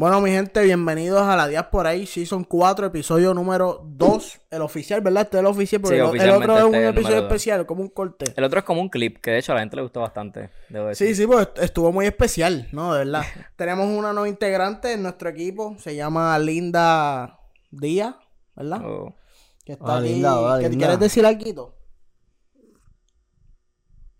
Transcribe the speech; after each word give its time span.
Bueno, 0.00 0.20
mi 0.20 0.30
gente, 0.30 0.62
bienvenidos 0.62 1.22
a 1.22 1.34
la 1.34 1.48
Diáspora 1.48 1.90
ahí, 1.90 2.06
Season 2.06 2.44
4, 2.44 2.86
episodio 2.86 3.34
número 3.34 3.82
2, 3.84 4.40
el 4.52 4.62
oficial, 4.62 5.00
¿verdad? 5.00 5.24
Este 5.24 5.38
es 5.38 5.40
el 5.40 5.46
oficial, 5.46 5.80
porque 5.80 5.96
Sí, 5.96 6.02
el- 6.24 6.30
otro 6.30 6.56
es 6.56 6.64
un 6.64 6.74
este 6.76 6.88
episodio 6.90 7.18
especial, 7.22 7.66
como 7.66 7.82
un 7.82 7.88
corte. 7.88 8.32
El 8.36 8.44
otro 8.44 8.60
es 8.60 8.64
como 8.64 8.80
un 8.80 8.90
clip, 8.90 9.18
que 9.18 9.32
de 9.32 9.38
hecho 9.38 9.50
a 9.50 9.54
la 9.56 9.62
gente 9.62 9.74
le 9.74 9.82
gustó 9.82 10.00
bastante. 10.02 10.50
Debo 10.68 10.86
decir. 10.86 11.08
Sí, 11.08 11.14
sí, 11.16 11.26
pues 11.26 11.48
est- 11.48 11.58
estuvo 11.58 11.90
muy 11.90 12.06
especial, 12.06 12.68
¿no? 12.70 12.92
De 12.94 13.04
verdad. 13.06 13.22
Tenemos 13.56 13.86
una 13.88 14.12
nueva 14.12 14.28
integrante 14.28 14.92
en 14.92 15.02
nuestro 15.02 15.30
equipo, 15.30 15.74
se 15.80 15.96
llama 15.96 16.38
Linda 16.38 17.40
Díaz, 17.72 18.14
¿verdad? 18.54 18.80
Oh. 18.84 19.16
Que 19.64 19.72
está 19.72 19.84
Hola, 19.84 19.98
aquí. 19.98 20.08
Linda, 20.10 20.58
¿Qué- 20.60 20.68
Linda. 20.68 20.78
¿Quieres 20.86 21.00
decir 21.00 21.26
algo? 21.26 21.74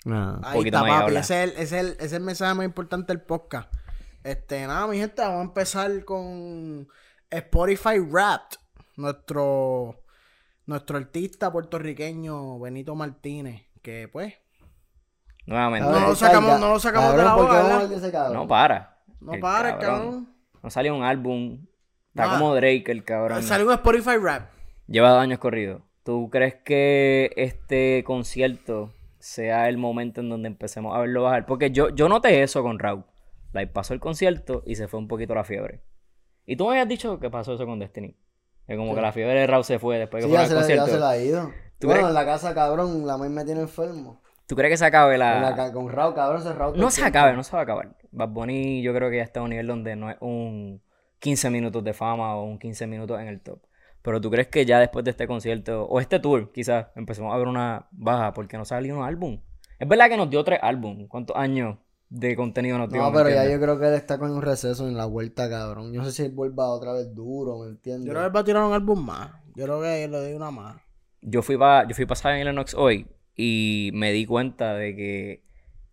Nada. 0.04 0.40
Ahí 0.42 0.60
está, 0.64 0.80
papi. 0.84 1.14
Ese 1.14 1.44
es, 1.44 1.50
el, 1.50 1.50
ese, 1.50 1.62
es 1.62 1.72
el, 1.72 1.86
ese 1.92 2.04
es 2.06 2.12
el 2.14 2.22
mensaje 2.22 2.54
más 2.54 2.64
importante 2.66 3.12
del 3.12 3.22
podcast. 3.22 3.72
Este, 4.24 4.66
nada, 4.66 4.86
mi 4.86 4.98
gente, 4.98 5.22
vamos 5.22 5.40
a 5.40 5.44
empezar 5.44 6.04
con 6.04 6.88
Spotify 7.30 7.98
Wrapped. 7.98 8.58
Nuestro, 8.96 10.02
nuestro 10.66 10.98
artista 10.98 11.52
puertorriqueño 11.52 12.58
Benito 12.58 12.94
Martínez. 12.94 13.62
Que 13.82 14.08
pues, 14.08 14.34
Nuevamente. 15.46 15.86
No 15.88 15.92
lo 15.94 15.98
Cabrón, 15.98 16.16
sacamos- 16.16 16.60
no 16.60 16.68
lo 16.68 16.80
sacamos 16.80 17.12
de 17.12 17.22
la 17.22 17.34
¿por 17.34 17.48
qué 17.48 17.56
boca, 17.56 18.10
cabrón? 18.12 18.34
No 18.34 18.48
para. 18.48 18.98
no 19.20 19.32
El 19.34 19.40
para, 19.40 19.70
el 19.70 19.78
cabrón. 19.78 20.28
No 20.62 20.70
salió 20.70 20.94
un 20.94 21.04
álbum. 21.04 21.64
Está 22.08 22.30
como 22.36 22.54
Drake, 22.54 22.84
el 22.88 23.04
cabrón. 23.04 23.42
Salió 23.42 23.66
un 23.66 23.72
Spotify 23.72 24.16
Wrapped. 24.18 24.48
Lleva 24.88 25.10
dos 25.10 25.20
años 25.22 25.38
corrido. 25.38 25.82
¿Tú 26.02 26.28
crees 26.30 26.56
que 26.56 27.30
este 27.36 28.02
concierto 28.04 28.92
sea 29.20 29.68
el 29.68 29.78
momento 29.78 30.20
en 30.20 30.28
donde 30.28 30.48
empecemos 30.48 30.94
a 30.96 31.00
verlo 31.00 31.22
bajar? 31.22 31.46
Porque 31.46 31.70
yo, 31.70 31.90
yo 31.90 32.08
noté 32.08 32.42
eso 32.42 32.62
con 32.62 32.78
Raúl. 32.78 33.04
Like, 33.52 33.72
pasó 33.72 33.94
el 33.94 34.00
concierto 34.00 34.62
y 34.66 34.74
se 34.76 34.88
fue 34.88 35.00
un 35.00 35.08
poquito 35.08 35.34
la 35.34 35.44
fiebre. 35.44 35.82
Y 36.44 36.56
tú 36.56 36.64
me 36.66 36.72
habías 36.72 36.88
dicho 36.88 37.18
que 37.18 37.30
pasó 37.30 37.54
eso 37.54 37.66
con 37.66 37.78
Destiny. 37.78 38.16
Que 38.66 38.76
como 38.76 38.94
que 38.94 39.00
la 39.00 39.12
fiebre 39.12 39.40
de 39.40 39.46
Raúl 39.46 39.64
se 39.64 39.78
fue 39.78 39.98
después 39.98 40.24
que 40.24 40.30
Sí, 40.30 40.36
fue 40.36 40.42
ya 40.42 40.48
se, 40.48 40.54
la, 40.54 40.60
ya 40.60 40.66
concierto. 40.66 40.86
se 40.92 40.98
la 40.98 41.10
ha 41.10 41.18
ido. 41.18 41.50
¿Tú 41.78 41.86
bueno, 41.86 42.08
en 42.08 42.14
la 42.14 42.24
casa, 42.24 42.54
cabrón, 42.54 43.06
la 43.06 43.16
maíz 43.16 43.32
me 43.32 43.44
tiene 43.44 43.62
enfermo. 43.62 44.20
¿Tú 44.46 44.56
crees 44.56 44.72
que 44.72 44.76
se 44.78 44.86
acabe 44.86 45.18
la 45.18 45.70
con 45.72 45.90
Raúl, 45.90 46.14
cabrón, 46.14 46.42
se 46.42 46.52
Raúl. 46.52 46.78
No 46.78 46.90
se 46.90 47.04
acabe, 47.04 47.34
no 47.34 47.42
se 47.44 47.52
va 47.52 47.60
a 47.60 47.62
acabar. 47.62 47.96
Bad 48.10 48.30
Bunny 48.30 48.82
yo 48.82 48.94
creo 48.94 49.10
que 49.10 49.18
ya 49.18 49.22
está 49.22 49.40
a 49.40 49.42
un 49.42 49.50
nivel 49.50 49.66
donde 49.66 49.94
no 49.94 50.10
es 50.10 50.16
un 50.20 50.82
15 51.18 51.50
minutos 51.50 51.84
de 51.84 51.92
fama 51.92 52.34
o 52.36 52.44
un 52.44 52.58
15 52.58 52.86
minutos 52.86 53.20
en 53.20 53.28
el 53.28 53.40
top. 53.40 53.60
Pero 54.02 54.20
tú 54.20 54.30
crees 54.30 54.48
que 54.48 54.64
ya 54.64 54.80
después 54.80 55.04
de 55.04 55.10
este 55.10 55.26
concierto, 55.26 55.84
o 55.84 56.00
este 56.00 56.18
tour, 56.18 56.50
quizás, 56.52 56.86
empecemos 56.96 57.34
a 57.34 57.36
ver 57.36 57.46
una 57.46 57.88
baja 57.90 58.32
porque 58.32 58.56
no 58.56 58.64
salió 58.64 58.96
un 58.96 59.04
álbum. 59.04 59.40
Es 59.78 59.86
verdad 59.86 60.08
que 60.08 60.16
nos 60.16 60.30
dio 60.30 60.42
tres 60.44 60.60
álbumes. 60.62 61.08
¿Cuántos 61.08 61.36
años 61.36 61.76
de 62.10 62.36
contenido 62.36 62.78
nos 62.78 62.90
dio? 62.90 63.02
No, 63.02 63.10
¿Me 63.10 63.18
pero 63.18 63.30
ya 63.30 63.48
yo 63.48 63.60
creo 63.60 63.78
que 63.78 63.86
él 63.86 63.94
está 63.94 64.18
con 64.18 64.30
un 64.30 64.42
receso 64.42 64.88
en 64.88 64.96
la 64.96 65.06
vuelta, 65.06 65.48
cabrón. 65.48 65.92
Yo 65.92 66.00
no 66.00 66.06
sé 66.06 66.12
si 66.12 66.22
él 66.22 66.32
vuelva 66.32 66.68
otra 66.68 66.92
vez 66.92 67.14
duro, 67.14 67.58
¿me 67.58 67.68
entiendes? 67.68 68.06
Yo 68.06 68.12
creo 68.12 68.22
que 68.22 68.26
él 68.28 68.36
va 68.36 68.40
a 68.40 68.44
tirar 68.44 68.62
un 68.64 68.72
álbum 68.72 69.04
más. 69.04 69.30
Yo 69.54 69.64
creo 69.64 69.80
que 69.80 70.08
le 70.08 70.16
doy 70.16 70.32
una 70.32 70.50
más. 70.50 70.76
Yo 71.20 71.42
fui 71.42 71.56
para 71.56 71.86
yo 71.88 71.94
fui 71.94 72.06
pa 72.06 72.14
Zion 72.14 72.38
y 72.38 72.44
Lennox 72.44 72.74
hoy 72.74 73.08
y 73.34 73.90
me 73.92 74.12
di 74.12 74.24
cuenta 74.24 74.74
de 74.74 74.94
que 74.94 75.42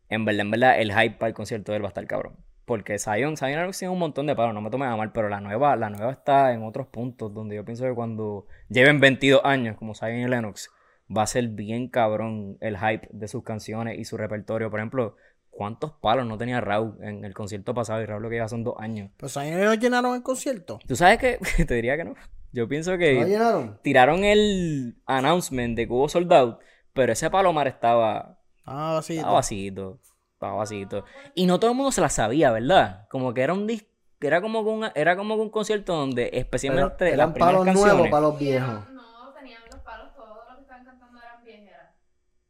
en 0.10 0.24
verdad, 0.24 0.42
en 0.42 0.52
verdad, 0.52 0.82
el 0.82 0.94
hype 0.94 1.18
para 1.18 1.30
el 1.30 1.34
concierto 1.34 1.72
de 1.72 1.78
él 1.78 1.84
va 1.84 1.88
a 1.88 1.90
estar 1.90 2.06
cabrón. 2.06 2.38
Porque 2.66 2.98
Zion, 2.98 3.38
Zion 3.38 3.52
Lennox 3.52 3.78
tiene 3.78 3.94
un 3.94 4.00
montón 4.00 4.26
de 4.26 4.36
palos, 4.36 4.54
no 4.54 4.62
me 4.62 4.70
tomes 4.70 4.88
a 4.88 4.96
mal, 4.96 5.12
pero 5.12 5.30
la 5.30 5.40
nueva, 5.40 5.76
la 5.76 5.90
nueva 5.90 6.12
está 6.12 6.54
en 6.54 6.64
otros 6.64 6.88
puntos 6.88 7.34
donde 7.34 7.56
yo 7.56 7.66
pienso 7.66 7.84
que 7.84 7.94
cuando 7.94 8.48
lleven 8.70 9.00
22 9.00 9.42
años 9.44 9.78
como 9.78 9.94
Zion 9.94 10.20
y 10.20 10.28
Lennox, 10.28 10.72
va 11.16 11.24
a 11.24 11.28
ser 11.28 11.48
bien 11.50 11.88
cabrón 11.88 12.58
el 12.62 12.78
hype 12.78 13.08
de 13.12 13.28
sus 13.28 13.44
canciones 13.44 14.00
y 14.00 14.06
su 14.06 14.18
repertorio. 14.18 14.72
Por 14.72 14.80
ejemplo, 14.80 15.16
¿cuántos 15.56 15.92
palos 15.94 16.26
no 16.28 16.38
tenía 16.38 16.60
Raúl 16.62 16.98
en 17.02 17.24
el 17.24 17.34
concierto 17.34 17.74
pasado? 17.74 18.02
Y 18.02 18.06
Raúl 18.06 18.22
lo 18.24 18.30
que 18.30 18.36
lleva 18.36 18.48
son 18.50 18.64
dos 18.64 18.76
años. 18.78 19.10
Pues 19.18 19.38
ahí 19.38 19.52
no 19.52 19.74
llenaron 19.74 20.14
el 20.16 20.22
concierto. 20.22 20.80
¿Tú 20.88 20.96
sabes 20.96 21.18
que 21.18 21.40
Te 21.66 21.74
diría 21.76 21.96
que 21.98 22.04
no. 22.04 22.16
Yo 22.52 22.68
pienso 22.68 22.98
que 22.98 23.20
¿No 23.20 23.26
llenaron? 23.28 23.80
tiraron 23.82 24.24
el 24.24 24.96
announcement 25.06 25.76
de 25.76 25.88
que 25.88 25.94
hubo 25.94 26.08
sold 26.10 26.32
out, 26.34 26.60
pero 26.94 27.12
ese 27.14 27.30
palomar 27.30 27.68
estaba, 27.68 28.40
Ah, 28.66 29.00
sí. 29.04 29.18
estaba 29.18 29.34
vacío, 29.36 30.00
estaba 30.34 30.54
vacío. 30.56 30.88
Y 31.34 31.46
no 31.48 31.60
todo 31.60 31.72
el 31.72 31.78
mundo 31.78 31.92
se 31.92 32.02
la 32.02 32.10
sabía, 32.10 32.52
¿verdad? 32.52 33.08
Como 33.10 33.34
que 33.34 33.42
era 33.42 33.54
un 33.54 33.68
dis- 33.68 33.86
era 34.22 34.42
como 34.42 34.64
que 34.64 34.70
un, 34.70 34.88
era 34.96 35.16
como 35.18 35.36
que 35.36 35.42
un 35.42 35.50
concierto 35.50 35.94
donde 35.96 36.28
Pero 36.32 36.38
especialmente 36.38 37.06
las 37.06 37.14
eran 37.14 37.34
primeras 37.34 37.54
palos 37.56 37.66
canciones, 37.66 37.94
nuevos, 37.96 38.10
palos 38.12 38.40
viejos. 38.40 38.90
No, 38.92 39.34
tenían 39.38 39.62
los 39.72 39.82
palos, 39.82 40.16
todos 40.16 40.38
los 40.48 40.56
que 40.56 40.62
estaban 40.62 40.86
cantando 40.86 41.20
eran 41.20 41.44
viejeras. 41.44 41.92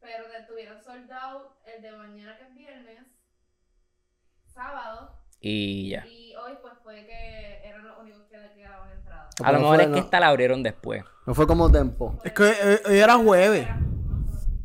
Pero 0.00 0.24
de- 0.28 0.46
tuvieron 0.46 0.80
sold 0.82 1.10
out 1.12 1.42
el 1.66 1.82
de 1.82 1.92
mañana 1.92 2.38
que 2.38 2.44
sábado, 4.56 5.12
y 5.40 5.90
ya. 5.90 6.06
y 6.06 6.34
hoy 6.34 6.54
pues 6.62 6.72
fue 6.82 7.06
que 7.06 7.60
eran 7.68 7.86
los 7.86 7.98
únicos 8.00 8.22
que 8.30 8.38
le 8.38 8.52
quedaban 8.54 8.90
entradas. 8.90 9.28
A 9.44 9.52
lo 9.52 9.58
mejor 9.58 9.76
fue, 9.76 9.84
es 9.84 9.90
que 9.90 9.98
esta 9.98 10.18
la 10.18 10.28
abrieron 10.28 10.62
después. 10.62 11.04
No 11.26 11.34
fue 11.34 11.46
como 11.46 11.70
tempo. 11.70 12.18
Es 12.24 12.32
que 12.32 12.42
hoy, 12.42 12.78
hoy 12.88 12.98
era 12.98 13.16
jueves. 13.16 13.68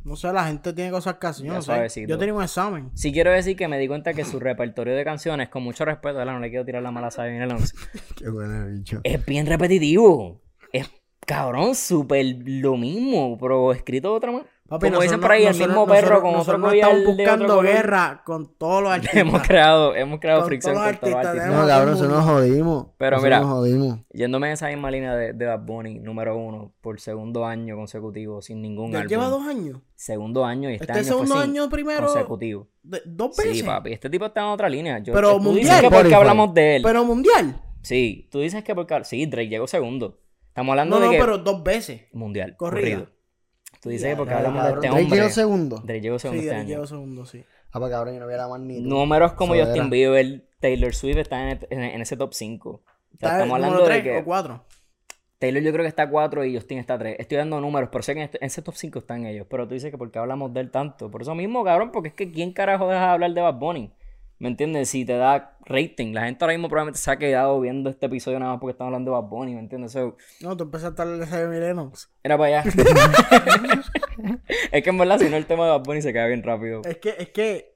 No 0.03 0.15
sé, 0.15 0.31
la 0.33 0.45
gente 0.47 0.73
tiene 0.73 0.91
cosas 0.91 1.15
que 1.17 1.27
hacer. 1.27 1.45
Yo 1.45 1.53
no 1.53 1.61
sé. 1.61 2.07
Yo 2.07 2.17
tenía 2.17 2.33
un 2.33 2.41
examen. 2.41 2.89
Sí 2.95 3.11
quiero 3.11 3.31
decir 3.31 3.55
que 3.55 3.67
me 3.67 3.77
di 3.77 3.87
cuenta 3.87 4.13
que 4.13 4.25
su 4.25 4.39
repertorio 4.39 4.95
de 4.95 5.03
canciones, 5.03 5.49
con 5.49 5.61
mucho 5.61 5.85
respeto, 5.85 6.17
¿verdad? 6.17 6.33
no 6.33 6.39
le 6.39 6.49
quiero 6.49 6.65
tirar 6.65 6.81
la 6.81 6.91
mala 6.91 7.07
a 7.07 7.11
Zion 7.11 7.35
y 7.35 7.39
Lennox, 7.39 7.73
Qué 8.15 8.29
bueno, 8.29 8.67
bicho. 8.67 9.01
es 9.03 9.25
bien 9.25 9.45
repetitivo. 9.45 10.41
Es 10.73 10.89
cabrón, 11.27 11.75
súper 11.75 12.25
lo 12.45 12.77
mismo, 12.77 13.37
pero 13.37 13.73
escrito 13.73 14.09
de 14.11 14.15
otra 14.15 14.31
manera. 14.31 14.49
Papi, 14.71 14.87
Como 14.89 15.01
dicen 15.01 15.19
por 15.19 15.31
ahí, 15.33 15.41
el 15.43 15.47
nosotros- 15.49 15.67
mismo 15.67 15.85
nosotros- 15.85 16.01
perro 16.09 16.21
con 16.21 16.31
nosotros 16.31 16.47
otro 16.47 16.57
no 16.59 16.67
collar 16.69 16.89
estamos 16.91 17.01
otro 17.01 17.15
buscando 17.17 17.61
guerra 17.61 18.21
con 18.25 18.55
todos 18.57 18.81
los 18.83 18.91
artistas. 18.93 19.17
hemos 19.19 19.41
creado, 19.41 19.95
hemos 19.97 20.19
creado 20.21 20.39
Con 20.39 20.47
fricción 20.47 20.73
todos 20.75 20.87
con 20.87 20.95
todos 20.99 21.11
los 21.11 21.25
artistas, 21.25 21.51
No, 21.51 21.67
cabrón, 21.67 21.93
eso 21.95 22.07
nos 22.07 22.23
jodimos. 22.25 22.85
Pero 22.97 23.17
Eso 23.17 23.23
mira. 23.25 23.39
nos 23.41 23.49
jodimos. 23.49 23.99
Yéndome 24.13 24.47
en 24.47 24.53
esa 24.53 24.67
misma 24.69 24.89
línea 24.89 25.13
de, 25.13 25.33
de 25.33 25.45
Bad 25.45 25.59
Bunny, 25.65 25.99
número 25.99 26.37
uno, 26.37 26.71
por 26.79 27.01
segundo 27.01 27.45
año 27.45 27.75
consecutivo, 27.75 28.41
sin 28.41 28.61
ningún 28.61 28.91
Ya 28.93 28.99
álbum. 28.99 29.09
lleva 29.09 29.25
dos 29.27 29.45
años. 29.45 29.79
Segundo 29.95 30.45
año 30.45 30.69
y 30.69 30.75
este, 30.75 30.85
Este 30.85 30.93
año 30.99 31.03
segundo 31.03 31.35
fue 31.35 31.43
sin- 31.43 31.51
año 31.51 31.69
primero. 31.69 32.05
consecutivo. 32.07 32.67
de- 32.83 33.01
dos 33.05 33.35
veces. 33.37 33.57
Sí, 33.57 33.63
papi, 33.63 33.91
este 33.93 34.09
tipo 34.09 34.25
está 34.25 34.39
en 34.39 34.47
otra 34.47 34.69
línea. 34.69 34.99
Yo, 34.99 35.13
Pero 35.13 35.33
tú 35.33 35.53
dices 35.53 35.53
mundial. 35.53 35.81
que 35.81 35.89
porque 35.91 36.15
hablamos 36.15 36.53
de 36.53 36.77
él. 36.77 36.81
Pero 36.81 37.03
mundial. 37.03 37.61
Sí, 37.81 38.27
tú 38.31 38.39
dices 38.39 38.63
que 38.63 38.73
porque... 38.73 39.03
Sí, 39.03 39.25
Drake 39.25 39.49
llegó 39.49 39.67
segundo. 39.67 40.17
Estamos 40.47 40.71
hablando 40.73 40.95
No, 40.95 41.01
de 41.01 41.05
no, 41.07 41.11
que... 41.11 41.19
pero 41.19 41.37
dos 41.37 41.61
veces. 41.63 42.03
Mundial, 42.13 42.55
Corrida. 42.57 42.97
corrido. 42.99 43.20
Tú 43.81 43.89
dices 43.89 44.09
que 44.11 44.15
porque 44.15 44.33
hablamos 44.33 44.61
cabrón, 44.61 44.79
de 44.81 44.87
este 44.87 44.89
Drake 44.91 45.03
hombre... 45.03 45.17
llegó 45.19 45.29
segundo. 45.29 45.75
Drake 45.83 46.01
llegó 46.01 46.19
segundo 46.19 46.41
Sí, 46.41 46.47
este 46.47 46.59
año. 46.59 46.67
llegó 46.69 46.87
segundo, 46.87 47.25
sí. 47.25 47.43
Ah, 47.71 47.79
pues 47.79 47.91
cabrón, 47.91 48.13
yo 48.13 48.19
no 48.19 48.25
hubiera 48.27 48.47
más 48.47 48.59
ni. 48.59 48.79
Números 48.81 49.33
como 49.33 49.55
Justin 49.55 49.75
era. 49.83 49.87
Bieber, 49.89 50.45
Taylor 50.59 50.93
Swift 50.93 51.17
están 51.17 51.47
en, 51.49 51.59
en- 51.69 51.81
en 51.83 52.01
ese 52.01 52.15
top 52.17 52.33
5. 52.33 52.81
¿Está 53.13 53.33
estamos 53.33 53.55
hablando 53.55 53.87
de 53.87 54.03
que 54.03 54.17
o 54.19 54.25
cuatro? 54.25 54.63
Taylor 55.39 55.63
yo 55.63 55.71
creo 55.71 55.83
que 55.83 55.87
está 55.89 56.07
4 56.07 56.45
y 56.45 56.55
Justin 56.55 56.77
está 56.77 56.99
3. 56.99 57.15
Estoy 57.17 57.37
dando 57.37 57.59
números, 57.59 57.89
pero 57.91 58.03
sé 58.03 58.13
que 58.13 58.19
en, 58.19 58.25
este- 58.25 58.37
en 58.37 58.45
ese 58.45 58.61
top 58.61 58.75
5 58.75 58.99
están 58.99 59.25
ellos. 59.25 59.47
Pero 59.49 59.67
tú 59.67 59.73
dices 59.73 59.89
que 59.89 59.97
porque 59.97 60.19
hablamos 60.19 60.53
de 60.53 60.59
él 60.59 60.69
tanto. 60.69 61.09
Por 61.09 61.23
eso 61.23 61.33
mismo, 61.33 61.63
cabrón, 61.63 61.91
porque 61.91 62.09
es 62.09 62.13
que 62.13 62.31
¿quién 62.31 62.53
carajo 62.53 62.87
deja 62.87 62.99
de 63.07 63.11
hablar 63.13 63.33
de 63.33 63.41
Bad 63.41 63.55
Bunny? 63.55 63.91
¿Me 64.41 64.47
entiendes? 64.47 64.89
Si 64.89 65.05
te 65.05 65.15
da 65.17 65.55
rating. 65.67 66.13
La 66.15 66.23
gente 66.23 66.43
ahora 66.43 66.55
mismo 66.55 66.67
probablemente 66.67 66.99
se 66.99 67.11
ha 67.11 67.17
quedado 67.17 67.61
viendo 67.61 67.91
este 67.91 68.07
episodio 68.07 68.39
nada 68.39 68.53
más 68.53 68.59
porque 68.59 68.71
estamos 68.71 68.87
hablando 68.87 69.11
de 69.11 69.21
Bad 69.21 69.29
Bunny, 69.29 69.53
¿me 69.53 69.59
entiendes? 69.59 69.91
So, 69.91 70.17
No, 70.41 70.57
tú 70.57 70.63
empezaste 70.63 70.99
a 70.99 71.05
hablar 71.05 71.29
de 71.29 71.57
y 71.57 71.59
Lennox. 71.59 72.09
era 72.23 72.39
para 72.39 72.61
allá. 72.61 72.71
es 74.71 74.83
que 74.83 74.89
en 74.89 74.97
verdad, 74.97 75.19
si 75.19 75.29
no, 75.29 75.37
el 75.37 75.45
tema 75.45 75.65
de 75.65 75.71
Bad 75.73 75.83
Bunny 75.83 76.01
se 76.01 76.11
queda 76.11 76.25
bien 76.25 76.41
rápido. 76.41 76.81
Es 76.85 76.97
que, 76.97 77.15
es 77.19 77.29
que. 77.29 77.75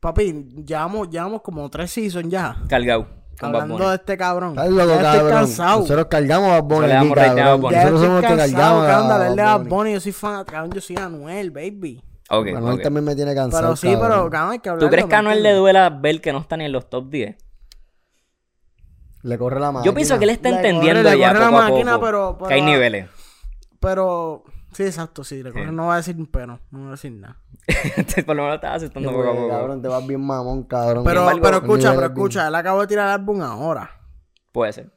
Papi, 0.00 0.64
llevamos, 0.66 1.08
llevamos 1.08 1.42
como 1.42 1.70
tres 1.70 1.92
seasons 1.92 2.28
ya. 2.28 2.56
Cargado 2.68 3.06
con 3.38 3.52
Bad 3.52 3.62
Hablando 3.62 3.74
Bunny. 3.74 3.88
de 3.88 3.94
este 3.94 4.16
cabrón. 4.16 4.50
Estás 4.50 4.70
loco, 4.70 4.88
ya 4.88 4.94
estoy 4.96 5.12
cabrón. 5.12 5.30
cansado. 5.32 5.80
Nosotros 5.82 6.06
cargamos 6.10 6.48
a 6.50 6.56
aquí, 6.56 7.08
Bad. 7.14 7.58
Bunny. 7.60 7.76
Nosotros 7.76 8.00
somos 8.00 8.22
los 8.22 8.30
que 8.32 8.36
cargamos 8.36 8.86
cabrón, 8.86 9.38
a 9.38 9.56
Bad. 9.58 9.66
Bunny. 9.68 9.92
Yo 9.92 10.00
soy 10.00 10.10
fan, 10.12 10.44
cabrón, 10.44 10.72
yo 10.72 10.80
soy 10.80 10.96
Anuel, 10.96 11.52
baby. 11.52 12.02
Ok, 12.30 12.46
Manuel 12.52 12.74
ok. 12.76 12.82
también 12.82 13.04
me 13.04 13.14
tiene 13.16 13.34
cansado. 13.34 13.62
Pero 13.64 13.76
sí, 13.76 13.86
cabrón. 13.92 14.08
pero 14.08 14.30
cabrón, 14.30 14.52
hay 14.52 14.58
que 14.60 14.68
hablar. 14.68 14.80
¿Tú 14.86 14.90
crees 14.90 15.06
que 15.06 15.14
a 15.14 15.18
Anuel 15.18 15.42
le 15.42 15.52
duela 15.52 15.90
ver 15.90 16.20
que 16.20 16.32
no 16.32 16.38
está 16.38 16.56
ni 16.56 16.64
en 16.64 16.72
los 16.72 16.88
top 16.88 17.08
10? 17.10 17.36
Le 19.22 19.38
corre 19.38 19.60
la 19.60 19.70
mano. 19.72 19.84
Yo 19.84 19.92
pienso 19.94 20.18
que 20.18 20.24
él 20.24 20.30
está 20.30 20.48
Le 20.50 20.56
corre- 20.56 20.68
entendiendo 20.68 21.10
le 21.10 21.18
ya 21.18 21.28
corre 21.28 21.40
la 21.40 21.46
poco 21.50 21.58
a 21.58 21.68
máquina, 21.70 21.92
poco 21.94 22.04
pero- 22.06 22.36
pero- 22.38 22.48
que 22.48 22.54
hay 22.54 22.62
niveles. 22.62 23.06
Pero. 23.80 24.44
Sí, 24.72 24.84
exacto, 24.84 25.24
sí. 25.24 25.42
le 25.42 25.52
corre- 25.52 25.66
Sí. 25.68 25.72
No 25.74 25.86
va 25.88 25.94
a 25.94 25.96
decir 25.98 26.16
un 26.16 26.26
pero. 26.26 26.60
No 26.70 26.82
va 26.82 26.88
a 26.88 26.90
decir 26.92 27.12
nada. 27.12 27.36
Por 28.26 28.36
lo 28.36 28.42
menos 28.44 28.54
estás 28.54 28.76
aceptando 28.76 29.10
poco 29.10 29.28
a 29.28 29.34
poco. 29.34 29.48
Cabrón, 29.48 29.82
te 29.82 29.88
vas 29.88 30.06
bien 30.06 30.20
mamón, 30.24 30.62
cabrón. 30.64 31.04
Pero, 31.04 31.20
embargo, 31.20 31.40
pero 31.42 31.56
escucha, 31.58 31.90
pero 31.94 32.06
es 32.06 32.14
bien- 32.14 32.18
escucha. 32.26 32.48
Él 32.48 32.54
acabó 32.54 32.80
de 32.80 32.86
tirar 32.86 33.06
el 33.08 33.12
álbum 33.14 33.42
ahora. 33.42 33.90
Puede 34.52 34.72
ser. 34.72 34.90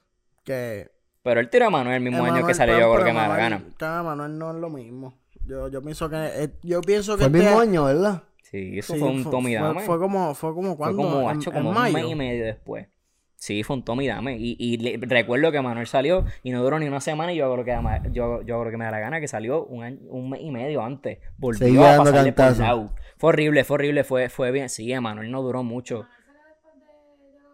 Que. 0.44 0.92
Pero 1.24 1.40
él 1.40 1.50
tiró 1.50 1.68
a 1.68 1.70
Manuel 1.70 1.96
el 1.96 2.02
mismo 2.04 2.24
año 2.24 2.46
que 2.46 2.54
salió 2.54 2.76
pero- 2.76 2.88
yo, 2.88 2.94
creo 2.94 3.06
pero 3.06 3.06
que 3.08 3.14
me 3.14 3.20
da 3.20 3.28
la 3.30 3.38
gana. 3.38 3.64
claro, 3.78 4.02
Emanuel 4.02 4.38
no 4.38 4.52
es 4.52 4.58
lo 4.58 4.70
mismo. 4.70 5.18
Yo, 5.46 5.68
yo 5.68 5.82
pienso 5.82 6.10
que. 6.10 6.16
eh, 6.18 6.50
yo 6.64 6.82
pienso 6.82 7.18
que. 7.18 7.24
Fue 7.26 7.28
el 7.30 7.36
este- 7.36 7.48
mismo 7.48 7.62
año, 7.62 7.84
¿verdad? 7.86 8.24
Sí, 8.44 8.78
eso 8.80 8.94
sí, 8.94 9.00
fue 9.00 9.10
un 9.10 9.24
Tommy 9.24 9.56
fue, 9.58 9.68
Dame. 9.68 9.82
fue 9.82 10.00
como, 10.00 10.36
fue 10.36 10.54
como 10.54 10.70
Fue 10.70 10.78
cuando. 10.78 10.98
como, 11.04 11.32
en, 11.32 11.42
como 11.42 11.70
un 11.72 11.92
mes 11.94 12.06
y 12.06 12.16
medio 12.16 12.46
después. 12.46 12.88
Sí, 13.36 13.62
fue 13.64 13.76
un 13.76 13.84
Tommy 13.84 14.08
Dame. 14.08 14.38
Y, 14.38 14.56
y 14.58 14.78
le- 14.78 14.98
recuerdo 15.06 15.52
que 15.52 15.60
Manuel 15.60 15.88
salió 15.88 16.24
y 16.44 16.52
no 16.52 16.64
duró 16.64 16.80
ni 16.80 16.88
una 16.88 17.02
semana 17.02 17.34
y 17.34 17.38
yo 17.38 17.52
creo 17.52 17.66
que, 17.66 18.12
yo, 18.12 18.42
yo 18.44 18.60
creo 18.62 18.72
que 18.72 18.78
me 18.78 18.86
da 18.86 18.92
la 18.92 19.00
gana 19.00 19.20
que 19.20 19.28
salió 19.28 19.66
un, 19.66 19.84
año- 19.84 19.98
un 20.10 20.30
mes 20.30 20.40
y 20.42 20.50
medio 20.52 20.82
antes. 20.82 21.18
Volvió 21.38 21.60
Seguía 21.68 21.96
a 21.96 21.98
pasarle 21.98 22.32
por 22.32 22.58
lado. 22.58 22.94
Fue 23.18 23.30
horrible, 23.30 23.64
fue 23.66 23.76
horrible, 23.76 24.04
fue, 24.06 24.30
fue 24.30 24.52
bien. 24.52 24.70
Sí, 24.70 24.94
Manuel 25.00 25.30
no 25.32 25.42
duró 25.42 25.62
mucho. 25.64 26.06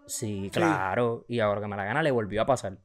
Sí, 0.06 0.50
claro. 0.51 1.25
Y 1.27 1.39
ahora 1.39 1.62
que 1.62 1.68
me 1.68 1.75
la 1.75 1.85
gana 1.85 2.03
le 2.03 2.12
volvió 2.12 2.42
a 2.42 2.45
pasar. 2.45 2.77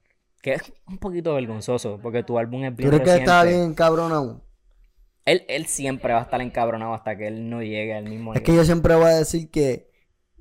Que 0.42 0.54
es 0.54 0.72
un 0.86 0.98
poquito 0.98 1.34
vergonzoso, 1.34 1.98
porque 2.02 2.22
tu 2.22 2.38
álbum 2.38 2.64
es 2.64 2.70
¿Tú 2.72 2.76
bien 2.76 2.88
crees 2.90 3.02
que 3.02 3.10
reciente. 3.10 3.30
está 3.30 3.44
bien 3.44 3.74
cabronado? 3.74 4.42
Él, 5.24 5.44
él 5.48 5.66
siempre 5.66 6.12
va 6.12 6.20
a 6.20 6.22
estar 6.22 6.40
encabronado 6.42 6.92
hasta 6.94 7.16
que 7.16 7.28
él 7.28 7.48
no 7.48 7.62
llegue 7.62 7.94
al 7.94 8.04
mismo 8.04 8.32
Es 8.34 8.40
nivel. 8.40 8.42
que 8.42 8.54
yo 8.56 8.64
siempre 8.64 8.94
voy 8.94 9.06
a 9.06 9.16
decir 9.16 9.50
que 9.50 9.90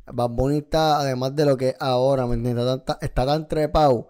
Bad 0.06 0.30
Bunny 0.32 0.58
está, 0.58 1.00
además 1.00 1.36
de 1.36 1.46
lo 1.46 1.56
que 1.58 1.70
es 1.70 1.76
ahora, 1.80 2.28
¿me 2.28 2.36
entiendes? 2.36 2.66
Está, 2.66 2.84
tan- 2.86 2.98
está 3.02 3.26
tan 3.26 3.48
trepado 3.48 4.10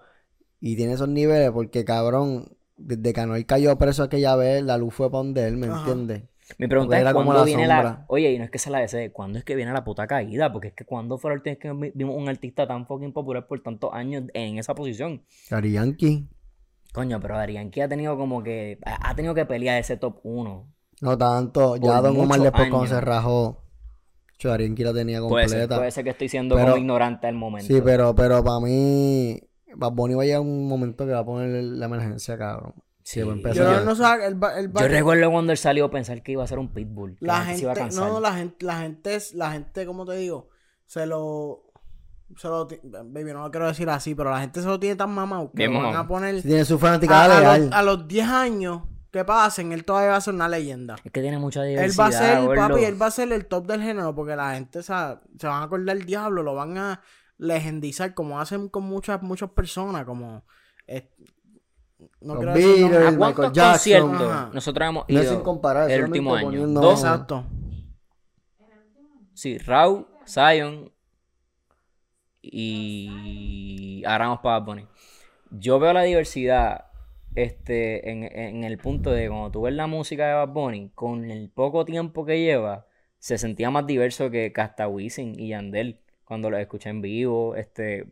y 0.60 0.76
tiene 0.76 0.94
esos 0.94 1.10
niveles 1.10 1.52
porque, 1.52 1.86
cabrón, 1.86 2.58
desde 2.78 3.14
que 3.14 3.22
Anuel 3.22 3.46
cayó 3.46 3.78
preso 3.78 4.02
aquella 4.04 4.36
vez, 4.36 4.64
la 4.64 4.78
luz 4.78 4.94
fue 4.96 5.12
para 5.12 5.24
donde 5.24 5.48
él, 5.48 5.58
¿me 5.58 5.68
entiendes? 5.68 6.24
Mi 6.58 6.68
pregunta 6.68 6.98
Porque 6.98 7.08
es 7.08 7.14
cuándo 7.14 7.34
la 7.34 7.44
viene 7.44 7.68
la... 7.68 8.06
Oye, 8.10 8.32
y 8.34 8.38
no 8.38 8.44
es 8.44 8.52
que 8.52 8.60
se 8.60 8.70
la 8.70 8.80
desee, 8.80 9.12
¿cuándo 9.12 9.40
es 9.40 9.46
que 9.46 9.56
viene 9.56 9.72
la 9.72 9.84
puta 9.84 10.08
caída? 10.08 10.52
Porque 10.52 10.70
es 10.70 10.74
que 10.74 10.86
cuando 10.86 11.18
fue 11.18 11.32
la 11.32 11.36
última 11.36 11.54
vez 11.54 11.60
que 11.60 11.72
vi- 11.72 11.92
vimos 11.96 12.16
un 12.18 12.28
artista 12.28 12.68
tan 12.68 12.86
fucking 12.86 13.14
popular 13.14 13.48
por 13.48 13.62
tantos 13.62 13.92
años 13.94 14.24
en 14.34 14.58
esa 14.58 14.76
posición. 14.76 15.24
Daddy 15.50 15.72
Yankee. 15.72 16.28
Coño, 16.94 17.20
pero 17.20 17.38
Arianki 17.38 17.82
ha 17.82 17.90
tenido 17.90 18.16
como 18.18 18.42
que... 18.44 18.80
Ha 18.86 19.14
tenido 19.16 19.34
que 19.34 19.46
pelear 19.46 19.80
ese 19.80 19.98
top 19.98 20.20
1. 20.24 20.74
No 21.02 21.18
tanto. 21.18 21.76
Ya 21.76 22.00
Don 22.02 22.18
Omar 22.18 22.40
después 22.40 22.70
cuando 22.70 22.88
se 22.88 23.02
rajó. 23.02 23.60
Yankee 24.40 24.84
la 24.84 24.94
tenía 24.94 25.22
Puede 25.22 25.48
ser, 25.48 25.60
completa. 25.60 25.78
puede 25.78 25.92
ser 25.92 26.04
que 26.04 26.10
estoy 26.12 26.30
siendo 26.30 26.56
Pero- 26.56 26.68
como 26.72 26.78
ignorante 26.78 27.28
al 27.28 27.36
momento. 27.36 27.68
Sí, 27.74 27.82
pero, 27.84 28.14
pero 28.14 28.44
para 28.44 28.60
mí, 28.60 29.40
Bad 29.76 29.92
Bunny 29.94 30.16
va 30.16 30.24
a 30.24 30.26
llegar 30.26 30.42
un 30.42 30.68
momento 30.68 31.06
que 31.06 31.14
va 31.14 31.20
a 31.20 31.26
poner 31.26 31.64
la 31.64 31.86
emergencia, 31.86 32.38
cabrón. 32.38 32.74
Sí, 33.04 33.22
va 33.22 33.32
a 33.32 33.36
Sí. 33.36 33.40
empezar 33.40 33.56
Yo 33.56 33.86
no, 33.86 33.94
no 33.94 34.80
Yo 34.82 34.88
recuerdo 34.88 35.32
cuando 35.32 35.52
él 35.52 35.58
salió 35.58 35.86
a 35.86 35.92
pensar 35.92 36.22
que 36.24 36.34
iba 36.34 36.44
a 36.44 36.48
ser 36.48 36.60
un 36.60 36.74
pitbull. 36.74 37.18
la 37.20 37.40
se 37.42 37.46
gente, 37.48 37.62
iba 37.64 37.72
a 37.72 37.76
cansar. 37.76 38.08
no, 38.10 38.20
la 38.20 38.34
gente, 38.34 38.66
la 38.66 38.80
gente 38.82 39.16
es, 39.16 39.34
la 39.34 39.52
gente, 39.52 39.86
como 39.86 40.06
te 40.06 40.14
digo, 40.16 40.50
se 40.86 41.06
lo, 41.06 41.63
se 42.38 42.48
lo, 42.48 42.68
baby, 43.06 43.34
no 43.34 43.44
lo 43.44 43.52
quiero 43.52 43.68
decir 43.68 43.90
así, 43.90 44.16
pero 44.16 44.30
la 44.32 44.40
gente 44.42 44.62
se 44.62 44.68
lo 44.68 44.80
tiene 44.80 44.96
tan 44.96 45.12
mamado 45.14 45.52
que 45.52 45.68
Bien 45.68 45.74
lo 45.74 45.82
van 45.82 45.96
a 45.96 46.08
poner 46.08 46.42
Si 46.42 46.48
tiene 46.48 46.66
su 46.66 46.76
a, 46.76 46.80
fanaticada 46.80 47.24
a 47.38 47.40
legal. 47.40 47.66
los, 47.66 47.74
a 47.74 47.84
los 47.84 48.08
10 48.08 48.28
años 48.28 48.82
que 49.12 49.24
pasen, 49.24 49.72
él 49.72 49.86
todavía 49.86 50.10
va 50.12 50.16
a 50.18 50.22
ser 50.22 50.34
una 50.34 50.50
leyenda. 50.50 50.96
Es 51.04 51.12
que 51.12 51.22
tiene 51.22 51.38
mucha 51.38 51.62
Él 51.64 51.70
diversidad, 51.70 52.04
va 52.04 52.08
a 52.08 52.12
ser, 52.12 52.42
gordo. 52.46 52.56
papi, 52.70 52.84
él 52.86 53.00
va 53.02 53.06
a 53.06 53.12
ser 53.12 53.32
el 53.32 53.46
top 53.46 53.68
del 53.68 53.82
género 53.82 54.16
porque 54.16 54.36
la 54.36 54.54
gente 54.56 54.80
o 54.80 54.84
sea, 54.84 55.22
se 55.40 55.46
van 55.48 55.62
a 55.62 55.66
acordar 55.66 55.96
del 55.98 56.06
diablo, 56.06 56.42
lo 56.44 56.56
van 56.56 56.78
a 56.78 57.02
legendizar 57.38 58.14
como 58.14 58.40
hacen 58.40 58.70
con 58.70 58.84
muchas, 58.84 59.22
muchas 59.22 59.52
personas, 59.52 60.06
como 60.06 60.44
eh, 60.88 61.12
no 62.22 62.36
Los 62.36 62.38
quiero 62.44 62.54
decir. 62.54 62.90
Beatles, 62.90 63.14
¿A 63.14 63.18
cuántos 63.18 63.44
Michael 63.46 63.54
Jackson. 63.54 63.72
conciertos 64.10 64.32
Ajá. 64.32 64.50
nosotros 64.54 64.90
hemos 64.90 65.06
No 65.08 65.20
es 65.20 65.26
ido 65.26 65.34
sin 65.36 65.44
comparar, 65.44 65.92
el 65.92 66.04
último 66.06 66.36
año? 66.36 66.68
Dos. 66.68 67.00
Exacto. 67.00 67.46
Sí, 69.34 69.58
Raúl, 69.58 70.08
Zion 70.28 70.92
y 72.44 74.04
ahora 74.06 74.26
vamos 74.26 74.42
para 74.42 74.60
Bad 74.60 74.66
Bunny. 74.66 74.88
Yo 75.52 75.80
veo 75.80 75.94
la 75.94 76.04
diversidad 76.04 76.86
este, 77.36 78.10
en, 78.12 78.24
en 78.24 78.64
el 78.64 78.78
punto 78.78 79.12
de 79.12 79.28
cuando 79.28 79.52
tú 79.52 79.62
ves 79.64 79.74
la 79.74 79.88
música 79.88 80.28
de 80.28 80.34
Bad 80.34 80.50
Bunny, 80.50 80.92
con 80.94 81.32
el 81.32 81.50
poco 81.50 81.86
tiempo 81.86 82.26
que 82.26 82.40
lleva, 82.40 82.86
se 83.20 83.38
sentía 83.38 83.72
más 83.72 83.88
diverso 83.88 84.30
que 84.30 84.52
Casta 84.52 84.88
Wisin 84.88 85.40
y 85.40 85.50
Yandel 85.50 86.00
cuando 86.26 86.50
los 86.50 86.60
escuché 86.60 86.90
en 86.90 87.02
vivo. 87.02 87.56
Este, 87.56 88.08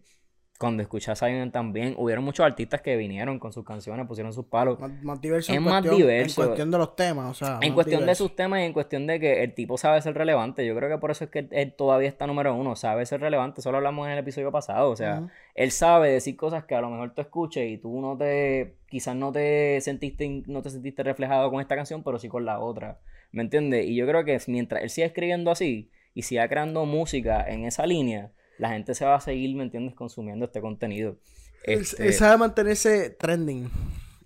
cuando 0.61 0.83
escuché 0.83 1.09
a 1.09 1.15
Zion 1.15 1.49
también, 1.49 1.95
hubieron 1.97 2.23
muchos 2.23 2.45
artistas 2.45 2.81
que 2.81 2.95
vinieron 2.95 3.39
con 3.39 3.51
sus 3.51 3.65
canciones, 3.65 4.05
pusieron 4.05 4.31
sus 4.31 4.45
palos. 4.45 4.79
Más, 4.79 4.91
más 5.01 5.19
diverso 5.19 5.51
Es 5.51 5.57
en 5.57 5.63
más 5.63 5.81
cuestión, 5.81 5.97
diverso. 5.97 6.41
En 6.41 6.47
cuestión 6.49 6.71
de 6.71 6.77
los 6.77 6.95
temas, 6.95 7.31
o 7.31 7.33
sea. 7.33 7.59
En 7.63 7.73
cuestión 7.73 8.05
de 8.05 8.13
sus 8.13 8.35
temas 8.35 8.59
y 8.61 8.65
en 8.65 8.71
cuestión 8.71 9.07
de 9.07 9.19
que 9.19 9.43
el 9.43 9.55
tipo 9.55 9.79
sabe 9.79 9.99
ser 10.03 10.13
relevante. 10.13 10.63
Yo 10.63 10.75
creo 10.75 10.87
que 10.87 10.99
por 10.99 11.09
eso 11.09 11.23
es 11.23 11.31
que 11.31 11.47
él 11.49 11.73
todavía 11.73 12.07
está 12.07 12.27
número 12.27 12.53
uno. 12.53 12.75
Sabe 12.75 13.07
ser 13.07 13.21
relevante. 13.21 13.63
Solo 13.63 13.77
hablamos 13.77 14.05
en 14.05 14.13
el 14.13 14.19
episodio 14.19 14.51
pasado. 14.51 14.91
O 14.91 14.95
sea, 14.95 15.27
él 15.55 15.71
sabe 15.71 16.11
decir 16.11 16.37
cosas 16.37 16.65
que 16.65 16.75
a 16.75 16.81
lo 16.81 16.91
mejor 16.91 17.15
tú 17.15 17.21
escuches 17.21 17.67
y 17.67 17.79
tú 17.79 17.99
no 17.99 18.15
te. 18.15 18.75
Quizás 18.87 19.15
no 19.15 19.31
te 19.31 19.81
sentiste, 19.81 20.43
no 20.45 20.61
te 20.61 20.69
sentiste 20.69 21.01
reflejado 21.01 21.49
con 21.49 21.59
esta 21.59 21.75
canción, 21.75 22.03
pero 22.03 22.19
sí 22.19 22.27
con 22.27 22.45
la 22.45 22.59
otra. 22.59 22.99
¿Me 23.31 23.41
entiendes? 23.41 23.87
Y 23.87 23.95
yo 23.95 24.05
creo 24.05 24.23
que 24.25 24.39
mientras 24.45 24.83
él 24.83 24.91
siga 24.91 25.07
escribiendo 25.07 25.49
así 25.49 25.89
y 26.13 26.21
siga 26.21 26.47
creando 26.47 26.85
música 26.85 27.43
en 27.49 27.65
esa 27.65 27.87
línea, 27.87 28.31
la 28.61 28.69
gente 28.69 28.93
se 28.93 29.05
va 29.05 29.15
a 29.15 29.19
seguir, 29.19 29.55
¿me 29.55 29.63
entiendes?, 29.63 29.95
consumiendo 29.95 30.45
este 30.45 30.61
contenido. 30.61 31.17
Él, 31.63 31.79
Este, 31.81 32.05
él 32.07 32.13
sabe 32.13 32.37
mantenerse 32.37 33.09
trending. 33.09 33.69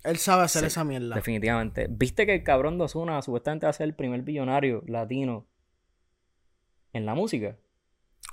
Él 0.03 0.17
sabe 0.17 0.43
hacer 0.43 0.61
Sí, 0.61 0.67
esa 0.67 0.83
mierda. 0.83 1.15
Definitivamente. 1.15 1.87
¿Viste 1.89 2.25
que 2.25 2.35
el 2.35 2.43
cabrón 2.43 2.77
de 2.77 2.83
Ozuna 2.83 3.21
supuestamente 3.21 3.65
va 3.65 3.69
a 3.69 3.73
ser 3.73 3.85
el 3.85 3.95
primer 3.95 4.21
billonario 4.23 4.83
latino 4.87 5.45
en 6.91 7.05
la 7.05 7.15
música? 7.15 7.55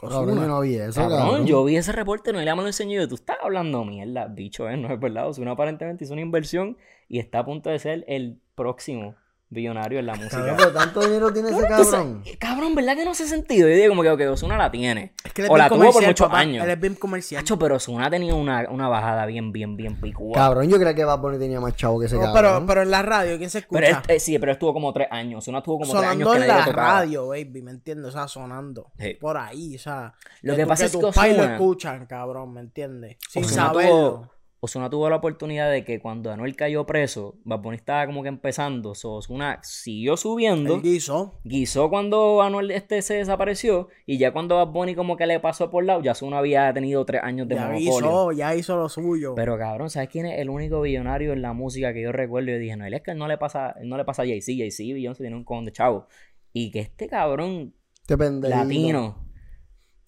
Cabrón, 0.00 0.34
yo 0.40 0.46
no 0.48 0.60
vi 0.60 0.74
eso, 0.74 1.00
Cabrón, 1.00 1.18
cabrón. 1.20 1.46
yo 1.46 1.64
vi 1.64 1.76
ese 1.76 1.92
reporte, 1.92 2.32
no 2.32 2.38
me 2.40 2.44
lo 2.46 2.66
enseñó. 2.66 3.06
Tú 3.08 3.14
estás 3.14 3.36
hablando 3.40 3.84
mierda, 3.84 4.26
bicho, 4.26 4.68
¿eh? 4.68 4.76
No 4.76 4.92
es 4.92 4.98
verdad. 4.98 5.28
Ozuna 5.28 5.52
aparentemente 5.52 6.02
hizo 6.04 6.12
una 6.14 6.22
inversión 6.22 6.76
y 7.08 7.20
está 7.20 7.38
a 7.40 7.44
punto 7.44 7.70
de 7.70 7.78
ser 7.78 8.04
el 8.08 8.40
próximo 8.56 9.14
billonario 9.52 9.98
en 9.98 10.06
la 10.06 10.14
música. 10.14 10.36
Cabrón, 10.38 10.56
pero 10.58 10.72
tanto 10.72 11.00
dinero 11.02 11.32
tiene 11.32 11.50
ese 11.50 11.60
Cabrón, 11.66 12.22
tú 12.24 12.30
cabrón. 12.38 12.74
¿verdad 12.74 12.96
que 12.96 13.04
no 13.04 13.10
hace 13.10 13.26
sentido? 13.26 13.68
Yo 13.68 13.74
digo 13.74 13.88
como 13.90 14.02
que 14.02 14.10
ok, 14.10 14.20
Ozuna 14.32 14.56
la 14.56 14.70
tiene. 14.70 15.12
Es 15.24 15.32
que 15.32 15.46
o 15.48 15.56
la 15.56 15.68
tuvo 15.68 15.92
por 15.92 16.02
muchos 16.04 16.26
papá. 16.28 16.40
años. 16.40 16.64
Él 16.64 16.70
es 16.70 16.80
bien 16.80 16.94
comercial. 16.94 17.40
Hacho, 17.42 17.58
pero 17.58 17.76
Ozuna 17.76 18.08
tenía 18.10 18.34
una, 18.34 18.68
una 18.70 18.88
bajada 18.88 19.26
bien, 19.26 19.52
bien, 19.52 19.76
bien 19.76 20.00
picúa. 20.00 20.34
Cabrón, 20.34 20.68
yo 20.68 20.78
creo 20.78 20.94
que 20.94 21.04
Bad 21.04 21.18
Bunny 21.20 21.38
tenía 21.38 21.60
más 21.60 21.76
chavo 21.76 22.00
que 22.00 22.06
ese 22.06 22.16
No, 22.16 22.22
cabrón. 22.22 22.42
pero, 22.42 22.66
pero 22.66 22.82
en 22.82 22.90
la 22.90 23.02
radio, 23.02 23.38
¿quién 23.38 23.50
se 23.50 23.58
escucha? 23.58 23.80
Pero 23.80 23.98
él- 23.98 24.16
eh, 24.16 24.20
sí, 24.20 24.38
pero 24.38 24.52
estuvo 24.52 24.72
como 24.72 24.92
tres 24.92 25.08
años. 25.10 25.38
Ozuna 25.44 25.58
estuvo 25.58 25.78
como 25.80 25.92
tres 25.92 26.02
años 26.10 26.28
sonando 26.28 26.42
en 26.42 26.48
la 26.48 26.66
radio, 26.66 27.28
baby, 27.28 27.62
¿me 27.62 27.70
entiendes? 27.72 28.06
O 28.08 28.12
sea, 28.12 28.28
sonando. 28.28 28.90
Sí. 28.98 29.14
Por 29.20 29.36
ahí, 29.36 29.76
o 29.76 29.78
sea. 29.78 30.14
Lo 30.42 30.56
que 30.56 30.66
pasa 30.66 30.86
es 30.86 30.92
que 30.92 30.98
tus 30.98 31.16
lo 31.16 31.44
escuchan, 31.44 32.06
cabrón, 32.06 32.52
¿me 32.54 32.60
entiendes? 32.60 33.16
Sin 33.28 33.44
Ozuna 33.44 33.66
saberlo. 33.68 33.90
tuvo, 33.90 34.31
Ozuna 34.64 34.88
tuvo 34.88 35.10
la 35.10 35.16
oportunidad 35.16 35.72
de 35.72 35.82
que 35.84 35.98
cuando 35.98 36.30
Anuel 36.30 36.54
cayó 36.54 36.86
preso, 36.86 37.34
Bad 37.42 37.58
Bunny 37.62 37.76
estaba 37.78 38.06
como 38.06 38.22
que 38.22 38.28
empezando. 38.28 38.94
So, 38.94 39.14
Ozuna 39.14 39.58
siguió 39.64 40.16
subiendo. 40.16 40.76
El 40.76 40.82
guiso. 40.82 41.40
Guisó 41.42 41.90
cuando 41.90 42.40
Anuel 42.42 42.70
este 42.70 43.02
se 43.02 43.14
desapareció. 43.14 43.88
Y 44.06 44.18
ya 44.18 44.32
cuando 44.32 44.54
Bad 44.54 44.68
Bunny 44.72 44.94
como 44.94 45.16
que 45.16 45.26
le 45.26 45.40
pasó 45.40 45.68
por 45.68 45.82
lado, 45.84 46.00
ya 46.00 46.12
Ozuna 46.12 46.38
había 46.38 46.72
tenido 46.72 47.04
tres 47.04 47.24
años 47.24 47.48
de 47.48 47.56
Ya 47.56 47.62
monopolio. 47.62 47.92
guisó, 47.92 48.30
ya 48.32 48.54
hizo 48.54 48.76
lo 48.76 48.88
suyo. 48.88 49.34
Pero 49.34 49.58
cabrón, 49.58 49.90
¿sabes 49.90 50.08
quién 50.08 50.26
es 50.26 50.38
el 50.38 50.48
único 50.48 50.80
billonario 50.80 51.32
en 51.32 51.42
la 51.42 51.52
música 51.54 51.92
que 51.92 52.00
yo 52.02 52.12
recuerdo? 52.12 52.50
Yo 52.52 52.58
dije, 52.58 52.76
no, 52.76 52.86
él 52.86 52.94
es 52.94 53.02
que 53.02 53.10
él 53.10 53.18
no 53.18 53.26
le 53.26 53.38
pasa, 53.38 53.74
no 53.82 53.96
le 53.96 54.04
pasa 54.04 54.22
a 54.22 54.26
Jay-Z, 54.26 54.52
Jay-Z, 54.58 54.94
Beyoncé 54.94 55.24
tiene 55.24 55.34
un 55.34 55.42
con 55.44 55.64
de 55.64 55.72
chavo. 55.72 56.06
Y 56.52 56.70
que 56.70 56.78
este 56.78 57.08
cabrón 57.08 57.74
Este 58.02 58.16
pendejo. 58.16 58.54
latino, 58.56 59.26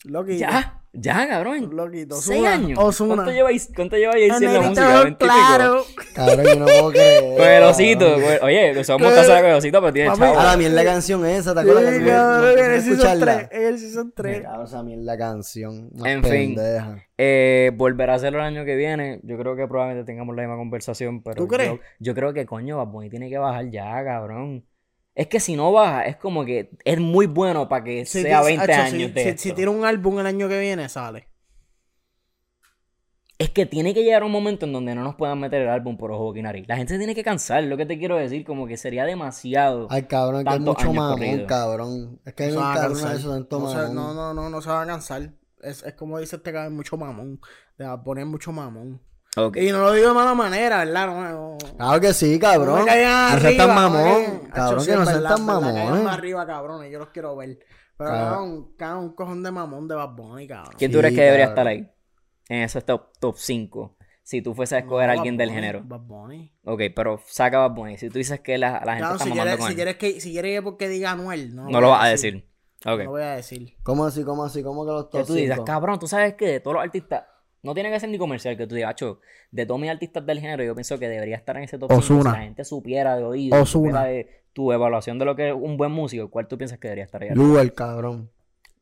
Loquito. 0.05 0.39
ya, 0.39 0.84
ya 0.95 1.29
cabrón, 1.29 1.71
Loquito. 1.75 2.15
seis 2.17 2.39
Ozuna, 2.41 2.53
años. 2.55 2.79
Ozuna. 2.81 3.15
¿Cuánto 3.17 3.33
lleva, 3.33 3.49
cuánto 3.75 3.97
lleva 3.97 4.13
Jay-Z 4.13 4.37
en 4.47 4.53
la 4.55 4.61
música? 4.61 5.17
Claro. 5.19 5.85
Cabrón, 6.15 6.45
yo 6.47 6.57
no 6.57 6.65
puedo 6.67 6.91
creer. 6.93 7.37
Con 7.37 7.47
el 7.49 7.63
osito, 7.65 8.15
con- 8.15 8.49
oye, 8.49 8.85
somos 8.85 9.15
taza 9.15 9.43
de 9.43 9.55
osito, 9.55 9.81
pero 9.81 9.93
tiene 9.93 10.11
chavo. 10.17 10.39
A 10.39 10.45
la 10.45 10.57
mierda 10.57 10.85
canción 10.85 11.27
esa, 11.27 11.55
¿te 11.55 11.63
Sí, 11.63 11.69
acuerdas? 11.71 11.93
que 11.99 12.05
cabrón, 12.07 12.17
no- 12.17 12.41
no 12.43 12.49
en 12.51 12.59
el 12.73 12.83
season 12.83 12.93
escucharla? 12.93 13.49
3. 13.49 13.61
En 13.61 13.67
el 13.67 13.79
season 13.79 14.13
3. 14.15 14.43
Cabrón, 14.43 14.65
esa 14.67 14.83
mierda 14.83 15.19
canción. 15.19 15.91
Más 15.95 16.07
En 16.11 16.25
fin. 16.25 16.57
Eh, 17.19 17.71
volverá 17.75 18.15
a 18.15 18.17
hacerlo 18.17 18.39
el 18.41 18.45
año 18.47 18.65
que 18.65 18.75
viene. 18.77 19.21
Yo 19.23 19.37
creo 19.39 19.55
que 19.57 19.67
probablemente 19.69 20.05
tengamos 20.11 20.35
la 20.35 20.43
misma 20.43 20.57
conversación, 20.57 21.23
pero 21.23 21.37
¿Tú 21.37 21.47
crees? 21.49 21.71
Yo, 21.71 21.79
yo 22.01 22.15
creo 22.15 22.33
que 22.33 22.45
coño, 22.47 22.77
Bad 22.79 22.87
Bunny 22.89 23.11
tiene 23.11 23.29
que 23.29 23.39
bajar 23.39 23.71
ya, 23.71 24.03
cabrón. 24.05 24.65
Es 25.15 25.29
que 25.29 25.39
si 25.41 25.55
no 25.57 25.71
baja, 25.73 26.03
es 26.07 26.17
como 26.17 26.45
que 26.45 26.71
es 26.85 26.99
muy 26.99 27.27
bueno 27.27 27.69
para 27.69 27.85
que 27.85 28.05
Si 28.05 28.23
sea 28.23 28.41
ti- 28.41 28.47
20 28.47 28.73
hacho, 28.73 28.83
años 28.83 28.91
si, 29.09 29.11
de 29.13 29.23
si- 29.23 29.29
esto. 29.29 29.43
si 29.43 29.53
tiene 29.53 29.71
un 29.71 29.85
álbum 29.85 30.19
el 30.19 30.27
año 30.27 30.49
que 30.49 30.59
viene, 30.59 30.89
sale. 30.89 31.29
Es 33.39 33.51
que 33.51 33.67
tiene 33.67 33.93
que 33.95 34.05
llegar 34.05 34.23
un 34.23 34.31
momento 34.31 34.65
en 34.65 34.73
donde 34.73 34.95
no 34.95 35.03
nos 35.03 35.17
puedan 35.17 35.41
meter 35.41 35.63
el 35.63 35.69
álbum 35.69 35.97
por 35.97 36.13
ojo 36.13 36.35
y 36.37 36.43
nariz. 36.43 36.67
La 36.69 36.77
gente 36.77 36.93
se 36.95 36.99
tiene 36.99 37.15
que 37.17 37.25
cansar, 37.25 37.65
lo 37.65 37.77
que 37.77 37.85
te 37.85 37.99
quiero 37.99 38.17
decir, 38.17 38.45
como 38.45 38.67
que 38.69 38.77
sería 38.77 39.05
demasiado. 39.05 39.89
Ay, 39.91 40.05
cabrón, 40.05 40.45
que 40.45 40.51
es 40.51 40.57
Tantos 40.57 40.77
mucho 40.77 40.91
años 40.91 40.95
mamón, 41.21 41.47
cabrón. 41.47 42.21
Es 42.25 42.35
que 42.35 42.47
No 42.49 42.65
a 42.65 42.71
encabrona 42.73 43.01
cansar. 43.01 43.17
eso 43.17 43.31
tanto 43.33 43.59
no, 43.59 43.69
se- 43.71 43.77
mamón. 43.77 43.95
no, 43.95 44.15
no, 44.15 44.35
no, 44.35 44.51
no 44.51 44.63
se 44.63 44.69
va 44.69 44.83
a 44.83 44.87
cansar. 44.87 45.31
Es, 45.63 45.83
es 45.83 45.95
como 45.95 46.19
dice 46.21 46.37
este 46.37 46.53
cabrón, 46.53 46.77
mucho 46.77 46.97
mamón. 46.97 47.41
Le 47.77 47.87
va 47.87 47.93
a 47.95 48.03
poner 48.03 48.25
mucho 48.25 48.53
mamón. 48.53 49.01
Y 49.37 49.73
no 49.73 49.79
lo 49.81 49.93
digo 49.93 50.09
de 50.09 50.15
mala 50.15 50.35
manera, 50.35 50.85
¿verdad? 50.85 51.07
No, 51.09 51.31
no, 51.31 51.59
Claro 51.77 52.01
que 52.01 52.13
sí, 52.13 52.39
cabrón. 52.39 52.79
No 52.81 52.87
No 52.87 52.93
seas 52.93 53.33
arriba, 53.33 53.57
tan 53.67 53.69
no 53.69 53.75
mamón. 53.75 54.39
Cabrón, 54.53 54.87
que 54.87 54.93
no 54.97 55.07
seas 55.07 55.23
tan 55.23 55.45
mamón. 55.45 55.75
cáiganme 55.75 56.11
arriba, 56.11 56.47
cabrones, 56.47 56.93
yo 56.93 56.99
los 56.99 57.09
quiero 57.09 57.35
ver. 57.37 57.59
Pero 57.97 58.11
Cabrón. 58.11 58.73
cabrón, 58.77 59.05
un 59.05 59.15
cojón 59.15 59.43
de 59.43 59.51
mamón 59.51 59.89
de 59.89 59.95
Bad 59.95 60.11
Bunny, 60.15 60.47
cabrón. 60.47 60.75
¿Quién 60.79 60.91
tú 60.93 60.99
crees 60.99 61.15
que 61.15 61.23
debería 61.23 61.47
estar 61.47 61.67
ahí? 61.67 61.89
En 62.49 62.63
esos 62.63 62.85
top, 62.85 63.13
top 63.19 63.37
5. 63.39 63.97
Si 64.23 64.41
tú 64.43 64.55
fueses 64.55 64.75
a 64.77 64.79
escoger 64.79 65.11
a 65.11 65.15
No, 65.15 65.21
alguien 65.21 65.37
del 65.37 65.51
género. 65.51 65.83
Bad 65.85 66.01
Bunny. 66.01 66.53
Ok, 66.65 66.81
pero 66.95 67.21
saca 67.27 67.59
Bad 67.59 67.71
Bunny. 67.73 67.99
Si 67.99 68.09
tú 68.11 68.19
dices 68.19 68.41
que 68.41 68.57
la, 68.59 68.83
la 68.85 68.97
gente 68.97 68.99
Claro, 68.99 69.13
está 69.15 69.25
si 69.25 69.31
mamando 69.31 69.45
quieres, 69.45 69.59
con 69.59 69.67
si 69.67 69.73
él, 69.73 69.77
quieres 69.77 69.97
que, 69.97 70.21
si 70.21 70.33
quieres 70.33 70.59
que 70.59 70.63
porque 70.63 70.89
diga 70.89 71.11
Anuel, 71.13 71.55
no, 71.55 71.69
no 71.69 71.81
lo 71.81 71.91
vas 71.91 72.05
a 72.05 72.09
decir. 72.09 72.49
Ok. 72.87 72.99
No 72.99 73.05
lo 73.05 73.11
voy 73.13 73.23
a 73.23 73.37
decir. 73.37 73.77
¿Cómo 73.83 74.05
así, 74.05 74.25
cómo 74.25 74.45
así? 74.45 74.63
¿Cómo 74.63 74.85
que 74.85 74.93
los 74.93 75.05
Que 75.09 75.19
top 75.19 75.27
tú 75.27 75.35
digas, 75.35 75.57
cinco? 75.57 75.65
cabrón, 75.65 75.99
tú 75.99 76.07
sabes 76.07 76.35
que 76.35 76.47
de 76.47 76.61
todos 76.61 76.75
los 76.75 76.85
artistas, 76.85 77.25
no 77.65 77.75
tiene 77.75 77.91
que 77.91 77.99
ser 77.99 78.09
ni 78.11 78.19
comercial, 78.19 78.57
que 78.57 78.67
tú 78.69 78.75
digas, 78.77 78.91
"Acho, 78.91 79.19
de 79.51 79.67
todos 79.67 79.81
mis 79.81 79.91
artistas 79.91 80.25
del 80.25 80.39
género, 80.41 80.63
yo 80.63 80.75
pienso 80.75 80.99
que 80.99 81.09
debería 81.09 81.35
estar 81.37 81.57
en 81.57 81.65
ese 81.65 81.79
top 81.79 81.91
5. 81.91 82.03
Si 82.03 82.13
Ozuna. 82.13 82.33
la 82.33 82.39
gente 82.39 82.65
supiera 82.65 83.17
de 83.17 83.25
oído, 83.25 83.57
Ozuna. 83.61 83.67
supiera 83.67 84.05
de 84.05 84.43
tu 84.53 84.71
evaluación 84.73 85.19
de 85.19 85.25
lo 85.25 85.35
que 85.35 85.49
es 85.49 85.55
un 85.55 85.77
buen 85.77 85.91
músico, 85.91 86.31
¿cuál 86.31 86.47
tú 86.47 86.57
piensas 86.57 86.79
que 86.79 86.87
debería 86.87 87.05
estar 87.05 87.21
ahí? 87.23 87.31
Luel, 87.35 87.73
cabrón. 87.75 88.31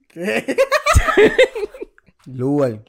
¿Qué? 0.09 0.45
Luel. 2.27 2.81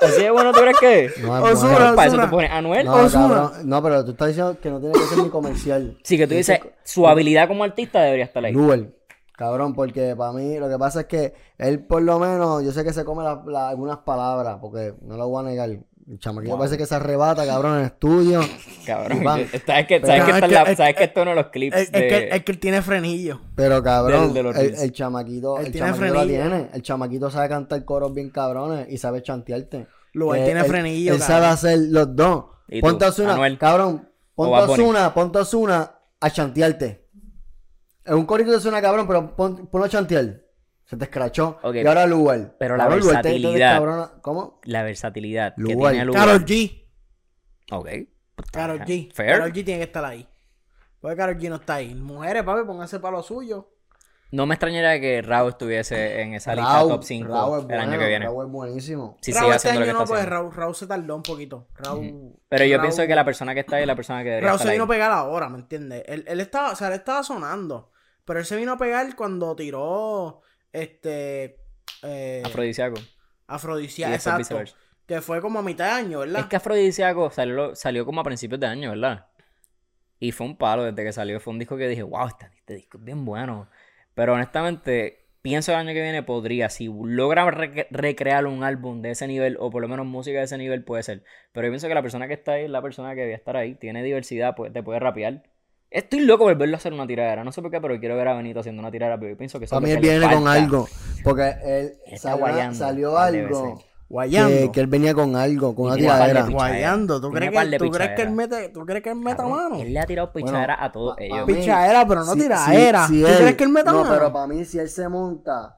¿Así 0.00 0.22
de 0.22 0.30
bueno 0.30 0.52
tú 0.52 0.60
crees 0.60 0.78
que? 0.80 1.10
No, 1.22 1.46
es 1.48 1.54
Ozuna, 1.56 1.72
bueno. 1.72 1.94
Para 1.96 2.06
eso 2.08 2.16
Ozuna. 2.16 2.24
te 2.24 2.30
pones 2.30 2.50
Anuel. 2.50 2.86
No, 2.86 3.10
cabrón. 3.10 3.52
No, 3.68 3.82
pero 3.82 4.04
tú 4.04 4.10
estás 4.12 4.28
diciendo 4.28 4.58
que 4.58 4.70
no 4.70 4.80
tiene 4.80 4.94
que 4.94 5.00
ser 5.04 5.18
ni 5.18 5.28
comercial. 5.28 5.98
Sí, 6.04 6.16
que 6.16 6.26
tú 6.26 6.34
dices, 6.34 6.58
su 6.84 7.06
habilidad 7.06 7.48
como 7.48 7.64
artista 7.64 8.00
debería 8.00 8.24
estar 8.24 8.42
ahí. 8.44 8.52
Luel. 8.52 8.94
Cabrón, 9.40 9.72
porque 9.72 10.14
para 10.14 10.32
mí 10.32 10.58
lo 10.58 10.68
que 10.68 10.76
pasa 10.78 11.00
es 11.00 11.06
que 11.06 11.32
él 11.56 11.82
por 11.82 12.02
lo 12.02 12.18
menos, 12.18 12.62
yo 12.62 12.72
sé 12.72 12.84
que 12.84 12.92
se 12.92 13.06
come 13.06 13.24
la- 13.24 13.42
la- 13.46 13.70
algunas 13.70 13.96
palabras, 14.00 14.58
porque 14.60 14.92
no 15.00 15.16
lo 15.16 15.28
voy 15.30 15.42
a 15.42 15.48
negar. 15.48 15.70
El 15.70 16.18
chamaquito 16.18 16.58
parece 16.58 16.76
que 16.76 16.84
se 16.84 16.94
arrebata, 16.96 17.46
cabrón, 17.46 17.74
en 17.76 17.78
el 17.80 17.86
estudio. 17.86 18.40
Cabrón. 18.84 19.22
¿Sabes 19.24 19.86
que, 19.86 20.00
Pero- 20.00 20.06
sabes 20.06 20.24
que, 20.24 20.30
No, 20.30 20.36
esta 20.36 20.36
es 20.38 20.42
es 20.44 20.50
la- 20.52 20.64
que- 20.66 20.76
sabes 20.76 20.94
que 20.96 21.04
esto 21.04 21.20
es 21.20 21.22
uno 21.22 21.30
de 21.30 21.36
los 21.42 21.46
clips 21.52 21.74
Es, 21.76 21.90
de... 21.92 22.08
que, 22.08 22.28
es 22.32 22.44
que 22.44 22.52
él 22.52 22.58
tiene 22.58 22.82
frenillo. 22.82 23.40
Pero 23.54 23.82
cabrón, 23.82 24.34
Del- 24.34 24.46
el, 24.46 24.92
chamaquito, 24.92 25.58
Él 25.58 25.66
el 25.66 25.72
tiene 25.72 25.86
chamaquito 25.86 26.14
la 26.14 26.20
frenillo. 26.20 26.42
tiene. 26.50 26.68
El 26.74 26.82
chamaquito 26.82 27.30
sabe 27.30 27.48
cantar 27.48 27.82
coros 27.86 28.12
bien 28.12 28.28
cabrones 28.28 28.88
y 28.90 28.98
sabe 28.98 29.22
chantearte. 29.22 29.86
Luel 30.12 30.42
Eh, 30.42 30.44
tiene 30.44 30.60
él- 30.60 30.66
frenillo, 30.66 31.14
Él 31.14 31.20
sabe 31.22 31.46
hacer 31.46 31.78
los 31.78 32.14
dos. 32.14 32.44
¿Y 32.68 32.82
tú, 32.82 32.86
Ponte 32.88 33.06
a 33.06 33.32
Anuel? 33.32 33.56
cabrón, 33.56 34.06
ponte 34.34 34.54
a? 34.54 34.64
Ozuna, 34.64 35.14
ponte 35.14 35.38
a 35.38 35.42
Ozuna 35.42 35.92
a 36.20 36.30
chantearte. 36.30 37.08
Es 38.04 38.12
un 38.14 38.24
corito 38.26 38.50
de 38.50 38.56
Ozuna, 38.56 38.80
cabrón, 38.80 39.06
pero 39.06 39.34
pon, 39.36 39.66
ponlo 39.66 39.86
a 39.86 39.88
chantear. 39.88 40.40
Se 40.84 40.96
te 40.96 41.04
escrachó. 41.04 41.58
Y 41.72 41.86
ahora 41.86 42.06
Lugar. 42.06 42.56
Pero 42.58 42.76
la 42.76 42.84
Cabrón, 42.84 43.00
Lugar 43.00 43.22
te- 43.22 43.28
te 43.28 43.34
versatilidad. 43.38 44.20
¿Cómo? 44.22 44.60
La 44.64 44.82
versatilidad 44.82 45.54
que 45.54 45.62
Lugar. 45.62 45.92
tiene 45.92 46.06
Lugar. 46.06 46.26
Karol 46.26 46.44
G. 46.44 46.84
Ok. 47.70 47.88
Karol 48.50 48.80
G. 48.80 49.12
Fair. 49.12 49.32
Karol 49.38 49.52
G 49.52 49.64
tiene 49.64 49.78
que 49.78 49.84
estar 49.84 50.04
ahí. 50.04 50.26
Porque 51.00 51.16
Karol 51.16 51.36
G 51.38 51.48
no 51.48 51.56
está 51.56 51.74
ahí. 51.76 51.94
Mujeres, 51.94 52.42
papi, 52.42 52.66
pónganse 52.66 52.98
para 52.98 53.18
lo 53.18 53.22
suyo. 53.22 53.70
No 54.32 54.46
me 54.46 54.54
extrañaría 54.54 55.00
que 55.00 55.22
Raúl 55.22 55.50
estuviese 55.50 56.20
en 56.20 56.34
esa 56.34 56.54
lista 56.54 56.80
top 56.82 57.02
5 57.02 57.28
Raúl 57.28 57.58
es 57.58 57.62
el 57.62 57.66
bueno, 57.66 57.82
año 57.82 57.98
que 57.98 58.06
viene. 58.06 58.24
Raúl 58.26 58.46
es 58.46 58.52
buenísimo. 58.52 59.16
Si 59.20 59.32
Raúl 59.32 59.44
sigue 59.46 59.56
este 59.56 59.68
lo 59.68 59.74
año 59.74 59.86
que 59.86 59.92
no, 59.92 60.04
pues. 60.04 60.26
Raúl, 60.26 60.54
Raúl 60.54 60.74
se 60.74 60.86
tardó 60.86 61.16
un 61.16 61.22
poquito. 61.22 61.66
Raúl. 61.74 62.36
Pero 62.48 62.64
yo 62.64 62.80
pienso 62.80 63.06
que 63.06 63.14
la 63.14 63.24
persona 63.24 63.54
que 63.54 63.60
está 63.60 63.76
ahí 63.76 63.82
es 63.82 63.88
la 63.88 63.96
persona 63.96 64.22
que 64.22 64.38
estar 64.38 64.58
se 64.58 64.68
ahí. 64.68 64.74
vino 64.74 64.84
a 64.84 64.88
pegar 64.88 65.10
ahora, 65.10 65.48
¿me 65.48 65.58
entiendes? 65.58 66.04
Él, 66.06 66.24
él 66.28 66.40
estaba, 66.40 66.70
o 66.70 66.76
sea, 66.76 66.88
él 66.88 66.94
estaba 66.94 67.22
sonando. 67.22 67.90
Pero 68.24 68.38
él 68.38 68.46
se 68.46 68.56
vino 68.56 68.72
a 68.72 68.78
pegar 68.78 69.16
cuando 69.16 69.56
tiró 69.56 70.42
este 70.72 71.60
eh, 72.02 72.42
Afrodisíaco, 72.44 73.00
después 74.12 74.50
exacto. 74.50 74.76
Que 75.06 75.20
fue 75.20 75.40
como 75.40 75.58
a 75.58 75.62
mitad 75.62 75.86
de 75.86 75.90
año, 75.90 76.20
¿verdad? 76.20 76.42
Es 76.42 76.46
que 76.46 76.56
Afrodisíaco 76.56 77.30
salió, 77.30 77.74
salió 77.74 78.06
como 78.06 78.20
a 78.20 78.24
principios 78.24 78.60
de 78.60 78.68
año, 78.68 78.90
¿verdad? 78.90 79.26
Y 80.20 80.30
fue 80.32 80.46
un 80.46 80.56
palo 80.56 80.84
desde 80.84 81.02
que 81.02 81.12
salió. 81.12 81.40
Fue 81.40 81.52
un 81.52 81.58
disco 81.58 81.76
que 81.76 81.88
dije, 81.88 82.02
wow, 82.02 82.28
este, 82.28 82.46
este 82.54 82.74
disco 82.74 82.98
es 82.98 83.04
bien 83.04 83.24
bueno. 83.24 83.68
Pero 84.20 84.34
honestamente, 84.34 85.30
pienso 85.40 85.72
que 85.72 85.76
el 85.76 85.80
año 85.88 85.94
que 85.94 86.02
viene 86.02 86.22
podría. 86.22 86.68
Si 86.68 86.88
logra 86.92 87.46
rec- 87.46 87.86
recrear 87.90 88.44
un 88.44 88.62
álbum 88.64 89.00
de 89.00 89.12
ese 89.12 89.26
nivel, 89.26 89.56
o 89.58 89.70
por 89.70 89.80
lo 89.80 89.88
menos 89.88 90.04
música 90.04 90.36
de 90.40 90.44
ese 90.44 90.58
nivel, 90.58 90.84
puede 90.84 91.02
ser. 91.02 91.24
Pero 91.52 91.66
yo 91.66 91.70
pienso 91.70 91.88
que 91.88 91.94
la 91.94 92.02
persona 92.02 92.28
que 92.28 92.34
está 92.34 92.52
ahí 92.52 92.64
es 92.64 92.70
la 92.70 92.82
persona 92.82 93.14
que 93.14 93.22
debe 93.22 93.32
estar 93.32 93.56
ahí. 93.56 93.76
Tiene 93.76 94.02
diversidad, 94.02 94.54
pues, 94.54 94.74
te 94.74 94.82
puede 94.82 95.00
rapear. 95.00 95.44
Estoy 95.90 96.20
loco 96.20 96.44
por 96.44 96.54
verlo 96.58 96.76
hacer 96.76 96.92
una 96.92 97.06
tiradera. 97.06 97.44
No 97.44 97.50
sé 97.50 97.62
por 97.62 97.70
qué, 97.70 97.80
pero 97.80 97.98
quiero 97.98 98.14
ver 98.14 98.28
a 98.28 98.34
Benito 98.34 98.60
haciendo 98.60 98.80
una 98.80 98.90
tiradera. 98.90 99.18
Pero 99.18 99.30
yo 99.30 99.38
pienso 99.38 99.58
que 99.58 99.64
eso 99.64 99.76
Para 99.76 99.86
mí 99.86 99.92
él 99.92 100.00
viene 100.00 100.34
con 100.34 100.46
algo. 100.48 100.86
Porque 101.24 101.54
él 101.62 102.20
salió, 102.74 103.18
algo. 103.18 103.82
Guayando. 104.10 104.56
Que, 104.56 104.72
que 104.72 104.80
él 104.80 104.86
venía 104.88 105.14
con 105.14 105.36
algo, 105.36 105.72
con 105.74 105.86
una 105.86 105.94
de 105.94 106.00
tiradera. 106.02 106.46
Guayando. 106.48 107.20
¿Tú 107.20 107.30
crees, 107.30 107.52
que, 107.52 107.64
de 107.66 107.78
¿tú 107.78 107.90
crees 107.90 108.10
que 108.16 108.22
él 108.22 108.30
mete, 108.32 108.68
¿tú 108.70 108.80
crees 108.84 109.02
que 109.04 109.10
él 109.10 109.16
meta 109.16 109.36
Cabrón, 109.36 109.70
mano? 109.70 109.76
Él 109.82 109.94
le 109.94 110.00
ha 110.00 110.04
tirado 110.06 110.32
pichadera 110.32 110.84
a 110.84 110.90
todos 110.90 111.16
pa- 111.16 111.22
ellos. 111.22 111.44
Pichadera, 111.46 112.06
pero 112.08 112.24
no 112.24 112.32
Si- 112.34 112.40
tiradera. 112.40 113.06
si- 113.06 113.14
si 113.14 113.20
¿Tú 113.22 113.26
él- 113.28 113.36
crees 113.38 113.54
que 113.56 113.64
él 113.64 113.70
meta 113.70 113.92
No, 113.92 114.02
mano? 114.02 114.12
pero 114.12 114.32
para 114.32 114.46
mí, 114.48 114.64
si 114.64 114.78
él 114.80 114.88
se 114.88 115.08
monta. 115.08 115.76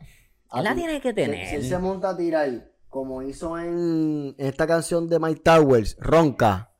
Él 0.54 0.64
la 0.64 0.70
ti- 0.70 0.76
tiene 0.80 1.00
que 1.00 1.10
si- 1.10 1.14
tener. 1.14 1.46
Si, 1.46 1.54
él 1.56 1.64
se 1.68 1.78
monta 1.78 2.08
a 2.10 2.16
tirar, 2.16 2.48
como 2.88 3.20
hizo 3.22 3.58
en, 3.58 4.34
en 4.38 4.46
esta 4.46 4.66
canción 4.66 5.08
de 5.08 5.18
Mike 5.18 5.42
Towers, 5.44 5.96
Ronca, 6.00 6.70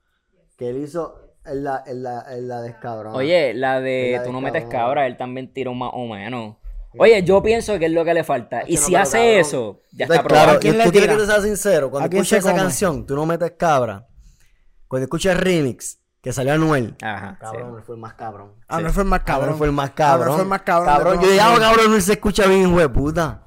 que 0.57 0.71
él 0.71 0.79
hizo 0.79 1.17
en 1.45 1.65
la, 1.65 1.83
en 1.87 2.03
la, 2.03 2.25
en 2.35 2.49
la 2.49 2.63
descabrona. 2.63 3.15
Oye, 3.17 3.53
la 3.53 3.81
de 3.81 4.13
La 4.15 4.21
de 4.21 4.27
tú 4.27 4.33
no 4.33 4.41
metes 4.41 4.65
cabra, 4.67 5.07
él 5.07 5.17
también 5.19 5.53
tiró 5.53 5.75
más 5.75 5.91
o 5.93 6.07
menos. 6.07 6.57
Oye, 6.99 7.23
yo 7.25 7.43
pienso 7.43 7.79
que 7.79 7.87
es 7.87 7.93
lo 7.93 8.05
que 8.05 8.15
le 8.15 8.25
falta. 8.25 8.63
Y 8.67 8.75
que 8.75 8.81
no, 8.81 8.87
si 8.87 8.95
hace 8.97 9.19
cabrón. 9.19 9.41
eso, 9.41 9.81
ya 9.93 10.05
está 10.07 10.23
claro, 10.23 10.29
probado. 10.29 10.51
¿A 10.53 10.61
quién 10.61 10.83
tú 10.83 10.91
quieres 10.91 11.17
que 11.17 11.27
sea 11.27 11.41
sincero. 11.41 11.91
Cuando 11.91 12.07
¿A 12.07 12.11
quién 12.11 12.23
escuches 12.23 12.43
se 12.43 12.49
esa 12.49 12.51
come? 12.51 12.63
canción, 12.63 13.07
tú 13.07 13.15
no 13.17 13.27
metes 13.27 13.53
cabra. 13.59 14.07
Cuando 14.89 15.05
escuches 15.05 15.33
el 15.33 15.39
remix, 15.39 15.99
que 16.21 16.33
salió 16.33 16.53
Anuel. 16.53 16.97
Ajá, 17.03 17.39
Cabrón, 17.41 17.77
sí. 17.79 17.83
fue 17.87 17.95
el 17.97 18.01
más 18.01 18.15
cabrón. 18.15 18.53
Ah, 18.69 18.81
no 18.81 18.93
fue 18.93 19.03
el 19.03 19.09
más 19.09 19.21
Cabrón 19.21 19.41
cabrón. 19.41 19.59
fue 19.59 19.67
el 19.69 19.73
más 19.73 19.91
cabrón. 19.91 20.23
Anuel 20.23 20.35
fue 20.37 20.43
el 20.43 20.49
más 20.49 20.63
cabrón 20.63 20.95
Cabrón, 20.95 21.21
yo 21.21 21.29
dije, 21.29 21.41
ah, 21.41 21.57
cabrón, 21.59 21.93
no 21.93 22.01
se 22.01 22.13
escucha 22.13 22.47
bien, 22.47 22.69
hijo 22.69 22.79
de 22.79 22.89
puta. 22.89 23.47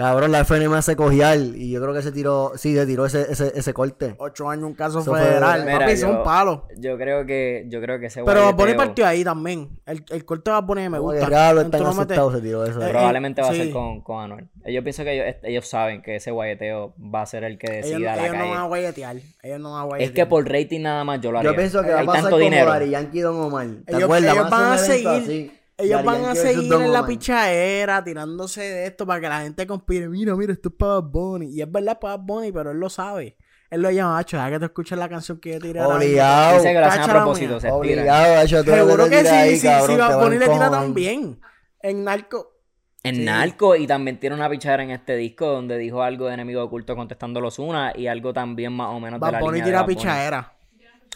Cabrón, 0.00 0.32
la 0.32 0.40
FN 0.40 0.68
me 0.68 0.76
hace 0.76 0.96
cojear. 0.96 1.38
Y 1.38 1.70
yo 1.70 1.80
creo 1.80 1.92
que 1.94 2.02
se 2.02 2.10
tiró, 2.12 2.52
sí, 2.56 2.74
se 2.74 2.86
tiró 2.86 3.06
ese, 3.06 3.26
ese, 3.30 3.52
ese 3.54 3.72
corte. 3.74 4.14
Ocho 4.18 4.48
años 4.48 4.64
un 4.64 4.74
caso 4.74 5.00
Eso 5.00 5.10
fue- 5.12 5.20
federal. 5.20 5.64
Mira, 5.64 5.78
Papi, 5.80 5.96
son 5.96 6.12
yo- 6.16 6.22
palos. 6.22 6.60
Yo 6.78 6.96
creo 6.96 7.26
que, 7.26 7.66
yo 7.68 7.80
creo 7.80 8.00
que 8.00 8.06
ese 8.06 8.22
Pero 8.24 8.40
Bad 8.40 8.50
Bunny 8.54 8.56
guayeteo 8.72 8.76
partió 8.78 9.06
ahí 9.06 9.24
también. 9.24 9.68
El, 9.86 10.04
el 10.10 10.24
corte 10.24 10.50
de 10.50 10.54
Bad 10.56 10.64
Bunny 10.64 10.88
me 10.88 10.98
gusta. 10.98 11.26
En 11.26 11.58
están 11.66 11.86
asustados, 11.86 12.34
se 12.34 12.40
tiró 12.40 12.64
eso. 12.64 12.80
Eh, 12.84 12.90
probablemente 12.90 13.42
va 13.42 13.48
a 13.48 13.54
ser 13.54 13.70
con, 13.70 14.00
con 14.02 14.22
Anuel. 14.24 14.48
Yo 14.66 14.82
pienso 14.82 15.04
que 15.04 15.14
ellos, 15.14 15.36
ellos 15.42 15.68
saben 15.68 16.02
que 16.02 16.16
ese 16.16 16.30
guayeteo 16.30 16.94
va 16.98 17.22
a 17.22 17.26
ser 17.26 17.44
el 17.44 17.58
que 17.58 17.78
Ellos, 17.80 17.90
decida 17.90 18.16
la 18.16 18.22
ellos 18.26 18.36
no 18.36 18.48
van 18.50 18.58
a 18.58 18.64
guayetear. 18.64 19.16
Ellos 19.42 19.60
no 19.60 19.72
van 19.72 19.82
a 19.82 19.84
guayetear. 19.84 20.10
Es 20.10 20.14
que 20.14 20.26
por 20.26 20.48
rating 20.48 20.80
nada 20.82 21.04
más 21.04 21.20
yo 21.20 21.32
lo 21.32 21.38
haría. 21.38 21.50
Yo 21.50 21.56
pienso 21.56 21.82
que 21.82 21.90
va 21.90 21.96
a 21.96 22.00
Hay 22.00 22.06
pasar 22.06 22.22
tanto 22.22 22.36
como 22.36 22.44
dinero. 22.44 22.70
Dari 22.70 22.90
Yankee 22.90 23.18
y 23.18 23.20
Don 23.22 23.36
Omar. 23.40 23.66
¿Te 23.86 23.92
Ellos- 23.92 24.04
acuerdas? 24.04 24.34
ellos 24.34 24.50
van 24.50 24.64
a 24.64 24.72
un 24.72 24.78
seguir- 24.78 25.08
así. 25.08 25.52
Ellos 25.80 26.04
van 26.04 26.24
a 26.24 26.34
seguir 26.34 26.72
en 26.72 26.92
la 26.92 27.06
pichadera 27.06 28.02
tirándose 28.04 28.60
de 28.62 28.86
esto 28.86 29.06
para 29.06 29.20
que 29.20 29.28
la 29.28 29.40
gente 29.42 29.66
conspire. 29.66 30.08
Mira, 30.08 30.34
mira, 30.36 30.52
esto 30.52 30.68
es 30.68 30.74
para 30.74 30.94
Bad 30.94 31.04
Bunny. 31.10 31.46
Y 31.46 31.62
es 31.62 31.70
verdad 31.70 31.98
para 31.98 32.16
Bad 32.16 32.24
Bunny, 32.26 32.52
pero 32.52 32.70
él 32.70 32.78
lo 32.78 32.88
sabe. 32.90 33.36
Él 33.70 33.82
lo 33.82 33.90
llama, 33.90 34.14
macho, 34.14 34.36
ya 34.36 34.50
que 34.50 34.58
te 34.58 34.64
escuchas 34.64 34.98
la 34.98 35.08
canción 35.08 35.38
que 35.38 35.52
yo 35.52 35.60
tiré. 35.60 35.78
ahora 35.80 35.98
mismo". 35.98 36.10
Obligado. 36.12 36.54
Dice 36.56 36.72
que 36.72 36.80
lo 36.80 36.86
hacen 36.86 37.02
a 37.02 37.06
propósito, 37.08 37.60
se. 37.60 37.70
Obligado, 37.70 38.46
Seguro 38.48 39.08
que 39.08 39.20
sí, 39.20 39.28
ahí, 39.28 39.56
sí, 39.56 39.66
cabrón, 39.66 39.90
sí, 39.90 39.96
Bad 39.96 40.10
va 40.10 40.22
Bunny 40.24 40.36
a 40.36 40.38
le 40.40 40.48
tira 40.48 40.70
también. 40.70 41.40
En 41.80 42.04
Narco. 42.04 42.56
En 43.02 43.14
Sí. 43.14 43.24
Narco 43.24 43.76
y 43.76 43.86
también 43.86 44.20
tiene 44.20 44.36
una 44.36 44.50
pichadera 44.50 44.82
en 44.82 44.90
este 44.90 45.16
disco 45.16 45.46
donde 45.46 45.78
dijo 45.78 46.02
algo 46.02 46.26
de 46.26 46.34
enemigo 46.34 46.62
oculto 46.62 46.94
contestando 46.94 47.40
los 47.40 47.58
una 47.58 47.92
y 47.96 48.08
algo 48.08 48.34
también 48.34 48.72
más 48.74 48.88
o 48.88 49.00
menos 49.00 49.18
de 49.18 49.24
Bad 49.24 49.32
la 49.32 49.40
Bunny 49.40 49.52
línea 49.60 49.64
de 49.64 49.70
tira 49.70 49.78
Bad 49.80 49.86
Bunny. 49.86 49.96
pichadera. 49.96 50.52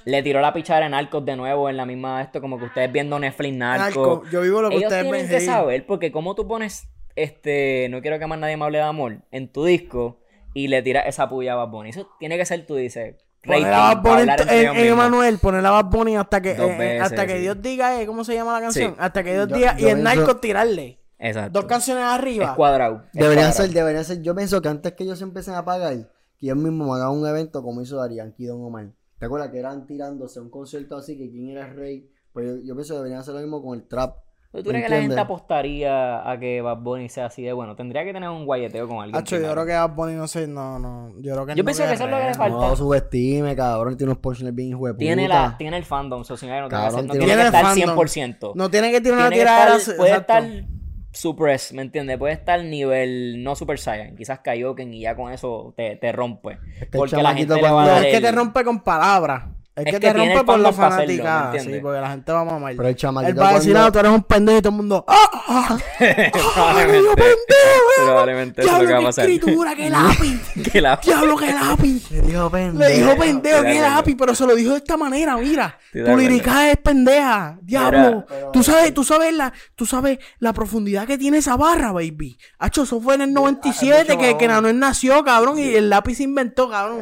Le 0.06 0.22
tiró 0.22 0.40
la 0.40 0.52
pichadera 0.52 0.86
en 0.86 0.92
Narcos 0.92 1.24
de 1.24 1.34
nuevo 1.36 1.68
en 1.70 1.76
la 1.76 1.86
misma 1.86 2.20
esto 2.22 2.40
como 2.40 2.58
que 2.58 2.66
ustedes 2.66 2.92
viendo 2.92 3.18
Netflix 3.18 3.56
Narco. 3.56 3.84
Narco. 3.84 4.22
Yo 4.30 4.40
vivo 4.42 4.60
lo 4.62 4.68
que 4.68 4.76
Ellos 4.76 4.88
ustedes 4.88 5.04
tienen 5.04 5.28
ven. 5.28 5.30
que 5.38 5.44
saber 5.44 5.86
porque 5.86 6.12
como 6.12 6.34
tú 6.34 6.46
pones 6.46 6.88
este 7.16 7.88
no 7.90 8.02
quiero 8.02 8.18
que 8.18 8.26
más 8.26 8.38
nadie 8.38 8.56
me 8.56 8.64
hable 8.64 8.78
de 8.78 8.84
amor 8.84 9.18
en 9.30 9.50
tu 9.50 9.64
disco 9.64 10.18
y 10.52 10.68
le 10.68 10.82
tiras 10.82 11.04
esa 11.06 11.28
puya 11.28 11.54
a 11.54 11.56
Bad 11.56 11.68
Bunny. 11.68 11.90
Eso 11.90 12.08
tiene 12.18 12.36
que 12.36 12.44
ser 12.44 12.66
tú 12.66 12.74
dices 12.76 13.16
rating, 13.42 13.62
Poner 13.62 13.74
a 13.74 13.94
Bad 13.94 14.50
en. 14.52 14.76
Emanuel, 14.76 15.38
poner 15.38 15.64
a 15.66 15.70
Bad 15.70 15.86
Bunny 15.86 16.16
hasta 16.16 16.40
que, 16.40 16.54
Dos 16.54 16.70
eh, 16.70 16.76
veces, 16.78 17.02
hasta 17.02 17.26
que 17.26 17.34
sí. 17.36 17.40
Dios 17.40 17.60
diga, 17.62 18.00
eh, 18.00 18.06
¿cómo 18.06 18.24
se 18.24 18.34
llama 18.34 18.52
la 18.54 18.60
canción? 18.60 18.90
Sí. 18.92 18.96
Hasta 18.98 19.22
que 19.22 19.32
Dios 19.34 19.48
Yo- 19.48 19.56
diga, 19.56 19.76
yo 19.76 19.88
y 19.88 19.90
en 19.90 20.02
pienso- 20.02 20.16
Narco 20.20 20.36
tirarle. 20.36 20.98
Exacto. 21.18 21.60
Dos 21.60 21.64
canciones 21.68 22.04
Es 22.04 22.10
arriba. 22.10 22.54
cuadrado. 22.54 23.02
es 23.06 23.12
Deberían 23.12 23.46
cuadrado. 23.46 23.52
ser, 23.66 23.70
deberían 23.74 24.04
ser. 24.04 24.22
Yo 24.22 24.34
pienso 24.34 24.60
que 24.60 24.68
antes 24.68 24.92
que 24.92 25.04
ellos 25.04 25.18
se 25.18 25.24
empiecen 25.24 25.54
a 25.54 25.64
pagar, 25.64 25.94
que 26.38 26.46
ellos 26.46 26.56
mismos 26.56 26.96
hagan 26.96 27.10
un 27.10 27.26
evento 27.26 27.62
como 27.62 27.80
hizo 27.82 27.98
y 28.38 28.44
Don 28.46 28.62
Omar. 28.62 28.86
¿Te 29.18 29.26
acuerdas 29.26 29.50
que 29.50 29.58
eran 29.58 29.86
tirándose 29.86 30.40
un 30.40 30.50
concierto 30.50 30.96
así 30.96 31.16
que 31.16 31.30
quién 31.30 31.50
era 31.50 31.66
el 31.68 31.76
rey? 31.76 32.10
Pues 32.32 32.46
yo, 32.46 32.52
yo 32.64 32.74
pienso 32.74 32.94
que 32.94 32.98
deberían 32.98 33.20
hacer 33.20 33.34
lo 33.34 33.40
mismo 33.40 33.62
con 33.62 33.78
el 33.78 33.86
trap. 33.86 34.16
¿Tú 34.52 34.62
crees 34.62 34.84
que 34.84 34.88
la 34.90 34.96
gente 35.00 35.14
¿Entiendes? 35.14 35.18
apostaría 35.18 36.30
a 36.30 36.38
que 36.38 36.60
Bad 36.60 36.78
Bunny 36.78 37.08
sea 37.08 37.26
así 37.26 37.42
de 37.42 37.52
bueno? 37.52 37.74
Tendría 37.74 38.04
que 38.04 38.12
tener 38.12 38.28
un 38.28 38.44
guayeteo 38.44 38.86
con 38.86 38.98
alguien. 38.98 39.16
Hacho, 39.16 39.36
yo 39.36 39.50
creo 39.50 39.66
que 39.66 39.72
Bad 39.72 39.94
Bunny 39.96 40.14
no 40.14 40.28
sé, 40.28 40.46
no, 40.46 40.78
no. 40.78 41.08
Yo 41.20 41.32
creo 41.32 41.46
que 41.46 41.54
Yo 41.56 41.62
no 41.62 41.64
pienso 41.64 41.82
que 41.84 41.92
eso 41.94 42.04
es 42.04 42.10
lo 42.10 42.16
que 42.18 42.24
le 42.24 42.34
falta. 42.34 42.56
No 42.56 42.76
subestime, 42.76 43.56
cabrón. 43.56 43.96
Tiene 43.96 44.12
unos 44.12 44.20
punchlines 44.20 44.54
bien 44.54 44.68
hijo 44.68 44.86
de 44.86 44.92
puta. 44.94 44.98
Tiene, 45.00 45.26
la, 45.26 45.56
tiene 45.58 45.76
el 45.76 45.84
fandom, 45.84 46.22
so, 46.22 46.36
sin 46.36 46.50
embargo, 46.50 46.68
no 46.68 46.70
tiene 46.70 46.84
que, 46.84 46.90
Cabrón, 46.92 47.06
no 47.08 47.12
tiene- 47.14 47.26
tiene 47.26 47.40
que 47.42 47.46
estar 47.48 47.64
fandom. 47.64 47.98
100%. 47.98 48.52
No 48.54 48.70
tiene 48.70 48.92
que 48.92 49.00
tirar 49.00 49.18
una 49.18 49.30
tirada. 49.30 49.66
puede 49.96 50.10
exacto. 50.10 50.20
estar 50.20 50.44
suppress, 51.14 51.72
¿me 51.72 51.82
entiendes? 51.82 52.18
Puede 52.18 52.34
estar 52.34 52.62
nivel 52.62 53.42
no 53.42 53.54
Super 53.54 53.78
Saiyan, 53.78 54.16
quizás 54.16 54.40
Kaioken 54.40 54.92
y 54.92 55.00
ya 55.00 55.16
con 55.16 55.32
eso 55.32 55.72
te, 55.76 55.96
te 55.96 56.12
rompe. 56.12 56.58
el 56.80 56.88
Porque 56.90 57.22
la 57.22 57.34
gente 57.34 57.54
le 57.54 57.62
va 57.62 57.84
a 57.84 57.86
dar 57.86 58.04
es 58.04 58.14
que 58.14 58.20
te 58.20 58.32
rompe 58.32 58.64
con 58.64 58.80
palabras. 58.80 59.44
Es, 59.76 59.86
Es 59.86 59.92
que, 59.92 59.98
que 59.98 60.06
te 60.06 60.12
rompe 60.12 60.34
el 60.34 60.44
por 60.44 60.58
la 60.60 60.72
fandom 60.72 60.76
para 60.76 60.94
hacerlo, 60.94 61.14
¿me 61.14 61.18
fanaticada. 61.18 61.50
Sí, 61.52 61.56
entiendes? 61.58 61.82
porque 61.82 62.00
la 62.00 62.10
gente 62.10 62.32
va 62.32 62.40
a 62.40 62.44
mamar. 62.44 62.76
Pero 62.76 62.88
el 62.88 62.94
chamaquito 62.96 63.30
Él 63.32 63.40
va 63.42 63.48
a 63.48 63.54
decir, 63.54 63.72
cuando- 63.72 63.88
ah, 63.88 63.92
tú 63.92 63.98
eres 63.98 64.12
un 64.12 64.22
pendejo 64.22 64.58
y 64.58 64.62
todo 64.62 64.70
el 64.70 64.76
mundo. 64.76 65.04
¡Ah! 65.08 65.30
ah, 65.48 65.78
probablemente, 66.54 67.22
probablemente 68.04 68.62
eso 68.62 68.70
es 68.76 68.78
lo 68.82 68.86
que 68.86 68.92
va 68.92 68.98
a 68.98 69.00
¡Diablo, 69.00 69.00
qué 69.00 69.04
pasar. 69.06 69.30
escritura, 69.30 69.74
qué 69.74 69.90
lápiz! 69.90 70.40
Que 70.72 70.80
la- 70.80 71.00
¡Diablo, 71.02 71.36
qué 71.36 71.52
lápiz! 71.52 72.10
Le 72.10 72.20
dijo 72.22 72.50
pendejo. 72.50 72.78
Le 72.88 72.94
dijo 72.98 73.16
pendejo, 73.18 73.62
qué 73.62 73.80
lápiz, 73.80 74.16
pero 74.16 74.34
se 74.34 74.46
lo 74.46 74.54
dijo 74.54 74.70
de 74.72 74.76
esta 74.78 74.96
manera, 74.96 75.36
mira. 75.36 75.78
Tu 75.92 76.16
lírica 76.16 76.70
es 76.70 76.76
pendeja, 76.76 77.58
diablo. 77.62 78.26
Tú 78.52 78.62
sabes, 78.62 78.94
tú 78.94 79.02
sabes 79.04 79.34
la, 79.34 79.52
tú 79.74 79.86
sabes 79.86 80.18
la 80.38 80.52
profundidad 80.52 81.06
que 81.06 81.18
tiene 81.18 81.38
esa 81.38 81.56
barra, 81.56 81.90
baby. 81.92 82.38
Hacho, 82.58 82.84
eso 82.84 83.00
fue 83.00 83.16
en 83.16 83.22
el 83.22 83.32
97 83.32 84.16
que, 84.18 84.36
que. 84.36 84.48
Nanuel 84.48 84.78
nació, 84.78 85.24
cabrón, 85.24 85.58
y 85.58 85.74
el 85.74 85.90
lápiz 85.90 86.16
se 86.16 86.22
inventó, 86.22 86.70
cabrón. 86.70 87.00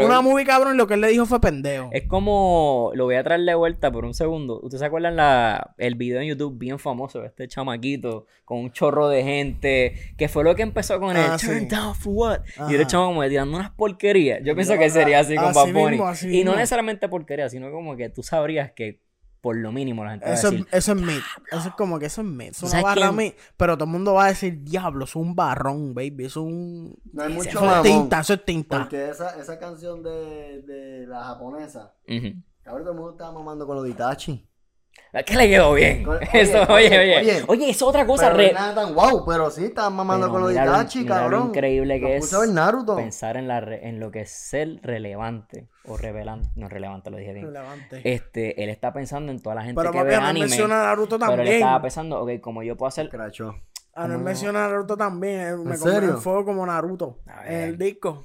Una 0.00 0.20
movie, 0.22 0.46
cabrón, 0.46 0.74
y 0.74 0.78
lo 0.78 0.86
que 0.86 0.94
él 0.94 1.00
le 1.02 1.08
dijo 1.08 1.26
fue 1.26 1.40
pendejo. 1.40 1.73
Es 1.92 2.06
como, 2.06 2.90
lo 2.94 3.04
voy 3.04 3.14
a 3.16 3.22
traer 3.24 3.40
de 3.42 3.54
vuelta 3.54 3.90
por 3.90 4.04
un 4.04 4.14
segundo. 4.14 4.60
¿Ustedes 4.60 4.80
se 4.80 4.86
acuerdan 4.86 5.16
la, 5.16 5.74
el 5.78 5.94
video 5.94 6.20
en 6.20 6.28
YouTube 6.28 6.58
bien 6.58 6.78
famoso 6.78 7.20
de 7.20 7.26
este 7.28 7.48
chamaquito 7.48 8.26
con 8.44 8.58
un 8.58 8.72
chorro 8.72 9.08
de 9.08 9.22
gente? 9.22 9.94
Que 10.16 10.28
fue 10.28 10.44
lo 10.44 10.54
que 10.54 10.62
empezó 10.62 10.98
con 11.00 11.16
Ah, 11.16 11.34
el 11.34 11.38
sí. 11.40 11.46
Turn 11.46 11.68
down 11.68 11.94
for 11.94 12.12
what? 12.14 12.40
Ajá. 12.56 12.72
Y 12.72 12.74
el 12.76 12.86
chamo 12.86 13.06
como 13.06 13.24
tirando 13.28 13.56
unas 13.56 13.70
porquerías. 13.70 14.40
Yo 14.44 14.54
pienso 14.54 14.76
que 14.78 14.90
sería 14.90 15.20
así 15.20 15.34
con 15.36 15.46
Así 15.46 15.58
Bad 15.58 15.72
Bunny. 15.72 15.90
mismo, 15.90 16.06
así 16.06 16.26
y 16.28 16.30
no 16.30 16.36
mismo. 16.50 16.54
necesariamente 16.56 17.08
porquerías, 17.08 17.52
sino 17.52 17.70
como 17.70 17.96
que 17.96 18.08
tú 18.08 18.22
sabrías 18.22 18.72
que 18.72 19.00
por 19.44 19.56
lo 19.56 19.70
mínimo 19.70 20.02
la 20.04 20.12
gente 20.12 20.24
va 20.24 20.32
a 20.32 20.34
Eso, 20.34 20.50
decir. 20.50 20.66
eso 20.72 20.92
es 20.92 21.00
mid. 21.02 21.20
Eso 21.52 21.68
es 21.68 21.74
como 21.74 21.98
que 21.98 22.06
eso 22.06 22.22
es 22.22 22.26
mid. 22.26 22.46
Es 22.48 22.62
una 22.62 22.70
¿Sabes 22.70 22.82
barra 22.84 23.02
quién? 23.02 23.16
mid. 23.16 23.32
Pero 23.58 23.76
todo 23.76 23.84
el 23.84 23.90
mundo 23.90 24.14
va 24.14 24.24
a 24.24 24.28
decir, 24.28 24.64
diablo, 24.64 25.04
eso 25.04 25.20
es 25.20 25.26
un 25.26 25.36
barrón, 25.36 25.92
baby. 25.94 26.24
Eso 26.24 26.40
es 26.40 26.46
un. 26.52 26.96
No 27.12 27.22
hay 27.22 27.32
mucho 27.34 27.50
Eso 27.50 27.76
es 27.76 27.82
tinta, 27.82 28.20
eso 28.20 28.32
es 28.34 28.44
tinta. 28.46 28.78
Porque 28.80 29.10
esa, 29.10 29.38
esa 29.38 29.58
canción 29.58 30.02
de, 30.02 30.62
de 30.62 31.06
la 31.06 31.22
japonesa, 31.24 31.92
Ujú. 32.08 32.32
cabrón, 32.62 32.82
todo 32.84 32.92
el 32.92 32.96
mundo 32.98 33.10
estaba 33.12 33.32
mamando 33.32 33.66
con 33.66 33.76
los 33.76 33.84
de 33.84 33.90
Itachi. 33.90 34.48
Es 35.12 35.24
que 35.24 35.36
le 35.36 35.48
quedó 35.48 35.72
bien. 35.74 36.04
Oye, 36.08 36.28
Eso, 36.32 36.62
oye, 36.72 36.98
oye, 36.98 37.44
oye. 37.46 37.70
es 37.70 37.82
otra 37.82 38.04
cosa. 38.04 38.26
Pero 38.32 38.36
re- 38.36 38.42
no 38.44 38.48
es 38.48 38.54
nada 38.54 38.74
tan 38.74 38.94
guau, 38.94 39.24
pero 39.24 39.48
sí 39.48 39.66
estaban 39.66 39.92
mamando 39.94 40.26
Pero 40.26 40.32
con 40.32 40.40
los 40.42 40.48
de 40.52 40.54
mira 40.60 40.64
lo- 40.66 40.72
Itachi, 40.80 40.98
mira 41.02 41.14
lo 41.16 41.20
cabrón. 41.22 41.46
increíble 41.48 42.00
que 42.00 42.16
es 42.16 42.32
Naruto. 42.52 42.96
Pensar 42.96 43.36
en, 43.36 43.46
la 43.46 43.60
re- 43.60 43.86
en 43.88 44.00
lo 44.00 44.10
que 44.10 44.22
es 44.22 44.30
ser 44.30 44.80
relevante 44.82 45.68
o 45.86 45.96
revelante. 45.96 46.48
No 46.56 46.68
relevante, 46.68 47.10
lo 47.10 47.16
dije 47.16 47.32
bien. 47.32 47.46
Relevante. 47.46 48.00
Este, 48.04 48.62
él 48.64 48.70
está 48.70 48.92
pensando 48.92 49.30
en 49.30 49.40
toda 49.40 49.54
la 49.54 49.62
gente 49.62 49.80
Pero 49.80 49.92
que 49.92 49.98
papi, 49.98 50.08
ve 50.10 50.14
anime. 50.16 50.46
menciona 50.46 50.82
a 50.82 50.86
Naruto 50.86 51.16
Pero 51.18 51.30
él 51.30 51.36
también. 51.38 51.54
estaba 51.58 51.82
pensando, 51.82 52.20
ok, 52.20 52.40
como 52.40 52.62
yo 52.64 52.76
puedo 52.76 52.88
hacer. 52.88 53.08
Cracho. 53.08 53.54
Anuel 53.94 54.14
¿Cómo? 54.14 54.24
menciona 54.24 54.64
a 54.64 54.68
Naruto 54.68 54.96
también. 54.96 55.40
eh, 55.40 55.56
Me 55.56 55.76
fuego 55.76 56.44
como 56.44 56.66
Naruto. 56.66 57.20
En 57.46 57.60
el 57.60 57.78
disco. 57.78 58.24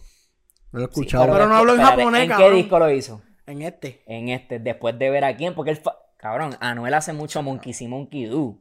No 0.71 0.79
lo 0.79 0.85
he 0.85 0.87
Sí, 0.87 0.91
escuchado. 1.01 1.31
pero 1.31 1.45
no 1.47 1.55
hablo 1.55 1.75
en 1.75 1.81
japonés, 1.81 2.21
¿En 2.23 2.27
qué 2.29 2.33
cabrón. 2.35 2.55
disco 2.55 2.79
lo 2.79 2.89
hizo? 2.89 3.21
En 3.45 3.61
este. 3.61 4.01
En 4.07 4.29
este, 4.29 4.57
después 4.57 4.97
de 4.97 5.09
ver 5.11 5.23
a 5.25 5.35
quién, 5.37 5.53
porque 5.53 5.69
él. 5.71 5.77
fa- 5.77 5.97
Cabrón, 6.19 6.55
Anuel 6.59 6.93
hace 6.93 7.13
mucho 7.13 7.41
Monkey 7.41 7.73
See, 7.73 7.87
Monkey 7.87 8.25
Do 8.25 8.57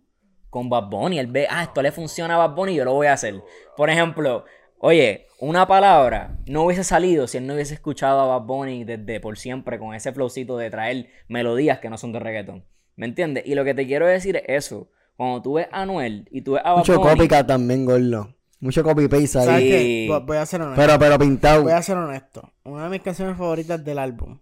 con 0.49 0.71
Bad 0.71 0.89
Bunny. 0.89 1.19
Él 1.19 1.27
ve, 1.27 1.47
ah, 1.51 1.65
esto 1.65 1.83
le 1.83 1.91
funciona 1.93 2.35
a 2.37 2.39
Bad 2.47 2.55
Bunny, 2.55 2.75
yo 2.77 2.85
lo 2.85 2.95
voy 2.95 3.09
a 3.09 3.13
hacer. 3.15 3.43
Por 3.77 3.91
ejemplo, 3.91 4.45
oye, 4.79 5.27
una 5.41 5.67
palabra 5.67 6.37
no 6.47 6.63
hubiese 6.65 6.85
salido 6.85 7.27
si 7.27 7.39
él 7.39 7.47
no 7.47 7.55
hubiese 7.55 7.75
escuchado 7.75 8.21
a 8.21 8.27
Bad 8.39 8.47
Bunny 8.47 8.85
desde 8.85 9.19
por 9.21 9.37
siempre 9.37 9.79
con 9.79 9.95
ese 9.95 10.13
flowcito 10.13 10.57
de 10.57 10.71
traer 10.71 11.09
melodías 11.27 11.81
que 11.81 11.91
no 11.91 11.99
son 11.99 12.13
de 12.13 12.21
reggaetón. 12.21 12.65
¿Me 12.95 13.07
entiendes? 13.07 13.45
Y 13.47 13.55
lo 13.57 13.65
que 13.65 13.75
te 13.75 13.87
quiero 13.87 14.07
decir 14.07 14.37
es 14.37 14.45
eso. 14.47 14.89
Cuando 15.17 15.43
tú 15.43 15.55
ves 15.55 15.67
a 15.73 15.83
Anuel 15.83 16.29
y 16.31 16.43
tú 16.43 16.53
ves 16.53 16.63
a 16.65 16.71
Bad 16.71 16.79
Mucho 16.79 16.99
Bunny. 17.01 17.11
copycat 17.11 17.47
también, 17.49 17.85
gordo. 17.85 18.35
Mucho 18.61 18.83
copy-paste 18.85 19.27
¿Sabes 19.29 19.49
ahí. 19.51 19.69
Qué? 19.69 20.07
Voy- 20.09 20.23
Voy 20.27 20.37
a 20.37 20.47
ser 20.47 20.63
honesto. 20.63 20.81
Pero, 20.81 20.99
pero 20.99 21.19
pintado. 21.19 21.63
Voy 21.65 21.73
a 21.73 21.83
ser 21.83 21.97
honesto. 21.97 22.53
Una 22.65 22.85
de 22.85 22.91
mis 22.91 23.03
canciones 23.03 23.37
favoritas 23.37 23.85
del 23.85 23.99
álbum 23.99 24.39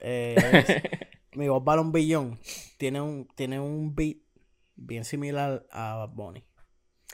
eh, 0.00 0.36
es 0.68 0.82
Mi 1.36 1.48
voz 1.48 1.62
vale 1.62 1.82
un 1.82 1.92
billón. 1.92 2.38
Tiene 2.78 3.00
un, 3.00 3.28
tiene 3.34 3.60
un 3.60 3.94
beat 3.94 4.16
bien 4.74 5.04
similar 5.04 5.66
a 5.70 5.96
Bad 5.96 6.10
Bunny. 6.14 6.44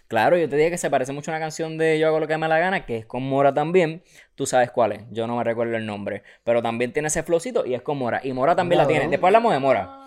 Claro, 0.08 0.36
yo 0.36 0.48
te 0.48 0.56
dije 0.56 0.70
que 0.70 0.78
se 0.78 0.90
parece 0.90 1.12
mucho 1.12 1.30
a 1.30 1.34
una 1.34 1.40
canción 1.40 1.78
de 1.78 1.98
Yo 1.98 2.06
hago 2.06 2.20
lo 2.20 2.26
que 2.28 2.36
me 2.36 2.42
da 2.42 2.48
la 2.48 2.58
gana, 2.58 2.84
que 2.84 2.98
es 2.98 3.06
con 3.06 3.22
Mora 3.22 3.54
también. 3.54 4.02
Tú 4.34 4.44
sabes 4.46 4.70
cuál 4.70 4.92
es, 4.92 5.04
yo 5.10 5.26
no 5.26 5.36
me 5.36 5.44
recuerdo 5.44 5.76
el 5.76 5.86
nombre. 5.86 6.22
Pero 6.44 6.62
también 6.62 6.92
tiene 6.92 7.08
ese 7.08 7.22
flowcito 7.22 7.64
y 7.64 7.74
es 7.74 7.82
con 7.82 7.98
Mora. 7.98 8.20
Y 8.22 8.32
Mora 8.32 8.54
también 8.54 8.78
la 8.78 8.86
tiene. 8.86 9.08
Después 9.08 9.28
hablamos 9.28 9.52
de 9.52 9.58
Mora. 9.58 9.98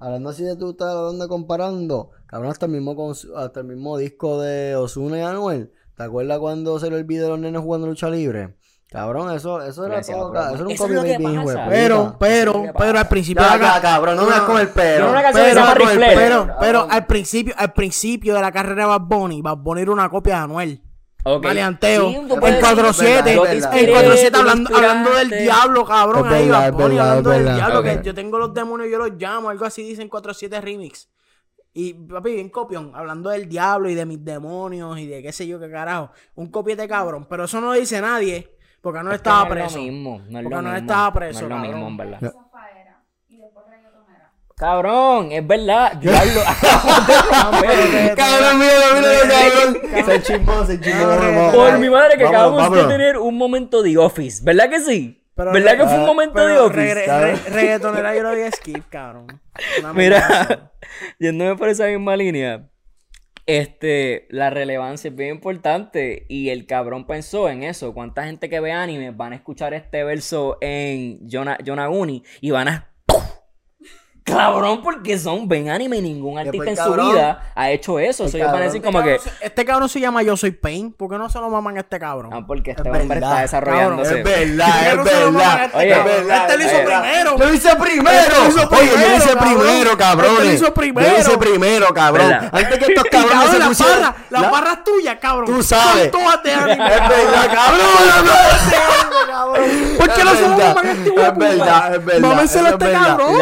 Hablando 0.00 0.28
así 0.30 0.44
de 0.44 0.56
tú 0.56 0.70
estás 0.72 0.88
hablando 0.94 1.28
comparando, 1.28 2.10
cabrón, 2.26 2.50
hasta 2.50 2.66
el 2.66 2.72
mismo 2.72 2.94
con- 2.94 3.14
hasta 3.36 3.60
el 3.60 3.66
mismo 3.66 3.96
disco 3.96 4.40
de 4.40 4.76
Ozuna 4.76 5.18
y 5.18 5.22
Anuel. 5.22 5.72
¿Te 5.96 6.02
acuerdas 6.02 6.38
cuando 6.40 6.78
salió 6.78 6.98
el 6.98 7.04
video 7.04 7.24
de 7.24 7.30
los 7.30 7.38
nenes 7.38 7.62
jugando 7.62 7.86
lucha 7.86 8.10
libre? 8.10 8.56
Cabrón, 8.94 9.32
eso, 9.34 9.60
eso 9.60 9.86
era 9.86 10.00
todo, 10.02 10.30
pero- 10.32 10.44
eso 10.44 10.54
era 10.54 10.64
un 10.66 10.70
eso 10.70 10.84
es 10.86 10.90
hijo 10.92 11.02
de 11.02 11.18
pasa. 11.18 11.42
puta. 11.42 11.66
Pero, 11.68 12.16
pero, 12.16 12.64
es 12.64 12.72
pero 12.78 12.98
al 13.00 13.08
principio 13.08 13.42
Ya, 13.42 13.80
cabrón, 13.80 14.16
no 14.16 14.24
me 14.24 14.46
con 14.46 14.60
el 14.60 14.68
pero. 14.68 15.12
Pero, 15.12 15.18
el 15.90 15.98
pero, 15.98 16.46
pero 16.60 16.78
cabrón. 16.78 16.86
al 16.92 17.06
principio, 17.06 17.54
al 17.58 17.72
principio 17.72 18.34
de 18.36 18.40
la 18.40 18.52
carrera 18.52 18.82
de 18.84 18.88
Bad 18.90 19.00
Bunny, 19.00 19.42
Bad 19.42 19.56
Bunny 19.56 19.82
era 19.82 19.90
una 19.90 20.08
copia 20.08 20.36
de 20.36 20.40
Anuel. 20.44 20.82
Ok. 21.24 21.42
Maleanteo. 21.42 22.08
Sí, 22.08 22.14
decir- 22.20 22.60
4-7. 22.60 23.34
Yo 23.34 23.42
te 23.42 23.50
En 23.50 23.56
inspiré, 23.56 23.92
4-7 23.92 24.26
tú 24.30 24.32
me 24.32 24.38
hablando, 24.38 24.76
hablando 24.76 25.10
del 25.14 25.30
diablo, 25.30 25.84
cabrón. 25.84 26.26
Es 26.26 26.32
ahí, 26.32 26.48
Bad 26.48 26.66
es 26.66 26.72
Bunny 26.72 26.98
hablando 26.98 27.32
es 27.32 27.44
del 27.44 27.54
diablo. 27.56 27.82
Que 27.82 28.00
yo 28.04 28.14
tengo 28.14 28.38
los 28.38 28.54
demonios, 28.54 28.90
yo 28.92 28.98
los 28.98 29.10
llamo. 29.18 29.50
Algo 29.50 29.64
así 29.64 29.82
dicen 29.82 30.08
4-7 30.08 30.60
remix. 30.60 31.08
Y 31.72 31.94
papi, 31.94 32.34
bien 32.34 32.48
copión, 32.50 32.92
hablando 32.94 33.30
del 33.30 33.48
diablo 33.48 33.88
y 33.88 33.96
de 33.96 34.06
mis 34.06 34.24
demonios 34.24 34.96
y 35.00 35.08
de 35.08 35.20
qué 35.20 35.32
sé 35.32 35.48
yo 35.48 35.58
qué 35.58 35.68
carajo. 35.68 36.12
Un 36.36 36.46
copiete 36.48 36.86
cabrón. 36.86 37.26
Pero 37.28 37.46
eso 37.46 37.60
no 37.60 37.68
lo 37.68 37.72
dice 37.72 38.00
nadie. 38.00 38.53
Porque 38.84 39.02
no 39.02 39.10
Es 39.10 39.14
que 39.14 39.16
estaba 39.16 39.44
no 39.44 39.50
preso. 39.50 39.66
Es 39.66 39.74
lo 39.74 39.80
mismo, 39.82 40.18
no 40.28 40.38
es 40.38 40.44
Porque 40.44 40.56
lo 40.56 40.62
no 40.62 40.68
mismo. 40.70 40.76
estaba 40.76 41.12
preso, 41.12 41.40
No 41.40 41.46
es 41.46 41.48
lo 41.50 41.56
cabrón. 41.56 41.70
mismo, 41.72 41.88
en 41.88 41.96
verdad. 41.96 42.18
Zafaera 42.20 43.00
y 43.28 43.36
después 43.38 43.66
reggaetonera. 43.68 44.30
Cabrón, 44.56 45.32
es 45.32 45.46
verdad. 45.46 45.92
Diablo. 46.00 46.40
Cabrón, 48.16 48.58
mira, 48.58 48.72
mira, 48.94 49.18
cabrón. 49.28 50.04
Se 50.06 50.22
chimbó, 50.22 50.64
se 50.66 50.76
vamos, 50.78 51.54
Por 51.54 51.78
mi 51.78 51.90
madre 51.90 52.16
que 52.16 52.24
Vámonos, 52.24 52.42
acabamos 52.42 52.62
vámonos. 52.62 52.88
de 52.88 52.92
tener 52.94 53.18
un 53.18 53.36
momento 53.36 53.82
de 53.82 53.98
Office. 53.98 54.42
¿Verdad 54.44 54.68
que 54.68 54.80
sí? 54.80 55.20
Pero 55.34 55.50
¿Verdad 55.52 55.72
re- 55.72 55.78
que 55.78 55.84
fue 55.86 55.98
un 55.98 56.06
momento 56.06 56.34
Pero 56.34 56.48
de 56.48 56.58
Office? 56.60 57.06
¿sabes? 57.06 57.44
re- 57.44 57.50
reggaetonera 57.50 58.14
yo 58.14 58.22
lo 58.22 58.30
di 58.36 58.50
skip, 58.52 58.84
cabrón. 58.88 59.40
Una. 59.80 59.92
Mira, 59.92 60.70
yéndome 61.18 61.56
por 61.56 61.68
esa 61.68 61.86
misma 61.86 62.14
línea, 62.16 62.68
este, 63.46 64.26
la 64.30 64.50
relevancia 64.50 65.08
es 65.08 65.16
bien 65.16 65.36
importante 65.36 66.26
y 66.28 66.48
el 66.50 66.66
cabrón 66.66 67.06
pensó 67.06 67.48
en 67.48 67.62
eso. 67.62 67.92
¿Cuánta 67.94 68.24
gente 68.24 68.48
que 68.48 68.60
ve 68.60 68.72
anime 68.72 69.10
van 69.10 69.32
a 69.32 69.36
escuchar 69.36 69.74
este 69.74 70.04
verso 70.04 70.58
en 70.60 71.28
Yona- 71.28 71.62
Yonaguni 71.62 72.22
y 72.40 72.50
van 72.50 72.68
a... 72.68 72.93
Cabrón, 74.24 74.80
porque 74.82 75.18
son, 75.18 75.46
ven 75.48 75.68
anime 75.68 75.98
y 75.98 76.00
ningún 76.00 76.38
artista 76.38 76.52
Después, 76.64 76.68
en 76.70 76.76
su 76.82 76.90
cabrón, 76.90 77.12
vida 77.12 77.42
ha 77.54 77.70
hecho 77.70 77.98
eso. 77.98 78.24
el 78.24 78.30
So, 78.30 78.36
ellos 78.38 78.46
van 78.50 78.54
a 78.56 78.58
cabrón, 78.58 78.72
decir 78.72 78.78
Este 78.78 78.86
como 78.86 79.04
que... 79.04 79.16
cabrón 79.18 79.34
se- 79.38 79.46
Este 79.46 79.64
cabrón 79.66 79.88
se 79.90 80.00
llama 80.00 80.22
Yo 80.22 80.36
Soy 80.38 80.50
Pain. 80.52 80.92
¿Por 80.94 81.10
qué 81.10 81.18
no 81.18 81.28
se 81.28 81.38
lo 81.40 81.50
maman 81.50 81.76
a 81.76 81.80
este 81.80 81.98
cabrón? 81.98 82.30
Ah, 82.32 82.40
porque 82.46 82.70
este 82.70 82.82
Es 82.88 82.88
hombre 82.88 83.18
está 83.18 83.40
desarrollándose. 83.42 84.18
Es 84.20 84.24
verdad, 84.24 84.66
¿Por 84.66 84.74
qué 84.80 84.88
es 84.88 84.96
no 84.96 85.04
se 85.04 85.20
lo 85.20 85.40
este 85.40 85.76
Oye, 85.76 85.90
cabrón? 85.90 86.08
es 86.14 86.26
verdad, 86.26 86.40
Este 86.50 86.56
lo 86.56 86.64
hizo 86.64 86.76
verdad. 86.78 87.02
primero. 87.02 87.36
Yo 87.38 87.52
hice 87.54 87.76
primero. 87.76 88.10
Este 88.18 88.34
lo 88.40 88.48
hizo 88.48 88.68
Oye, 88.70 88.86
yo 88.86 88.94
primero, 88.94 89.16
hice 89.16 89.28
cabrón. 89.34 89.54
primero, 89.58 89.98
cabrones. 89.98 90.32
Este 90.38 90.44
lo 90.48 90.54
hizo 90.54 90.74
primero. 90.74 91.06
Yo 91.10 91.18
hice 91.18 91.38
primero, 91.38 91.86
cabrón. 91.94 92.28
¿Verdad? 92.28 92.50
Antes 92.54 92.78
que 92.78 92.84
estos 92.86 93.04
cabrones 93.10 93.30
cabrón, 93.34 93.52
se 93.52 93.58
las 93.58 93.68
pusieran. 93.68 94.00
barras, 94.00 94.14
las 94.30 94.42
La- 94.42 94.50
barras 94.50 94.84
tuyas, 94.84 95.16
cabrón. 95.20 95.46
Tú 95.54 95.62
sabes. 95.62 96.10
Son 96.10 96.22
todas 96.22 96.42
de 96.42 96.52
anime. 96.54 96.72
Es 96.86 97.08
verdad, 97.10 97.52
cabrón. 97.52 97.86
¿Por 99.98 100.12
qué 100.14 100.24
no 100.24 100.34
se 100.34 100.40
lo 100.42 100.48
maman 100.56 100.86
a 100.86 100.92
este 100.92 101.10
de 101.10 101.22
Es 101.26 101.36
verdad, 101.38 101.94
es 101.94 102.04
verdad. 102.04 102.20
Mámenselo 102.28 102.66
a 102.66 102.70
este 102.70 102.84
verdad. 102.86 103.06
cabrón. 103.18 103.34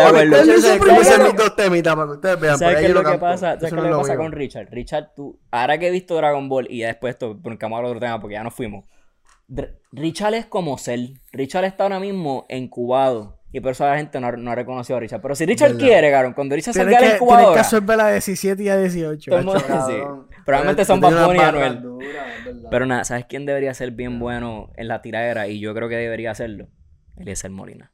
Dos 1.37 1.57
temitas 1.57 1.95
para 1.95 2.07
que 2.07 2.13
ustedes 2.13 2.41
vean. 2.41 2.59
¿Sabes 2.59 2.77
qué 2.79 2.87
es 2.87 2.91
lo 2.95 3.03
que 3.05 3.19
pasa? 3.19 3.55
¿Sabes 3.55 3.61
qué 3.61 3.67
es 3.67 3.73
lo 3.73 3.83
que 3.91 4.03
pasa 4.03 4.17
con 4.17 4.33
Richard? 4.33 4.69
Richard, 4.71 5.11
tú, 5.15 5.41
ahora 5.51 5.79
que 5.79 5.89
he 5.89 5.91
visto 5.91 6.15
Dragon 6.17 6.49
Ball 6.49 6.67
y 6.71 6.79
ya 6.79 6.89
después 6.89 7.13
esto, 7.15 7.39
porque 7.43 7.65
vamos 7.65 7.77
a 7.77 7.79
hablar 7.79 7.91
de 7.93 7.97
otro 7.97 8.07
tema 8.07 8.21
porque 8.21 8.35
ya 8.35 8.43
nos 8.45 8.55
fuimos. 8.55 8.85
Richard 9.93 10.35
es 10.35 10.47
como 10.47 10.79
Cell. 10.79 11.15
Richard 11.33 11.65
está 11.65 11.85
ahora 11.85 12.01
mismo 12.01 12.47
incubado. 12.49 13.39
Y 13.55 13.61
por 13.61 13.73
eso 13.73 13.85
la 13.85 13.99
gente 13.99 14.19
no, 14.19 14.29
ha- 14.29 14.33
no 14.33 14.51
ha 14.51 14.55
reconocido 14.55 14.97
a 14.97 15.01
Richard. 15.01 15.21
Pero 15.21 15.35
si 15.35 15.45
Richard 15.45 15.73
Verdad. 15.75 15.87
quiere, 15.87 16.11
cabrón, 16.11 16.33
cuando 16.33 16.55
Richard 16.55 16.73
salga 16.73 16.87
de 16.89 16.93
la 16.93 16.99
tienes 17.01 17.19
que 17.19 17.25
incubadora. 17.25 17.61
absorber 17.61 17.97
la 17.99 18.11
17 18.13 18.63
y 18.63 18.69
a 18.71 18.79
18. 18.79 19.31
Todo 19.31 19.41
el 19.41 19.45
mundo- 19.45 19.63
Cabrón. 19.67 20.27
sí. 20.31 20.37
Probablemente 20.47 20.85
son 20.87 21.01
Bad 21.03 21.35
y 21.35 21.39
Anuel. 21.39 21.83
Pero 22.71 22.87
nada, 22.87 23.05
¿sabes 23.05 23.27
quién 23.29 23.45
debería 23.45 23.75
ser 23.75 23.91
bien 23.91 24.19
bueno 24.19 24.71
en 24.77 24.89
la 24.89 25.03
tiradera? 25.03 25.49
Y 25.49 25.61
yo 25.61 25.75
creo 25.75 25.91
que 25.91 25.97
debería 25.97 26.31
hacerlo. 26.31 26.69
Eliezer 27.19 27.51
Molina. 27.51 27.93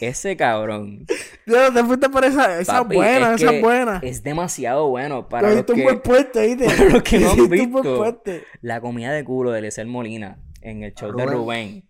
Ese 0.00 0.36
cabrón. 0.36 1.06
Dios, 1.46 1.72
te 1.72 1.84
fuiste 1.84 2.08
por 2.08 2.24
esa. 2.24 2.60
Esa 2.60 2.82
papi, 2.82 2.96
buena, 2.96 3.34
es 3.34 3.42
esa 3.42 3.52
que 3.52 3.60
buena. 3.60 4.00
Es 4.02 4.22
demasiado 4.22 4.88
bueno 4.88 5.28
para 5.28 5.54
los 5.54 5.64
que, 5.64 5.82
buen 5.82 6.02
¿viste? 6.04 6.66
para 6.76 6.90
los 6.90 7.02
que 7.02 7.18
no 7.18 7.30
han 7.30 7.36
Cogiste 7.36 7.62
un 7.64 7.72
buen 7.72 7.82
visto 7.82 8.22
la 8.60 8.80
comida 8.80 9.12
de 9.12 9.24
culo 9.24 9.52
de 9.52 9.60
Eliezer 9.60 9.86
Molina 9.86 10.38
en 10.60 10.82
el 10.82 10.94
show 10.94 11.14
de 11.14 11.24
Rubén. 11.24 11.34
Rubén. 11.34 11.88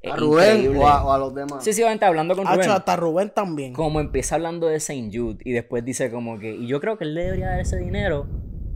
Es 0.00 0.12
¿A 0.12 0.16
Rubén 0.16 0.76
o 0.76 0.86
a, 0.86 1.04
o 1.04 1.12
a 1.12 1.18
los 1.18 1.34
demás? 1.34 1.64
Sí, 1.64 1.72
sí, 1.72 1.82
obviamente 1.82 2.04
hablando 2.04 2.36
con 2.36 2.46
Rubén. 2.46 2.60
Hacho, 2.60 2.72
hasta 2.72 2.94
Rubén 2.94 3.32
también. 3.34 3.72
Como 3.72 3.98
empieza 3.98 4.36
hablando 4.36 4.68
de 4.68 4.76
St. 4.76 5.10
Jude 5.12 5.38
y 5.44 5.52
después 5.52 5.84
dice 5.84 6.10
como 6.10 6.38
que, 6.38 6.54
y 6.54 6.68
yo 6.68 6.80
creo 6.80 6.96
que 6.98 7.04
él 7.04 7.14
le 7.14 7.24
debería 7.24 7.48
dar 7.48 7.60
ese 7.60 7.78
dinero 7.78 8.28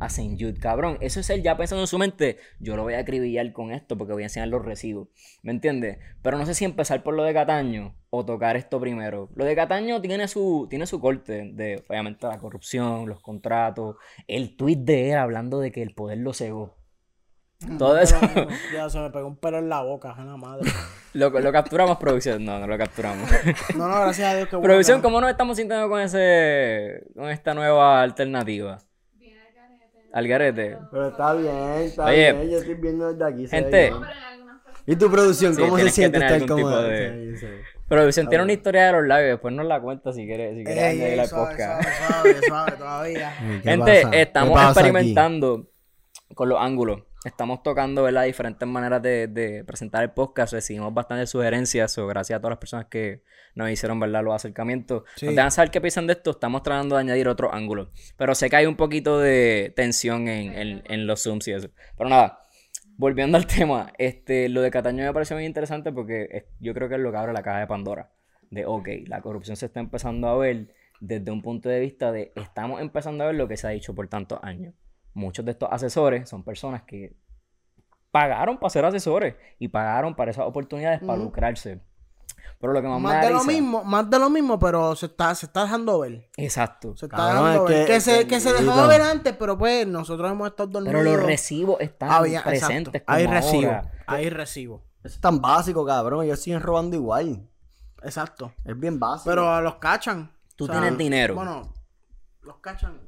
a 0.02 0.06
St. 0.06 0.36
Jude, 0.38 0.58
cabrón. 0.58 0.98
Eso 1.00 1.20
es 1.20 1.30
él 1.30 1.42
ya 1.42 1.56
pensando 1.56 1.82
en 1.82 1.86
su 1.86 1.96
mente, 1.96 2.38
yo 2.58 2.76
lo 2.76 2.82
voy 2.82 2.94
a 2.94 2.98
acribillar 2.98 3.52
con 3.52 3.70
esto 3.70 3.96
porque 3.96 4.12
voy 4.12 4.22
a 4.22 4.26
enseñar 4.26 4.48
los 4.48 4.64
recibos. 4.64 5.08
¿Me 5.42 5.52
entiendes? 5.52 5.98
Pero 6.22 6.38
no 6.38 6.44
sé 6.44 6.54
si 6.54 6.64
empezar 6.64 7.02
por 7.04 7.14
lo 7.14 7.22
de 7.22 7.32
Cataño 7.32 7.94
o 8.10 8.24
tocar 8.24 8.56
esto 8.56 8.80
primero. 8.80 9.30
Lo 9.36 9.44
de 9.44 9.54
Cataño 9.54 10.00
tiene 10.00 10.26
su, 10.26 10.66
tiene 10.68 10.86
su 10.86 11.00
corte 11.00 11.52
de, 11.54 11.84
obviamente, 11.88 12.26
la 12.26 12.38
corrupción, 12.38 13.08
los 13.08 13.20
contratos, 13.20 13.96
el 14.26 14.56
tweet 14.56 14.78
de 14.78 15.12
él 15.12 15.18
hablando 15.18 15.60
de 15.60 15.70
que 15.70 15.82
el 15.82 15.94
poder 15.94 16.18
lo 16.18 16.34
cegó. 16.34 16.76
Todo 17.78 17.96
eso 17.96 18.16
Pero, 18.34 18.48
Ya 18.74 18.90
se 18.90 18.98
me 18.98 19.10
pegó 19.10 19.28
un 19.28 19.36
pelo 19.36 19.58
en 19.58 19.68
la 19.68 19.82
boca, 19.82 20.16
la 20.18 20.36
madre. 20.36 20.68
lo, 21.12 21.30
lo 21.30 21.52
capturamos, 21.52 21.96
producción. 21.98 22.44
No, 22.44 22.58
no 22.58 22.66
lo 22.66 22.76
capturamos. 22.76 23.30
No, 23.76 23.86
no, 23.86 24.00
gracias 24.00 24.32
a 24.32 24.36
Dios 24.36 24.48
que 24.48 24.56
bueno 24.56 24.68
producción. 24.68 25.00
¿cómo 25.00 25.20
nos 25.20 25.30
estamos 25.30 25.56
sintiendo 25.56 25.88
con 25.88 26.00
ese 26.00 27.04
con 27.14 27.30
esta 27.30 27.54
nueva 27.54 28.02
alternativa? 28.02 28.78
Al 30.12 30.28
garete. 30.28 30.76
Pero 30.90 31.08
está 31.08 31.34
bien, 31.34 31.54
está 31.84 32.04
Oye, 32.06 32.32
bien. 32.32 32.50
Yo 32.50 32.58
estoy 32.58 32.74
viendo 32.74 33.12
desde 33.12 33.24
aquí. 33.32 33.48
gente. 33.48 33.92
¿Y 34.86 34.96
tu 34.96 35.10
producción? 35.10 35.54
Sí, 35.54 35.62
¿Cómo 35.62 35.78
se 35.78 35.90
siente 35.90 36.18
estar 36.18 36.40
tipo 36.40 36.56
de- 36.56 37.36
Sí, 37.36 37.46
sí. 37.46 37.52
Pero 37.88 38.06
Vicente 38.06 38.30
tiene 38.30 38.44
una 38.44 38.52
historia 38.52 38.86
de 38.86 38.92
los 38.92 39.06
labios, 39.06 39.30
después 39.32 39.54
nos 39.54 39.66
la 39.66 39.80
cuenta 39.80 40.12
si 40.12 40.24
quieres, 40.26 40.56
si 40.56 40.64
quieres 40.64 40.82
añadir 40.84 41.20
al 41.20 41.26
suave, 41.28 41.50
podcast. 41.50 41.82
suave, 41.82 42.08
suave, 42.08 42.46
suave, 42.46 42.72
todavía. 42.78 43.32
¿Qué 43.62 43.70
Gente, 43.70 44.02
estamos 44.20 44.58
aquí? 44.58 44.66
experimentando 44.68 45.66
con 46.34 46.48
los 46.48 46.58
ángulos. 46.60 47.00
Estamos 47.24 47.62
tocando 47.62 48.02
¿verdad? 48.02 48.24
diferentes 48.24 48.66
maneras 48.68 49.00
de, 49.02 49.28
de 49.28 49.64
presentar 49.64 50.02
el 50.02 50.10
podcast. 50.10 50.52
Recibimos 50.52 50.92
bastantes 50.92 51.30
sugerencias. 51.30 51.96
o 51.98 52.06
gracias 52.06 52.36
a 52.38 52.40
todas 52.40 52.52
las 52.52 52.58
personas 52.58 52.86
que 52.86 53.22
nos 53.54 53.70
hicieron 53.70 54.00
¿verdad? 54.00 54.24
los 54.24 54.34
acercamientos. 54.34 55.04
Sí. 55.16 55.26
Nos 55.26 55.36
dejan 55.36 55.50
saber 55.52 55.70
qué 55.70 55.80
piensan 55.80 56.06
de 56.06 56.14
esto. 56.14 56.32
Estamos 56.32 56.62
tratando 56.62 56.96
de 56.96 57.02
añadir 57.02 57.28
otro 57.28 57.54
ángulo. 57.54 57.90
Pero 58.16 58.34
sé 58.34 58.50
que 58.50 58.56
hay 58.56 58.66
un 58.66 58.76
poquito 58.76 59.18
de 59.20 59.72
tensión 59.76 60.26
en, 60.28 60.52
en- 60.54 60.82
en 60.86 61.06
los 61.06 61.22
zooms 61.22 61.46
y 61.48 61.52
eso. 61.52 61.68
Pero 61.96 62.10
nada, 62.10 62.40
volviendo 62.96 63.36
al 63.38 63.46
tema. 63.46 63.92
Este, 63.98 64.48
lo 64.48 64.60
de 64.62 64.70
Cataño 64.70 65.04
me 65.04 65.12
pareció 65.12 65.36
muy 65.36 65.44
interesante 65.46 65.92
porque 65.92 66.28
es- 66.30 66.44
yo 66.58 66.74
creo 66.74 66.88
que 66.88 66.96
es 66.96 67.00
lo 67.00 67.12
que 67.12 67.18
abre 67.18 67.32
la 67.32 67.42
caja 67.42 67.60
de 67.60 67.66
Pandora. 67.68 68.10
De, 68.50 68.66
ok, 68.66 68.88
la 69.06 69.20
corrupción 69.22 69.56
se 69.56 69.66
está 69.66 69.80
empezando 69.80 70.28
a 70.28 70.36
ver 70.36 70.74
desde 71.00 71.30
un 71.30 71.40
punto 71.42 71.68
de 71.68 71.80
vista 71.80 72.12
de 72.12 72.32
estamos 72.36 72.80
empezando 72.80 73.24
a 73.24 73.28
ver 73.28 73.36
lo 73.36 73.48
que 73.48 73.56
se 73.56 73.66
ha 73.66 73.70
dicho 73.70 73.94
por 73.94 74.08
tantos 74.08 74.38
años. 74.42 74.74
Muchos 75.14 75.44
de 75.44 75.50
estos 75.52 75.68
asesores 75.70 76.28
son 76.28 76.42
personas 76.42 76.82
que 76.82 77.14
pagaron 78.10 78.58
para 78.58 78.70
ser 78.70 78.84
asesores 78.84 79.34
y 79.58 79.68
pagaron 79.68 80.14
para 80.14 80.30
esas 80.30 80.46
oportunidades 80.46 81.00
para 81.00 81.18
lucrarse. 81.18 81.80
Pero 82.60 82.72
lo 82.72 82.80
que 82.82 82.86
más, 82.88 82.98
me 83.00 83.02
Más 83.08 83.14
da 83.14 83.20
de 83.26 83.30
lo 83.32 83.38
risa- 83.40 83.52
mismo, 83.52 83.84
más 83.84 84.08
de 84.08 84.18
lo 84.18 84.30
mismo, 84.30 84.58
pero 84.58 84.94
se 84.94 85.06
está, 85.06 85.34
se 85.34 85.46
está 85.46 85.62
dejando 85.62 85.98
ver. 86.00 86.28
Exacto. 86.36 86.96
Se 86.96 87.06
está 87.06 87.16
Cabrón, 87.16 87.44
dejando 87.44 87.64
es 87.64 87.68
ver. 87.70 87.86
que- 87.86 87.92
Que, 87.94 88.00
se, 88.00 88.26
que 88.28 88.40
se 88.40 88.52
dejó 88.52 88.86
ver 88.86 89.00
antes, 89.02 89.34
pero 89.36 89.58
pues 89.58 89.86
nosotros 89.86 90.30
hemos 90.30 90.48
estado 90.48 90.68
dormidos. 90.70 91.02
Pero 91.02 91.16
los 91.16 91.26
recibos 91.26 91.80
están 91.80 92.10
Había- 92.10 92.42
presentes. 92.44 93.02
Hay 93.06 93.26
recibo. 93.26 93.66
ahora. 93.70 93.92
Hay 94.06 94.30
recibo. 94.30 94.84
Eso 95.02 95.14
es 95.16 95.20
tan 95.20 95.40
básico, 95.40 95.84
cabrón. 95.84 96.24
Ellos 96.24 96.38
siguen 96.40 96.60
robando 96.60 96.94
igual. 96.96 97.48
Exacto. 98.04 98.52
Es 98.64 98.78
bien 98.78 99.00
básico. 99.00 99.30
Pero 99.30 99.60
los 99.60 99.76
cachan. 99.76 100.30
Tú 100.54 100.68
tienes 100.68 100.96
dinero. 100.96 101.34
Bueno, 101.34 101.72
los 102.42 102.58
cachan. 102.58 103.00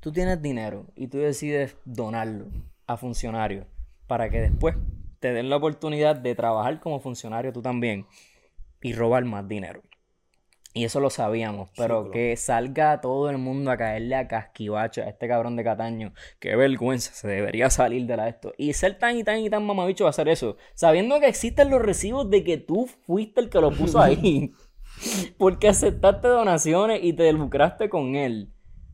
Tú 0.00 0.12
tienes 0.12 0.40
dinero 0.40 0.86
y 0.96 1.08
tú 1.08 1.18
decides 1.18 1.76
donarlo 1.84 2.46
a 2.86 2.96
funcionarios 2.96 3.66
para 4.06 4.30
que 4.30 4.40
después 4.40 4.76
te 5.18 5.32
den 5.32 5.50
la 5.50 5.56
oportunidad 5.56 6.16
de 6.16 6.34
trabajar 6.34 6.80
como 6.80 7.00
funcionario 7.00 7.52
tú 7.52 7.60
también 7.60 8.06
y 8.80 8.94
robar 8.94 9.24
más 9.24 9.46
dinero. 9.46 9.82
Y 10.72 10.84
eso 10.84 11.00
lo 11.00 11.10
sabíamos, 11.10 11.68
pero 11.76 12.10
que 12.10 12.36
salga 12.36 13.00
todo 13.00 13.28
el 13.28 13.38
mundo 13.38 13.72
a 13.72 13.76
caerle 13.76 14.14
a 14.14 14.28
casquivacho 14.28 15.02
a 15.02 15.08
este 15.08 15.26
cabrón 15.28 15.56
de 15.56 15.64
Cataño. 15.64 16.14
Qué 16.38 16.54
vergüenza, 16.54 17.12
se 17.12 17.26
debería 17.28 17.70
salir 17.70 18.06
de 18.06 18.16
la 18.16 18.28
esto. 18.28 18.54
Y 18.56 18.72
ser 18.72 18.96
tan 18.96 19.16
y 19.16 19.24
tan 19.24 19.40
y 19.40 19.50
tan 19.50 19.66
mamabicho 19.66 20.04
va 20.04 20.08
a 20.08 20.10
hacer 20.10 20.28
eso, 20.28 20.56
sabiendo 20.74 21.18
que 21.18 21.26
existen 21.26 21.70
los 21.70 21.82
recibos 21.82 22.30
de 22.30 22.44
que 22.44 22.56
tú 22.56 22.86
fuiste 22.86 23.40
el 23.40 23.50
que 23.50 23.60
lo 23.60 23.72
puso 23.72 24.00
ahí. 24.00 24.52
Porque 25.38 25.68
aceptaste 25.68 26.28
donaciones 26.28 27.00
y 27.02 27.12
te 27.12 27.32
lucraste 27.32 27.88
con 27.88 28.16
él. 28.16 28.48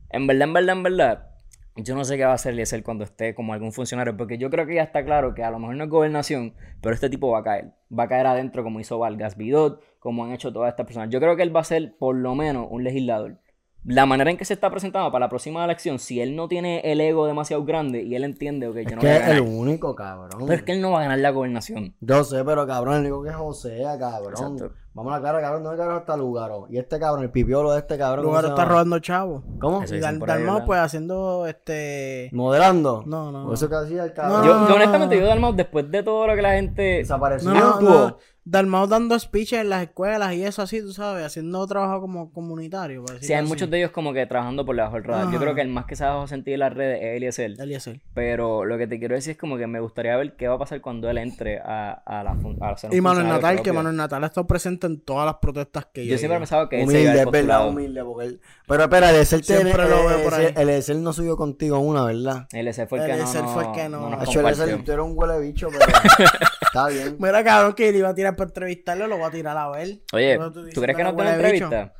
En 0.09 0.25
verdad, 0.25 0.47
en 0.47 0.53
verdad, 0.53 0.75
en 0.77 0.83
verdad, 0.83 1.27
yo 1.75 1.95
no 1.95 2.03
sé 2.03 2.17
qué 2.17 2.25
va 2.25 2.31
a 2.31 2.35
hacer 2.35 2.53
Eliezer 2.53 2.81
cuando 2.81 3.03
esté 3.03 3.35
como 3.35 3.53
algún 3.53 3.71
funcionario, 3.71 4.15
porque 4.15 4.37
yo 4.37 4.49
creo 4.49 4.65
que 4.65 4.75
ya 4.75 4.83
está 4.83 5.03
claro 5.03 5.35
que 5.35 5.43
a 5.43 5.51
lo 5.51 5.59
mejor 5.59 5.75
no 5.75 5.83
es 5.83 5.89
gobernación, 5.89 6.53
pero 6.81 6.95
este 6.95 7.09
tipo 7.09 7.29
va 7.29 7.39
a 7.39 7.43
caer. 7.43 7.73
Va 7.97 8.03
a 8.03 8.07
caer 8.07 8.25
adentro 8.25 8.63
como 8.63 8.79
hizo 8.79 8.97
Vargas 8.97 9.37
Vidot, 9.37 9.83
como 9.99 10.25
han 10.25 10.31
hecho 10.31 10.51
todas 10.53 10.69
estas 10.69 10.85
personas. 10.85 11.09
Yo 11.09 11.19
creo 11.19 11.35
que 11.35 11.43
él 11.43 11.55
va 11.55 11.59
a 11.59 11.65
ser 11.65 11.95
por 11.97 12.15
lo 12.15 12.35
menos 12.35 12.67
un 12.69 12.83
legislador. 12.83 13.37
La 13.83 14.05
manera 14.05 14.29
en 14.29 14.37
que 14.37 14.43
se 14.43 14.53
está 14.53 14.69
presentando 14.69 15.11
para 15.11 15.25
la 15.25 15.29
próxima 15.29 15.63
elección, 15.63 15.97
si 15.99 16.19
él 16.19 16.35
no 16.35 16.47
tiene 16.47 16.81
el 16.83 16.99
ego 16.99 17.25
demasiado 17.25 17.63
grande 17.63 18.03
y 18.03 18.15
él 18.15 18.23
entiende, 18.25 18.67
ok, 18.67 18.75
yo 18.75 18.81
es 18.81 18.95
no 18.95 19.01
que 19.01 19.07
voy 19.07 19.15
a 19.15 19.27
es 19.27 19.29
el 19.29 19.41
único, 19.41 19.95
cabrón. 19.95 20.29
Pero 20.39 20.53
es 20.53 20.63
que 20.63 20.73
él 20.73 20.81
no 20.81 20.91
va 20.91 20.99
a 20.99 21.03
ganar 21.03 21.19
la 21.19 21.31
gobernación. 21.31 21.95
Yo 22.01 22.23
sé, 22.23 22.43
pero 22.43 22.67
cabrón, 22.67 22.95
el 22.95 23.01
único 23.01 23.23
que 23.23 23.29
es 23.29 23.35
Josea, 23.35 23.97
cabrón. 23.97 24.31
Exacto. 24.31 24.71
Vamos 24.97 25.13
a 25.13 25.17
la 25.17 25.21
cara, 25.21 25.39
cabrón. 25.39 25.63
¿Dónde 25.63 25.77
cabrón 25.77 25.99
está 25.99 26.17
Lugaro? 26.17 26.65
Y 26.71 26.79
este 26.79 26.99
cabrón, 26.99 27.23
el 27.23 27.29
pipiolo 27.29 27.71
de 27.71 27.77
este 27.77 27.99
cabrón. 27.99 28.25
¿cómo 28.25 28.31
Lugar 28.31 28.45
se 28.45 28.49
está 28.49 28.65
robando 28.65 28.97
chavos. 28.97 29.43
¿Cómo? 29.59 29.83
Y 29.83 29.99
Dalmau, 29.99 30.65
pues 30.65 30.79
haciendo 30.79 31.45
este. 31.45 32.31
¿Modelando? 32.33 33.03
No, 33.05 33.31
no, 33.31 33.47
¿O 33.47 33.53
eso 33.53 33.69
que 33.69 33.75
hacía 33.75 34.05
el 34.05 34.09
No, 34.09 34.15
cabrón? 34.15 34.43
Yo, 34.43 34.59
no, 34.59 34.67
yo 34.69 34.75
honestamente, 34.75 35.19
yo 35.19 35.27
Dalmau, 35.27 35.53
después 35.53 35.91
de 35.91 36.01
todo 36.01 36.25
lo 36.25 36.35
que 36.35 36.41
la 36.41 36.53
gente... 36.53 36.81
Desapareció. 36.81 37.51
No, 37.51 37.59
no, 37.59 37.67
actuó. 37.67 37.89
no. 37.89 38.17
Dalmau 38.49 38.87
dando 38.87 39.19
speeches 39.19 39.59
en 39.59 39.69
las 39.69 39.83
escuelas 39.83 40.33
y 40.33 40.43
eso 40.45 40.61
así, 40.61 40.79
tú 40.81 40.93
sabes, 40.93 41.25
haciendo 41.25 41.67
trabajo 41.67 41.99
como 41.99 42.31
comunitario. 42.31 43.03
por 43.03 43.19
Sí, 43.19 43.33
hay 43.33 43.39
así. 43.39 43.47
muchos 43.49 43.69
de 43.69 43.79
ellos 43.79 43.91
como 43.91 44.13
que 44.13 44.25
trabajando 44.25 44.65
por 44.65 44.73
debajo 44.75 44.95
del 44.95 45.03
radar. 45.03 45.23
Yo 45.25 45.29
Ajá. 45.31 45.39
creo 45.39 45.55
que 45.55 45.61
el 45.61 45.67
más 45.67 45.85
que 45.85 45.97
se 45.97 46.03
ha 46.05 46.07
dejado 46.07 46.27
sentir 46.27 46.53
en 46.53 46.61
las 46.61 46.73
redes 46.73 46.99
es 47.01 47.17
Eliezer. 47.17 47.51
Eliezer. 47.59 47.99
Pero 48.13 48.63
lo 48.63 48.77
que 48.77 48.87
te 48.87 48.99
quiero 48.99 49.15
decir 49.15 49.31
es 49.31 49.37
como 49.37 49.57
que 49.57 49.67
me 49.67 49.81
gustaría 49.81 50.15
ver 50.15 50.37
qué 50.37 50.47
va 50.47 50.55
a 50.55 50.59
pasar 50.59 50.79
cuando 50.79 51.09
él 51.09 51.17
entre 51.17 51.59
a, 51.59 51.91
a 51.91 52.23
la 52.23 52.31
a 52.61 52.77
ser 52.77 52.89
un 52.91 52.95
Y 52.95 53.01
Manuel 53.01 53.27
Natal, 53.27 53.61
que. 53.61 53.73
Manuel 53.73 53.95
Natal 53.97 54.23
ha 54.23 54.27
estado 54.27 54.47
presente 54.47 54.87
en 54.87 55.01
todas 55.01 55.25
las 55.25 55.35
protestas 55.41 55.85
que 55.93 56.05
Yo 56.05 56.17
siempre 56.17 56.37
he 56.37 56.39
pensado 56.39 56.69
que 56.69 56.77
él 56.81 56.83
Humilde, 56.87 57.11
iba 57.11 57.21
es 57.23 57.31
verdad, 57.31 57.67
humilde. 57.67 58.03
Porque 58.05 58.25
él... 58.27 58.41
Pero 58.65 58.83
espera, 58.83 59.09
el 59.09 59.15
Excel, 59.17 59.43
Siempre 59.43 59.89
lo 59.89 60.01
el- 60.01 60.07
veo 60.07 60.23
por 60.23 60.33
ahí. 60.35 60.53
el 60.55 60.69
Excel 60.69 61.03
no 61.03 61.11
subió 61.11 61.35
contigo 61.35 61.79
una, 61.79 62.05
¿verdad? 62.05 62.47
Eliezer 62.53 62.87
fue 62.87 62.99
el 62.99 63.05
que 63.07 63.11
Eliezer 63.13 63.43
no, 63.43 63.49
fue 63.49 63.65
el 63.65 63.71
que 63.73 63.89
no- 63.89 64.07
el 64.07 64.13
Excel, 64.21 64.41
compartió. 64.43 64.83
tú 64.85 64.91
eres 64.93 65.05
un 65.05 65.13
huele 65.15 65.39
bicho, 65.41 65.67
pero 65.69 65.85
está 66.61 66.89
bien. 66.89 67.15
Mira, 67.19 67.43
cabrón, 67.43 67.73
que 67.73 67.91
le 67.91 67.97
iba 67.99 68.09
a 68.09 68.15
tirar 68.15 68.35
para 68.35 68.49
entrevistarlo, 68.49 69.07
lo 69.07 69.17
voy 69.17 69.27
a 69.27 69.31
tirar 69.31 69.57
a 69.57 69.69
ver. 69.69 69.99
Oye, 70.13 70.37
¿tú 70.37 70.81
crees 70.81 70.97
que 70.97 71.03
no 71.03 71.15
diciendo 71.15 71.15
te 71.15 71.21
una 71.21 71.31
huele 71.31 71.51
bicho. 71.53 71.65
entrevista? 71.65 71.93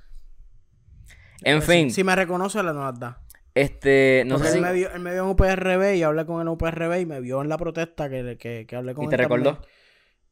En 1.44 1.58
Pues, 1.58 1.70
fin, 1.70 1.90
Si, 1.90 1.96
si 1.96 2.04
me 2.04 2.16
reconoce, 2.16 2.64
le 2.64 2.74
nos 2.74 3.00
da. 3.00 3.22
este, 3.56 4.24
no 4.26 4.36
Porque 4.38 4.50
sé 4.50 4.56
él, 4.56 4.62
si... 4.62 4.66
me 4.66 4.74
vio, 4.74 4.92
él 4.92 5.00
me 5.00 5.12
vio 5.14 5.24
en 5.24 5.30
UPRB 5.30 5.96
y 5.96 6.00
yo 6.00 6.08
hablé 6.08 6.26
con 6.26 6.42
el 6.42 6.48
UPRB 6.48 7.00
y 7.02 7.06
me 7.06 7.22
vio 7.22 7.42
en 7.42 7.50
la 7.50 7.58
protesta 7.58 8.10
que, 8.10 8.38
que, 8.38 8.66
que 8.68 8.76
hablé 8.76 8.94
con 8.94 9.04
¿Y 9.04 9.06
él 9.06 9.12
te 9.12 9.18
recordó? 9.18 9.54
también. 9.54 9.72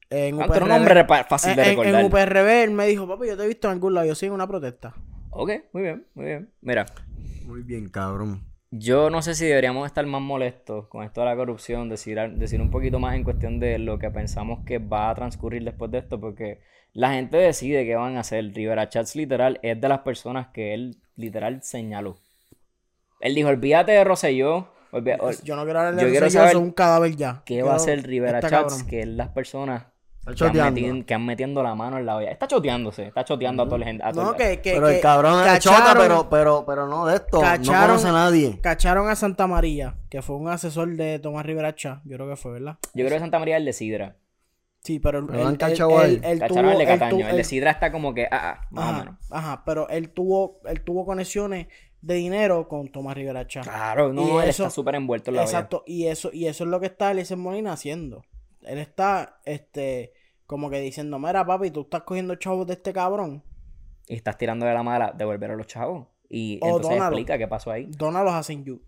En 0.10 0.36
Ah, 0.42 0.46
eres 0.46 0.62
un 0.62 0.70
UPRB. 0.70 0.72
hombre 0.72 1.08
repa- 1.08 1.28
fácil 1.28 1.56
de 1.56 1.64
En- 1.64 1.70
en, 1.70 1.70
recordar. 1.70 2.02
en 2.02 2.06
UPRB 2.06 2.64
él 2.64 2.72
me 2.72 2.88
dijo, 2.88 3.08
papi, 3.08 3.28
yo 3.28 3.38
te 3.38 3.44
he 3.44 3.48
visto 3.48 3.68
en 3.68 3.74
algún 3.74 3.94
lado, 3.94 4.08
yo 4.08 4.16
sí 4.16 4.26
en 4.28 4.34
una 4.34 4.48
protesta. 4.48 4.94
Ok, 5.32 5.52
muy 5.74 5.84
bien, 5.84 6.08
muy 6.14 6.26
bien. 6.26 6.54
Mira, 6.62 6.86
Muy 7.46 7.62
bien, 7.62 7.90
cabrón. 7.90 8.44
Yo 8.78 9.10
no 9.10 9.22
sé 9.22 9.36
si 9.36 9.46
deberíamos 9.46 9.86
estar 9.86 10.06
más 10.06 10.22
molestos 10.22 10.88
con 10.88 11.04
esto 11.04 11.22
de 11.22 11.28
la 11.28 11.36
corrupción, 11.36 11.88
decir, 11.88 12.20
decir 12.34 12.60
un 12.62 12.72
poquito 12.72 13.00
más 13.00 13.16
en 13.16 13.24
cuestión 13.24 13.60
de 13.60 13.78
lo 13.80 13.98
que 14.00 14.10
pensamos 14.12 14.66
que 14.66 14.80
va 14.80 15.10
a 15.10 15.16
transcurrir 15.16 15.64
después 15.64 15.92
de 15.92 16.00
esto, 16.00 16.20
porque 16.20 16.60
la 16.94 17.14
gente 17.14 17.38
decide 17.38 17.86
qué 17.86 17.96
van 17.96 18.18
a 18.18 18.22
hacer. 18.22 18.52
Rivera 18.54 18.90
Chats 18.90 19.16
literal 19.16 19.60
es 19.62 19.80
de 19.80 19.88
las 19.90 20.00
personas 20.00 20.48
que 20.48 20.74
él 20.74 20.98
literal 21.16 21.62
señaló. 21.64 22.18
Él 23.22 23.34
dijo, 23.36 23.48
olvídate 23.50 23.94
de 23.94 24.04
Rosselló, 24.04 24.68
olvida- 24.92 25.18
ol- 25.22 25.36
Yo 25.44 25.56
no 25.56 25.64
quiero 25.64 25.80
hablar 25.80 25.96
de 25.96 26.30
saber 26.30 26.52
soy 26.54 26.62
un 26.62 26.72
cadáver 26.72 27.16
ya. 27.16 27.44
¿qué 27.46 27.54
Quiero- 27.56 27.68
va 27.68 27.74
a 27.74 27.78
hacer 27.78 28.04
Rivera 28.06 28.40
este 28.40 28.50
Chats? 28.50 28.74
cabrón. 28.74 28.88
Que 28.90 29.00
es 29.02 29.08
las 29.08 29.30
personas 29.30 29.86
que 30.34 30.60
han, 30.60 30.74
metido, 30.74 31.06
que 31.06 31.14
han 31.14 31.26
metiendo 31.26 31.62
la 31.62 31.76
mano 31.76 31.98
en 31.98 32.06
la 32.06 32.16
olla. 32.16 32.32
Está 32.32 32.48
choteándose, 32.48 33.08
está 33.08 33.24
choteando 33.24 33.64
a 33.64 33.66
toda 33.66 33.78
la 33.78 33.86
gente. 33.86 34.04
a 34.04 34.12
toda 34.12 34.26
No, 34.26 34.32
la- 34.32 34.38
que, 34.38 34.62
que, 34.62 34.74
Pero 34.74 34.90
el 34.90 35.00
cabrón 35.02 35.48
es 35.48 35.60
chota, 35.60 35.76
cacharon- 35.78 36.02
pero, 36.02 36.30
pero, 36.30 36.64
pero 36.66 36.88
no 36.88 37.06
de 37.06 37.16
esto. 37.16 37.40
cacharon- 37.40 37.82
no 37.82 37.88
conoce 37.88 38.08
a 38.08 38.12
nadie. 38.12 38.60
Cacharon 38.62 39.10
a 39.10 39.16
Santa 39.16 39.46
María, 39.48 39.96
que 40.10 40.22
fue 40.22 40.36
un 40.38 40.48
asesor 40.50 40.96
de 40.96 41.20
Tomás 41.20 41.46
Rivera 41.46 41.76
Chá, 41.76 42.02
yo 42.06 42.16
creo 42.18 42.30
que 42.30 42.36
fue, 42.36 42.54
¿verdad? 42.54 42.78
Yo 42.94 43.06
creo 43.06 43.10
que 43.18 43.20
Santa 43.20 43.40
María 43.40 43.56
es 43.56 43.60
el 43.60 43.66
de 43.66 43.74
Sidra. 43.74 44.16
Sí, 44.82 45.00
pero 45.00 45.20
él, 45.20 45.26
Pero 45.28 45.46
han 45.48 45.54
él- 45.54 45.58
cachado 45.58 45.98
a 45.98 46.06
él- 46.06 46.16
él. 46.16 46.22
él 46.24 46.40
Cacharon 46.40 46.72
el 46.72 46.78
de 46.78 46.86
Cataño. 46.86 47.18
tu- 47.18 47.24
el 47.28 47.38
de 47.38 47.44
Sidra 47.44 47.72
está 47.72 47.92
como 47.92 48.14
que, 48.14 48.28
ah, 48.32 48.60
ah, 48.62 48.68
más 48.70 48.86
o 48.86 48.90
Ajá, 48.90 49.00
menos. 49.00 49.16
ajá, 49.32 49.64
pero 49.66 49.90
él 49.90 50.10
tuvo, 50.10 50.60
él 50.66 50.82
tuvo 50.82 51.06
conexiones 51.06 51.68
de 52.02 52.14
dinero 52.16 52.68
con 52.68 52.88
Tomás 52.92 53.16
Rivera 53.16 53.48
Chá. 53.48 53.62
Claro, 53.62 54.14
no, 54.14 54.22
Y 54.22 54.44
él 54.44 54.50
eso- 54.50 54.64
está 54.64 54.70
súper 54.70 54.94
envuelto 54.96 55.32
en 55.32 55.38
la 55.38 55.42
olla. 55.42 55.50
Exacto, 55.50 55.84
y 55.88 56.06
eso, 56.06 56.30
y 56.32 56.46
eso 56.46 56.64
es 56.66 56.70
lo 56.70 56.80
que 56.80 56.86
está 56.86 57.10
Eliezer 57.12 57.36
Molina 57.38 57.74
haciendo. 57.74 58.24
Él 58.68 58.80
está, 58.80 59.40
este, 59.46 60.14
como 60.46 60.70
que 60.70 60.80
diciendo, 60.80 61.18
mira 61.20 61.46
papi, 61.46 61.72
tú 61.72 61.82
estás 61.82 62.04
cogiendo 62.04 62.36
chavos 62.36 62.68
de 62.68 62.74
este 62.74 62.94
cabrón, 62.94 63.44
Y 64.08 64.16
estás 64.16 64.38
tirando 64.38 64.66
de 64.66 64.74
la 64.74 64.84
mala 64.84 65.14
de 65.18 65.26
volver 65.26 65.52
a 65.52 65.56
los 65.56 65.68
chavos. 65.68 66.08
Y 66.30 66.60
O 66.62 66.68
entonces 66.78 66.92
dónalo. 66.92 67.16
explica 67.18 67.38
qué 67.38 67.48
pasó 67.48 67.72
ahí. 67.72 67.88
dónalos 67.98 68.34
a 68.34 68.44
Jude. 68.44 68.80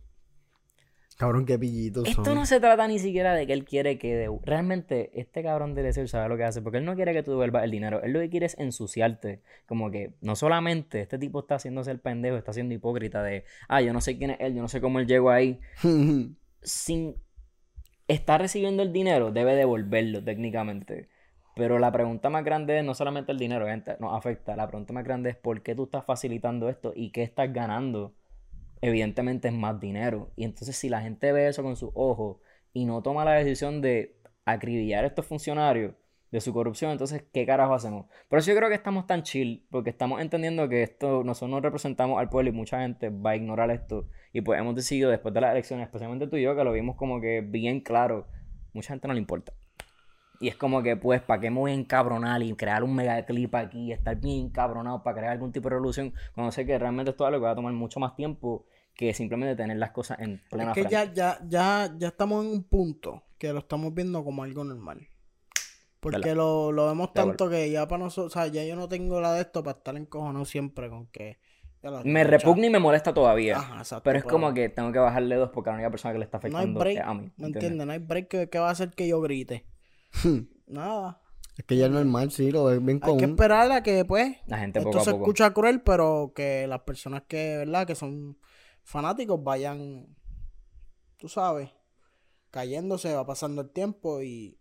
Cabrón, 1.18 1.46
qué 1.48 1.58
pillitos 1.58 2.08
Esto 2.08 2.24
son. 2.26 2.36
no 2.36 2.46
se 2.46 2.60
trata 2.60 2.88
ni 2.88 3.00
siquiera 3.00 3.34
de 3.34 3.48
que 3.48 3.54
él 3.54 3.66
quiere 3.66 3.98
que... 3.98 4.16
de- 4.16 4.40
Realmente, 4.44 5.10
este 5.20 5.42
cabrón 5.42 5.74
de 5.74 5.82
Eliezer 5.82 6.08
sabe 6.08 6.30
lo 6.30 6.38
que 6.38 6.44
hace. 6.44 6.62
Porque 6.62 6.78
él 6.78 6.86
no 6.86 6.96
quiere 6.96 7.12
que 7.14 7.24
tú 7.24 7.32
devuelvas 7.32 7.64
el 7.64 7.72
dinero. 7.72 8.04
Él 8.04 8.14
lo 8.14 8.20
que 8.20 8.30
quiere 8.30 8.46
es 8.46 8.56
ensuciarte. 8.60 9.42
Como 9.66 9.90
que 9.90 10.14
no 10.22 10.36
solamente 10.36 11.02
este 11.02 11.18
tipo 11.18 11.40
está 11.40 11.56
haciéndose 11.56 11.90
el 11.90 12.00
pendejo, 12.00 12.38
está 12.38 12.54
siendo 12.54 12.76
hipócrita 12.76 13.24
de... 13.24 13.46
Ah, 13.68 13.82
yo 13.82 13.94
no 13.94 14.02
sé 14.02 14.16
quién 14.20 14.30
es 14.30 14.38
él, 14.42 14.54
yo 14.54 14.62
no 14.62 14.68
sé 14.68 14.80
cómo 14.80 15.00
él 15.00 15.08
llegó 15.08 15.32
ahí. 15.32 15.60
sin 16.62 17.16
estar 18.08 18.42
recibiendo 18.42 18.84
el 18.84 18.94
dinero, 18.94 19.32
debe 19.32 19.56
devolverlo 19.56 20.24
técnicamente. 20.24 21.10
Pero 21.56 21.80
la 21.80 21.92
pregunta 21.92 22.30
más 22.30 22.44
grande 22.44 22.80
es 22.80 22.86
no 22.86 22.94
solamente 22.94 23.32
el 23.32 23.40
dinero, 23.40 23.66
gente, 23.68 23.98
nos 24.00 24.16
afecta. 24.16 24.56
La 24.56 24.68
pregunta 24.68 24.94
más 24.94 25.04
grande 25.04 25.32
es 25.32 25.36
por 25.36 25.64
qué 25.64 25.76
tú 25.76 25.86
estás 25.86 26.06
facilitando 26.06 26.70
esto 26.70 26.94
y 26.96 27.12
qué 27.12 27.24
estás 27.24 27.52
ganando. 27.52 28.14
Evidentemente 28.82 29.48
es 29.48 29.54
más 29.54 29.80
dinero. 29.80 30.32
Y 30.36 30.44
entonces 30.44 30.76
si 30.76 30.90
la 30.90 31.02
gente 31.02 31.32
ve 31.32 31.48
eso 31.48 31.64
con 31.64 31.76
sus 31.76 31.92
ojos 31.96 32.38
y 32.74 32.86
no 32.86 33.02
toma 33.02 33.26
la 33.26 33.34
decisión 33.34 33.82
de 33.82 34.16
acribillar 34.46 35.04
a 35.04 35.08
estos 35.08 35.26
funcionarios 35.26 35.96
de 36.32 36.42
su 36.42 36.54
corrupción, 36.54 36.92
entonces 36.92 37.24
¿qué 37.34 37.46
carajo 37.46 37.74
hacemos? 37.74 38.06
Por 38.28 38.40
eso 38.40 38.52
yo 38.52 38.58
creo 38.58 38.70
que 38.70 38.76
estamos 38.76 39.08
tan 39.08 39.24
chill, 39.24 39.66
porque 39.72 39.90
estamos 39.90 40.22
entendiendo 40.22 40.68
que 40.68 40.84
esto, 40.84 41.24
nosotros 41.24 41.50
no 41.52 41.62
representamos 41.62 42.20
al 42.20 42.30
pueblo 42.30 42.50
y 42.50 42.54
mucha 42.54 42.82
gente 42.82 43.10
va 43.10 43.32
a 43.32 43.36
ignorar 43.36 43.72
esto. 43.72 44.08
Y 44.34 44.42
pues 44.42 44.60
hemos 44.60 44.76
decidido 44.76 45.10
después 45.10 45.34
de 45.34 45.42
las 45.42 45.52
elecciones, 45.52 45.86
especialmente 45.86 46.28
tú 46.28 46.36
y 46.38 46.44
yo, 46.44 46.56
que 46.56 46.64
lo 46.64 46.74
vimos 46.74 46.96
como 46.96 47.22
que 47.22 47.42
bien 47.42 47.80
claro, 47.80 48.28
mucha 48.74 48.90
gente 48.90 49.08
no 49.08 49.14
le 49.14 49.20
importa. 49.20 49.54
Y 50.40 50.50
es 50.50 50.56
como 50.56 50.84
que, 50.84 50.96
pues, 50.96 51.22
¿para 51.22 51.42
qué 51.42 51.50
me 51.50 51.60
voy 51.60 51.72
a 51.72 51.74
encabronar 51.74 52.44
y 52.44 52.54
crear 52.54 52.84
un 52.84 52.94
mega 52.94 53.26
clip 53.26 53.56
aquí 53.56 53.86
y 53.88 53.92
estar 53.92 54.16
bien 54.20 54.46
encabronado 54.48 55.02
para 55.02 55.18
crear 55.18 55.32
algún 55.32 55.52
tipo 55.52 55.68
de 55.68 55.76
revolución? 55.76 56.14
Cuando 56.36 56.52
sé 56.52 56.66
que 56.66 56.78
realmente 56.78 57.10
esto 57.12 57.24
es 57.24 57.28
algo 57.30 57.40
que 57.40 57.46
va 57.46 57.52
a 57.52 57.56
tomar 57.56 57.74
mucho 57.74 58.00
más 58.00 58.16
tiempo 58.16 58.66
que 58.94 59.14
simplemente 59.14 59.56
tener 59.56 59.78
las 59.78 59.92
cosas 59.92 60.20
en 60.20 60.42
plena 60.50 60.72
Es 60.72 60.76
que 60.76 60.82
frente. 60.88 60.92
ya, 60.92 61.14
ya, 61.14 61.40
ya, 61.48 61.96
ya 61.98 62.08
estamos 62.10 62.46
en 62.46 62.52
un 62.52 62.64
punto 62.64 63.24
que 63.40 63.52
lo 63.52 63.60
estamos 63.60 63.94
viendo 63.94 64.24
como 64.24 64.44
algo 64.44 64.64
normal. 64.64 65.08
Porque 66.00 66.36
lo, 66.36 66.72
lo 66.72 66.88
vemos 66.88 67.14
tanto 67.14 67.50
que 67.50 67.70
ya 67.72 67.88
para 67.88 68.04
nosotros, 68.04 68.36
o 68.36 68.40
sea, 68.40 68.48
ya 68.48 68.64
yo 68.64 68.76
no 68.76 68.88
tengo 68.88 69.20
la 69.20 69.34
de 69.34 69.42
esto 69.42 69.64
para 69.64 69.78
estar 69.78 69.96
encojonado 69.98 70.46
siempre 70.46 70.90
con 70.90 71.08
que... 71.08 71.40
Me 72.04 72.24
repugna 72.24 72.66
y 72.66 72.70
me 72.70 72.80
molesta 72.80 73.14
todavía. 73.14 73.58
Ajá, 73.58 73.78
exacto, 73.80 74.04
pero 74.04 74.18
es 74.20 74.26
como 74.26 74.54
que 74.54 74.68
tengo 74.70 74.92
que 74.92 75.00
bajarle 75.00 75.36
dos 75.36 75.52
porque 75.54 75.70
la 75.70 75.76
única 75.76 75.90
persona 75.92 76.12
que 76.14 76.20
le 76.20 76.26
está 76.26 76.40
No 76.50 76.58
hay 76.58 76.66
afectando 76.66 76.80
break, 76.80 76.98
es 76.98 77.04
a 77.04 77.14
mí. 77.14 77.32
¿me 77.38 77.48
¿entiendes? 77.48 77.64
entiendes? 77.64 77.88
No 77.88 77.94
hay 77.94 78.00
break 78.00 78.28
que, 78.28 78.50
que 78.50 78.60
va 78.60 78.68
a 78.70 78.72
hacer 78.72 78.92
que 78.92 79.08
yo 79.08 79.22
grite. 79.22 79.66
Nada. 80.68 81.22
Es 81.58 81.66
que 81.66 81.78
ya 81.78 81.86
es 81.86 81.92
normal, 81.92 82.30
sí, 82.32 82.52
lo 82.52 82.66
ves 82.66 82.84
bien 82.84 83.00
Hay 83.02 83.16
que 83.18 83.24
común. 83.24 83.30
esperar 83.32 83.72
a 83.72 83.82
que, 83.84 84.06
pues, 84.06 84.38
La 84.46 84.58
gente 84.60 84.80
esto 84.80 85.00
a 85.00 85.02
se 85.02 85.12
poco. 85.12 85.24
escucha 85.24 85.54
cruel, 85.54 85.82
pero 85.82 86.34
que 86.36 86.68
las 86.68 86.82
personas 86.82 87.24
que, 87.28 87.58
¿verdad? 87.58 87.88
Que 87.88 87.96
son 87.96 88.38
fanáticos 88.84 89.42
vayan, 89.44 90.08
tú 91.18 91.30
sabes, 91.30 91.70
cayéndose, 92.52 93.14
va 93.16 93.26
pasando 93.26 93.62
el 93.62 93.70
tiempo 93.72 94.22
y... 94.22 94.57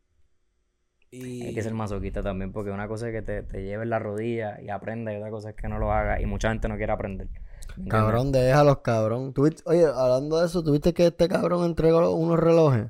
y 1.11 1.47
Hay 1.47 1.55
que 1.55 1.63
ser 1.63 1.73
masoquista 1.75 2.23
también, 2.23 2.53
porque 2.53 2.71
una 2.71 2.89
cosa 2.89 3.09
es 3.09 3.15
que 3.15 3.23
te, 3.23 3.43
te 3.43 3.63
lleves 3.63 3.87
la 3.89 3.99
rodilla 3.99 4.61
y 4.61 4.69
aprenda, 4.71 5.13
y 5.13 5.17
otra 5.17 5.31
cosa 5.31 5.51
es 5.51 5.57
que 5.57 5.69
no 5.69 5.79
lo 5.79 5.93
haga, 5.93 6.21
y 6.21 6.27
mucha 6.27 6.49
gente 6.51 6.69
no 6.69 6.77
quiere 6.77 6.93
aprender. 6.93 7.29
¿entiendes? 7.69 7.91
Cabrón, 7.93 8.33
déjalos, 8.33 8.79
cabrón. 8.79 9.33
¿Tuviste- 9.35 9.63
Oye, 9.67 9.85
hablando 9.87 10.41
de 10.41 10.47
eso, 10.47 10.63
¿tuviste 10.63 10.93
que 10.95 11.07
este 11.07 11.29
cabrón 11.29 11.65
entregó 11.65 12.11
unos 12.15 12.39
relojes? 12.39 12.87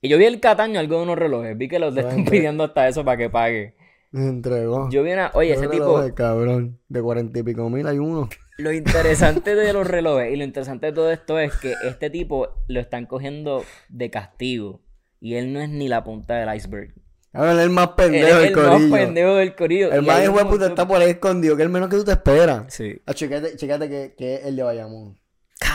Y 0.00 0.08
yo 0.08 0.18
vi 0.18 0.24
el 0.24 0.40
Cataño, 0.40 0.80
algo 0.80 0.96
de 0.98 1.02
unos 1.02 1.18
relojes, 1.18 1.56
vi 1.56 1.68
que 1.68 1.78
los 1.78 1.94
le 1.94 2.00
están 2.02 2.24
pidiendo 2.24 2.64
hasta 2.64 2.88
eso 2.88 3.04
para 3.04 3.16
que 3.16 3.30
pague. 3.30 3.74
Entregó. 4.12 4.88
Yo 4.90 5.02
vi 5.02 5.12
una, 5.12 5.30
oye, 5.34 5.52
ese 5.52 5.66
tipo, 5.68 5.84
relojes, 5.96 6.12
cabrón. 6.12 6.78
De 6.88 7.02
cuarenta 7.02 7.38
y 7.38 7.42
pico 7.42 7.68
mil 7.68 7.86
hay 7.86 7.98
uno. 7.98 8.28
lo 8.58 8.72
interesante 8.72 9.54
de 9.56 9.72
los 9.72 9.86
relojes 9.86 10.32
y 10.32 10.36
lo 10.36 10.44
interesante 10.44 10.86
de 10.86 10.92
todo 10.92 11.10
esto 11.10 11.38
es 11.40 11.52
que 11.56 11.74
este 11.88 12.10
tipo 12.10 12.48
lo 12.68 12.80
están 12.80 13.06
cogiendo 13.06 13.64
de 13.88 14.10
castigo, 14.10 14.80
y 15.20 15.34
él 15.34 15.52
no 15.52 15.60
es 15.60 15.68
ni 15.68 15.88
la 15.88 16.04
punta 16.04 16.34
del 16.36 16.54
iceberg. 16.54 16.94
Cabrón, 17.34 17.58
el 17.58 17.70
más 17.70 17.88
pendejo 17.88 18.38
del 18.38 18.46
el 18.46 18.54
más 18.56 18.64
corillo. 18.70 18.94
pendejo 18.94 19.34
del 19.34 19.56
corillo. 19.56 19.92
El 19.92 20.02
más 20.02 20.22
hijo 20.22 20.38
de 20.38 20.44
puta 20.44 20.66
está 20.68 20.86
por 20.86 21.00
ahí 21.02 21.10
escondido, 21.10 21.56
que 21.56 21.62
es 21.62 21.66
el 21.66 21.72
menos 21.72 21.88
que 21.88 21.96
tú 21.96 22.04
te 22.04 22.12
esperas. 22.12 22.72
Sí. 22.72 22.96
Ah, 23.06 23.12
chécate, 23.12 23.56
chécate 23.56 23.88
que, 23.88 24.14
que 24.16 24.34
es 24.36 24.44
el 24.44 24.54
de 24.54 24.62
Bayamón. 24.62 25.18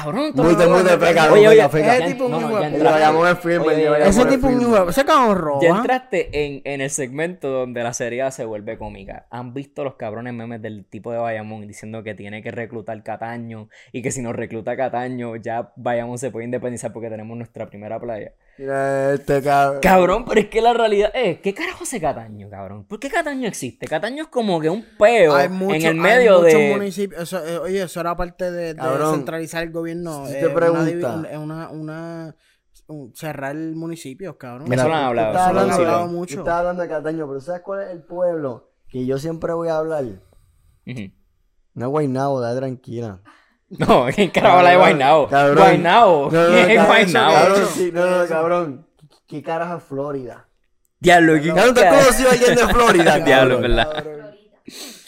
Cabrón, 0.03 0.31
Muy 0.35 0.55
de- 0.55 0.67
muy 0.67 0.83
de 0.83 0.97
feca, 0.97 1.23
Oye, 1.31 1.31
muy 1.41 1.47
oye, 1.47 1.62
de 1.63 1.69
feca. 1.69 1.88
ya- 1.88 2.05
Ese 2.05 2.13
tipo 2.13 2.29
hijo 2.29 2.38
de 2.39 2.43
Bayamón 2.89 3.27
Ese 3.27 4.21
es 4.21 4.27
tipo 4.29 4.47
es 4.47 4.55
un 4.55 4.62
hijo, 4.62 4.89
ese 4.89 5.05
cabrón 5.05 5.38
roba. 5.38 5.59
Ya 5.62 5.69
entraste 5.69 6.29
en, 6.45 6.62
en 6.63 6.81
el 6.81 6.89
segmento 6.89 7.49
donde 7.49 7.83
la 7.83 7.93
serie 7.93 8.29
se 8.31 8.45
vuelve 8.45 8.77
cómica. 8.77 9.25
¿Han 9.29 9.53
visto 9.53 9.83
los 9.83 9.95
cabrones 9.95 10.33
memes 10.33 10.62
del 10.62 10.85
tipo 10.85 11.12
de 11.12 11.17
Bayamón 11.19 11.67
diciendo 11.67 12.03
que 12.03 12.15
tiene 12.15 12.41
que 12.41 12.51
reclutar 12.51 13.01
Cataño 13.03 13.69
y 13.91 14.01
que 14.01 14.12
si 14.12 14.21
nos 14.21 14.35
recluta 14.35 14.75
Cataño 14.77 15.35
ya 15.35 15.71
Bayamón 15.75 16.17
se 16.17 16.31
puede 16.31 16.45
independizar 16.45 16.93
porque 16.93 17.09
tenemos 17.09 17.35
nuestra 17.38 17.67
primera 17.69 17.99
playa? 17.99 18.31
Mira 18.57 19.13
este 19.13 19.41
cabrón. 19.41 19.79
Cabrón, 19.81 20.25
pero 20.27 20.41
es 20.41 20.47
que 20.47 20.62
la 20.62 20.73
realidad 20.73 21.12
es, 21.15 21.39
¿qué 21.39 21.53
carajo 21.53 21.83
hace 21.85 22.01
Cataño, 22.01 22.49
cabrón? 22.49 22.83
¿Por 22.83 22.99
qué 22.99 23.09
Cataño 23.09 23.47
existe? 23.47 23.88
Cataño 23.88 24.23
es 24.23 24.29
como 24.29 24.59
que 24.59 24.69
un 24.69 24.85
peo 24.97 25.33
Hay 25.33 25.45
en 25.45 25.62
el 25.75 25.85
hay 25.85 25.93
medio 25.95 26.39
muchos 26.39 26.53
de... 26.53 26.69
municipios. 26.73 27.21
Eso, 27.23 27.45
eh, 27.47 27.57
oye, 27.57 27.83
eso 27.83 28.01
era 28.01 28.17
parte 28.17 28.51
de, 28.51 28.73
de 28.73 28.81
centralizar 29.12 29.63
el 29.63 29.71
gobierno. 29.71 29.88
Si 30.28 30.34
eh, 30.36 30.39
te 30.39 30.45
una 30.47 30.56
pregunta- 30.56 30.86
divi- 30.86 31.38
Una, 31.39 31.69
una, 31.69 32.36
un- 32.88 33.15
cerrar 33.15 33.56
municipios, 33.56 34.36
cabrón. 34.38 34.67
Mira, 34.69 34.82
Eso 34.84 34.89
lo 34.89 34.95
han 34.95 35.04
hablado, 35.06 35.28
estás 35.30 35.54
lo 35.54 35.60
han 35.60 35.69
hablando- 35.71 35.84
hablado 35.91 36.08
mucho. 36.08 36.39
estás 36.39 36.54
hablando 36.56 36.82
de 36.84 36.89
Cataño, 36.89 37.28
pero 37.28 37.39
¿sabes 37.41 37.62
cuál 37.62 37.82
es 37.84 37.89
el 37.91 38.02
pueblo 38.04 38.71
que 38.88 39.06
yo 39.06 39.17
siempre 39.17 39.54
voy 39.54 39.69
a 39.69 39.78
hablar? 39.78 40.04
No 40.86 41.86
es 41.86 41.91
Guaynabo, 41.91 42.41
da 42.41 42.56
tranquila. 42.56 43.19
No, 43.69 44.08
¿quién 44.15 44.32
carajo 44.32 44.58
habla 44.58 44.71
de 44.71 44.78
Guaynabo? 44.78 45.28
cabrón. 45.28 45.58
Guaynabo. 45.60 46.30
No, 46.32 46.41
no, 46.43 46.47
¿Quién 46.56 46.58
es 46.71 46.75
cabrón, 46.78 46.86
Guaynabo? 46.88 47.34
Cabrón, 47.36 47.65
sí, 47.71 47.91
no, 47.93 48.06
no, 48.10 48.28
cabrón. 48.28 48.88
¿Qué 49.28 49.43
carajo 49.43 49.78
es 49.78 49.84
Florida? 49.84 50.47
Diablo, 50.99 51.34
¿quién 51.39 51.54
Cabrón, 51.56 51.75
¿tú 51.75 51.82
has 51.82 52.04
conocido 52.04 52.30
a 52.30 52.32
alguien 52.34 52.56
de 52.56 52.67
Florida? 52.67 53.19
Diablo? 53.25 53.60
¿verdad? 53.62 53.91
Florida. 53.91 54.34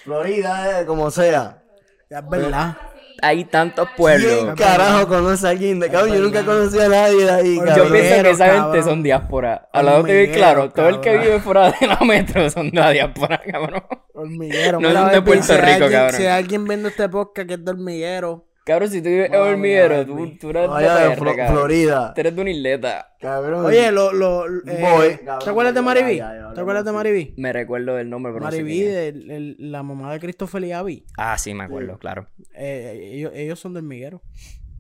Florida, 0.04 0.82
eh, 0.82 0.86
como 0.86 1.10
sea. 1.10 1.63
Es 2.08 2.30
verdad. 2.30 2.78
Hay 3.21 3.45
tantos 3.45 3.86
¿Quién 3.88 3.97
pueblos. 3.97 4.55
carajo 4.57 5.07
conoce 5.07 5.45
a 5.47 5.51
alguien 5.51 5.79
de 5.79 5.89
cabrón? 5.89 6.13
Yo 6.15 6.21
nunca 6.21 6.39
he 6.39 6.45
conocido 6.45 6.84
a 6.86 6.88
nadie 6.89 7.23
de 7.25 7.31
ahí, 7.31 7.55
Yo 7.55 7.62
Yo 7.62 7.65
cabrón. 7.67 7.91
pienso 7.91 8.23
que 8.23 8.29
esa 8.31 8.45
gente 8.45 8.60
cabrón. 8.62 8.84
son 8.84 9.03
diáspora. 9.03 9.69
Hablando 9.71 10.03
que 10.05 10.17
bien 10.17 10.31
claro, 10.31 10.69
todo 10.71 10.88
el 10.89 10.99
que 11.01 11.10
cabrón. 11.12 11.23
vive 11.25 11.39
fuera 11.39 11.71
de 11.71 11.88
la 11.88 11.99
metro 12.01 12.49
son 12.49 12.71
de 12.71 12.79
la 12.79 12.89
diáspora, 12.91 13.41
cabrón. 13.51 13.84
Hormiguero. 14.13 14.79
No 14.79 14.91
son 14.91 15.12
de 15.12 15.21
Puerto 15.21 15.53
Rico, 15.53 15.65
alguien- 15.67 15.91
cabrón. 15.91 16.15
Si 16.19 16.25
alguien 16.25 16.65
viendo 16.65 16.89
este 16.89 17.07
podcast 17.10 17.47
que 17.47 17.53
es 17.55 17.63
de 17.65 17.71
hormiguero. 17.71 18.45
Cabrón, 18.63 18.89
si 18.89 19.02
tú 19.02 19.10
vives 19.10 19.30
en 19.32 19.36
hormiguero, 19.36 20.06
tú, 20.06 20.38
tú 20.39 20.50
eres 20.52 20.62
de 20.63 20.67
Vaya 20.67 20.95
de 20.95 21.10
PR, 21.15 21.19
Flo- 21.19 21.36
cabrón. 21.36 21.56
Florida. 21.58 22.13
Tú 22.13 22.21
eres 22.21 22.36
de 22.36 22.41
una 22.41 22.52
isleta. 22.52 23.15
Cabrón. 23.19 23.65
Oye, 23.65 23.91
lo, 23.91 24.13
lo, 24.13 24.45
eh, 24.45 24.50
Voy, 24.65 25.10
¿te 25.17 25.26
cabrón, 25.26 25.50
acuerdas 25.50 25.74
de 25.74 25.80
ya, 25.80 25.86
Mariví? 25.86 26.17
ya, 26.17 26.36
ya, 26.36 26.54
¿Te 26.54 26.62
acuerdas 26.62 26.86
de. 26.86 26.91
Mariví? 26.91 27.34
Me 27.38 27.54
recuerdo 27.54 27.95
del 27.95 28.10
nombre, 28.10 28.32
pero 28.34 28.45
no 28.45 28.52
sé 28.52 28.58
Mariví, 28.62 28.78
quién 28.80 28.89
es. 28.91 28.95
el- 28.97 29.32
el- 29.32 29.56
la 29.71 29.82
mamá 29.82 30.13
de 30.13 30.19
Christopher 30.19 30.63
y 30.63 30.71
Abby. 30.74 31.06
Ah, 31.17 31.38
sí, 31.39 31.54
me 31.56 31.63
acuerdo, 31.63 31.97
claro. 31.97 32.28
Eh, 32.56 33.10
ellos, 33.13 33.32
ellos 33.34 33.60
son 33.60 33.74
de 33.74 33.80
hormiguero. 33.80 34.21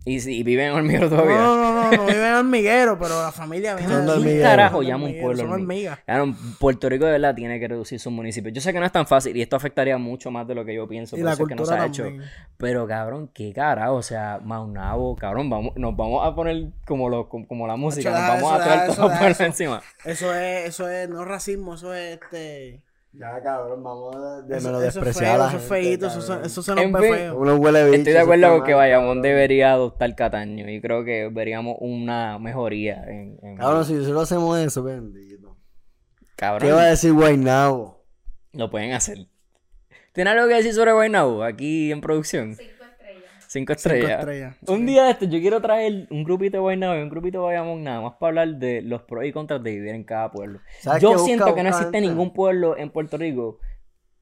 Y, 0.03 0.29
y 0.29 0.41
viven 0.41 0.67
en 0.67 0.73
hormiguero 0.73 1.09
todavía. 1.09 1.35
no, 1.35 1.55
no, 1.57 1.73
no, 1.73 1.91
no 1.91 2.05
viven 2.07 2.25
en 2.25 2.33
hormiguero, 2.33 2.97
pero 2.97 3.21
la 3.21 3.31
familia 3.31 3.75
de 3.77 3.83
allí. 3.83 3.93
hormiguero. 3.93 4.43
carajo 4.43 4.81
llama 4.81 5.05
un 5.05 5.19
pueblo 5.19 5.37
Son 5.43 5.51
hormigas. 5.51 5.99
Claro, 6.05 6.33
Puerto 6.59 6.89
Rico 6.89 7.05
de 7.05 7.11
verdad 7.11 7.35
tiene 7.35 7.59
que 7.59 7.67
reducir 7.67 7.99
sus 7.99 8.11
municipios. 8.11 8.53
Yo 8.53 8.61
sé 8.61 8.73
que 8.73 8.79
no 8.79 8.85
es 8.85 8.91
tan 8.91 9.05
fácil 9.05 9.37
y 9.37 9.41
esto 9.41 9.55
afectaría 9.55 9.97
mucho 9.99 10.31
más 10.31 10.47
de 10.47 10.55
lo 10.55 10.65
que 10.65 10.73
yo 10.73 10.87
pienso. 10.87 11.15
Y 11.15 11.19
por 11.19 11.25
la 11.25 11.33
eso 11.33 11.43
es 11.43 11.49
que 11.49 11.55
no 11.55 11.65
se 11.65 11.75
cultura 11.75 11.83
ha 11.83 11.87
hecho. 11.87 12.25
Pero 12.57 12.87
cabrón, 12.87 13.29
qué 13.33 13.53
carajo, 13.53 13.95
o 13.95 14.01
sea, 14.01 14.39
Maunabo, 14.43 15.15
cabrón, 15.15 15.49
vamos, 15.49 15.73
nos 15.75 15.95
vamos 15.95 16.25
a 16.25 16.33
poner 16.33 16.69
como 16.85 17.07
lo, 17.09 17.29
como, 17.29 17.47
como 17.47 17.67
la 17.67 17.75
música, 17.75 18.09
nos 18.09 18.19
vamos 18.19 18.43
eso, 18.43 18.53
a 18.53 18.63
traer 18.63 18.95
todo 18.95 19.11
eso. 19.27 19.43
encima. 19.43 19.81
Eso 20.03 20.33
es, 20.33 20.69
eso 20.69 20.89
es, 20.89 21.09
no 21.09 21.25
racismo, 21.25 21.75
eso 21.75 21.93
es 21.93 22.19
este. 22.21 22.81
Ya, 23.13 23.41
cabrón, 23.43 23.83
vamos 23.83 24.15
a 24.15 24.41
de 24.43 24.57
Eso, 24.57 24.67
menos 24.67 24.81
despreciar 24.81 25.35
eso 25.49 25.57
es 25.57 25.63
feíto, 25.63 26.07
eso, 26.07 26.21
se- 26.21 26.27
cabrón. 26.29 26.45
eso 26.45 26.63
se 26.63 26.75
nos 26.75 26.83
En 26.85 26.91
ve 26.93 27.01
fin. 27.01 27.13
feo. 27.13 27.37
Uno 27.39 27.55
huele 27.57 27.83
bicho, 27.85 27.97
Estoy 27.97 28.13
de 28.13 28.19
acuerdo 28.19 28.49
con 28.57 28.63
que 28.65 28.73
Bayamón 28.73 29.21
debería 29.21 29.73
adoptar 29.73 30.15
Cataño 30.15 30.69
y 30.69 30.79
creo 30.79 31.03
que 31.03 31.29
veríamos 31.29 31.75
una 31.81 32.39
mejoría 32.39 33.03
en... 33.07 33.37
en- 33.43 33.57
Cabrón, 33.57 33.83
si 33.83 33.93
nosotros 33.95 34.23
hacemos 34.23 34.57
eso, 34.59 34.81
bendito. 34.83 35.57
Cabrón, 36.37 36.67
¿Qué 36.69 36.73
va 36.73 36.83
a 36.83 36.87
decir 36.87 37.11
Guaynabo? 37.11 38.01
lo 38.53 38.69
pueden 38.71 38.93
hacer. 38.93 39.27
¿Tiene 40.13 40.29
algo 40.29 40.47
que 40.47 40.55
decir 40.55 40.73
sobre 40.73 40.93
Guaynabo 40.93 41.43
aquí 41.43 41.91
en 41.91 41.99
producción? 42.01 42.55
Cinco 43.51 43.73
estrellas. 43.73 44.55
Cinco. 44.61 44.71
Un 44.71 44.85
día 44.85 45.03
de 45.03 45.11
esto 45.11 45.25
yo 45.25 45.39
quiero 45.41 45.61
traer 45.61 46.07
un 46.09 46.23
grupito 46.23 46.55
de 46.55 46.61
Guaynabo 46.61 46.95
y 46.97 47.01
un 47.01 47.09
grupito 47.09 47.39
de 47.39 47.43
Bayamón 47.47 47.83
nada 47.83 47.99
más 47.99 48.13
para 48.13 48.29
hablar 48.29 48.47
de 48.59 48.81
los 48.81 49.01
pros 49.01 49.25
y 49.25 49.33
contras 49.33 49.61
de 49.61 49.71
vivir 49.71 49.93
en 49.93 50.05
cada 50.05 50.31
pueblo. 50.31 50.59
¿Sabes 50.79 51.01
Yo? 51.03 51.09
Busca, 51.11 51.25
siento 51.25 51.53
que 51.53 51.63
no 51.63 51.69
busca 51.69 51.83
existe 51.83 51.99
ningún 51.99 52.31
pueblo 52.31 52.77
en 52.77 52.89
Puerto 52.91 53.17
Rico, 53.17 53.59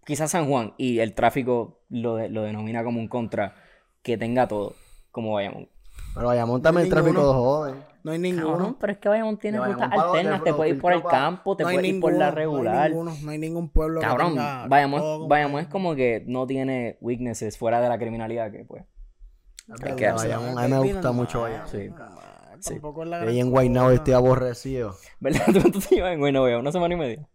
quizás 0.04 0.32
San 0.32 0.50
Juan, 0.50 0.74
y 0.78 0.98
el 0.98 1.13
tráfico 1.13 1.82
lo, 1.89 2.15
de- 2.15 2.30
lo 2.30 2.42
denomina 2.42 2.84
como 2.84 3.00
un 3.00 3.08
contra, 3.08 3.54
que 4.02 4.18
tenga 4.18 4.48
todo, 4.48 4.74
como 5.12 5.34
Bayamón. 5.34 5.70
Pero 6.15 6.26
Bayamón 6.26 6.63
también 6.63 6.86
el 6.88 6.92
tráfico 6.92 7.20
de 7.28 7.34
joven. 7.34 7.76
No 8.02 8.12
hay 8.13 8.18
Cabrón, 8.20 8.36
ninguno. 8.38 8.78
pero 8.80 8.94
es 8.94 8.98
que 8.98 9.10
Bayamón 9.10 9.38
tiene 9.38 9.60
rutas 9.60 9.92
alternas, 9.92 10.44
te 10.44 10.54
puedes 10.56 10.74
ir 10.74 10.82
por 10.82 10.92
el 10.94 11.04
campo, 11.04 11.56
te 11.56 11.63
No 11.63 11.70
puedes 11.70 11.86
ir 11.86 11.94
ninguno. 11.94 12.13
por 12.13 12.20
la 12.20 12.26
No 12.26 12.32
hay 12.32 12.36
regular. 12.36 12.89
ninguno. 12.89 13.13
No 13.22 13.30
hay 13.32 13.38
ningún 13.38 13.70
pueblo 13.70 14.00
que 14.00 14.08
Cabrón, 14.08 14.30
tenga 14.30 14.68
todo 14.68 15.28
Bayamón, 15.28 15.62
es 15.62 15.68
como 15.68 15.94
que 15.94 16.24
no 16.26 16.48
tiene 16.48 16.98
weaknesses 17.02 17.60
fuera 17.60 17.80
de 17.80 17.89
la 17.89 18.00
criminalidad 18.00 18.52
que 18.52 18.65
pues. 18.65 18.86
Hay 19.84 19.95
que. 19.95 20.12
Bayamón, 20.12 20.58
a 20.60 20.62
mí 20.63 20.67
me 20.69 20.79
gusta 20.93 21.12
mucho 21.12 21.41
Bayamón. 21.41 21.67
Sí. 21.67 21.89
Sí. 22.62 22.73
Tampoco 22.73 23.03
es 23.03 23.10
la 23.10 23.17
Y 23.17 23.19
gran 23.21 23.29
ahí 23.34 23.39
en 23.39 23.49
Guaynabo 23.51 23.91
estoy 23.91 24.13
aborrecido. 24.13 24.95
¿Verdad? 25.19 25.41
¿Tú 25.47 25.62
cuánto 25.62 25.79
te 25.79 25.95
llevas 25.95 26.13
en 26.13 26.19
Guaynabo? 26.19 26.60
¿Una 26.60 26.71
semana 26.71 26.93
y 26.93 26.97
media? 26.97 27.27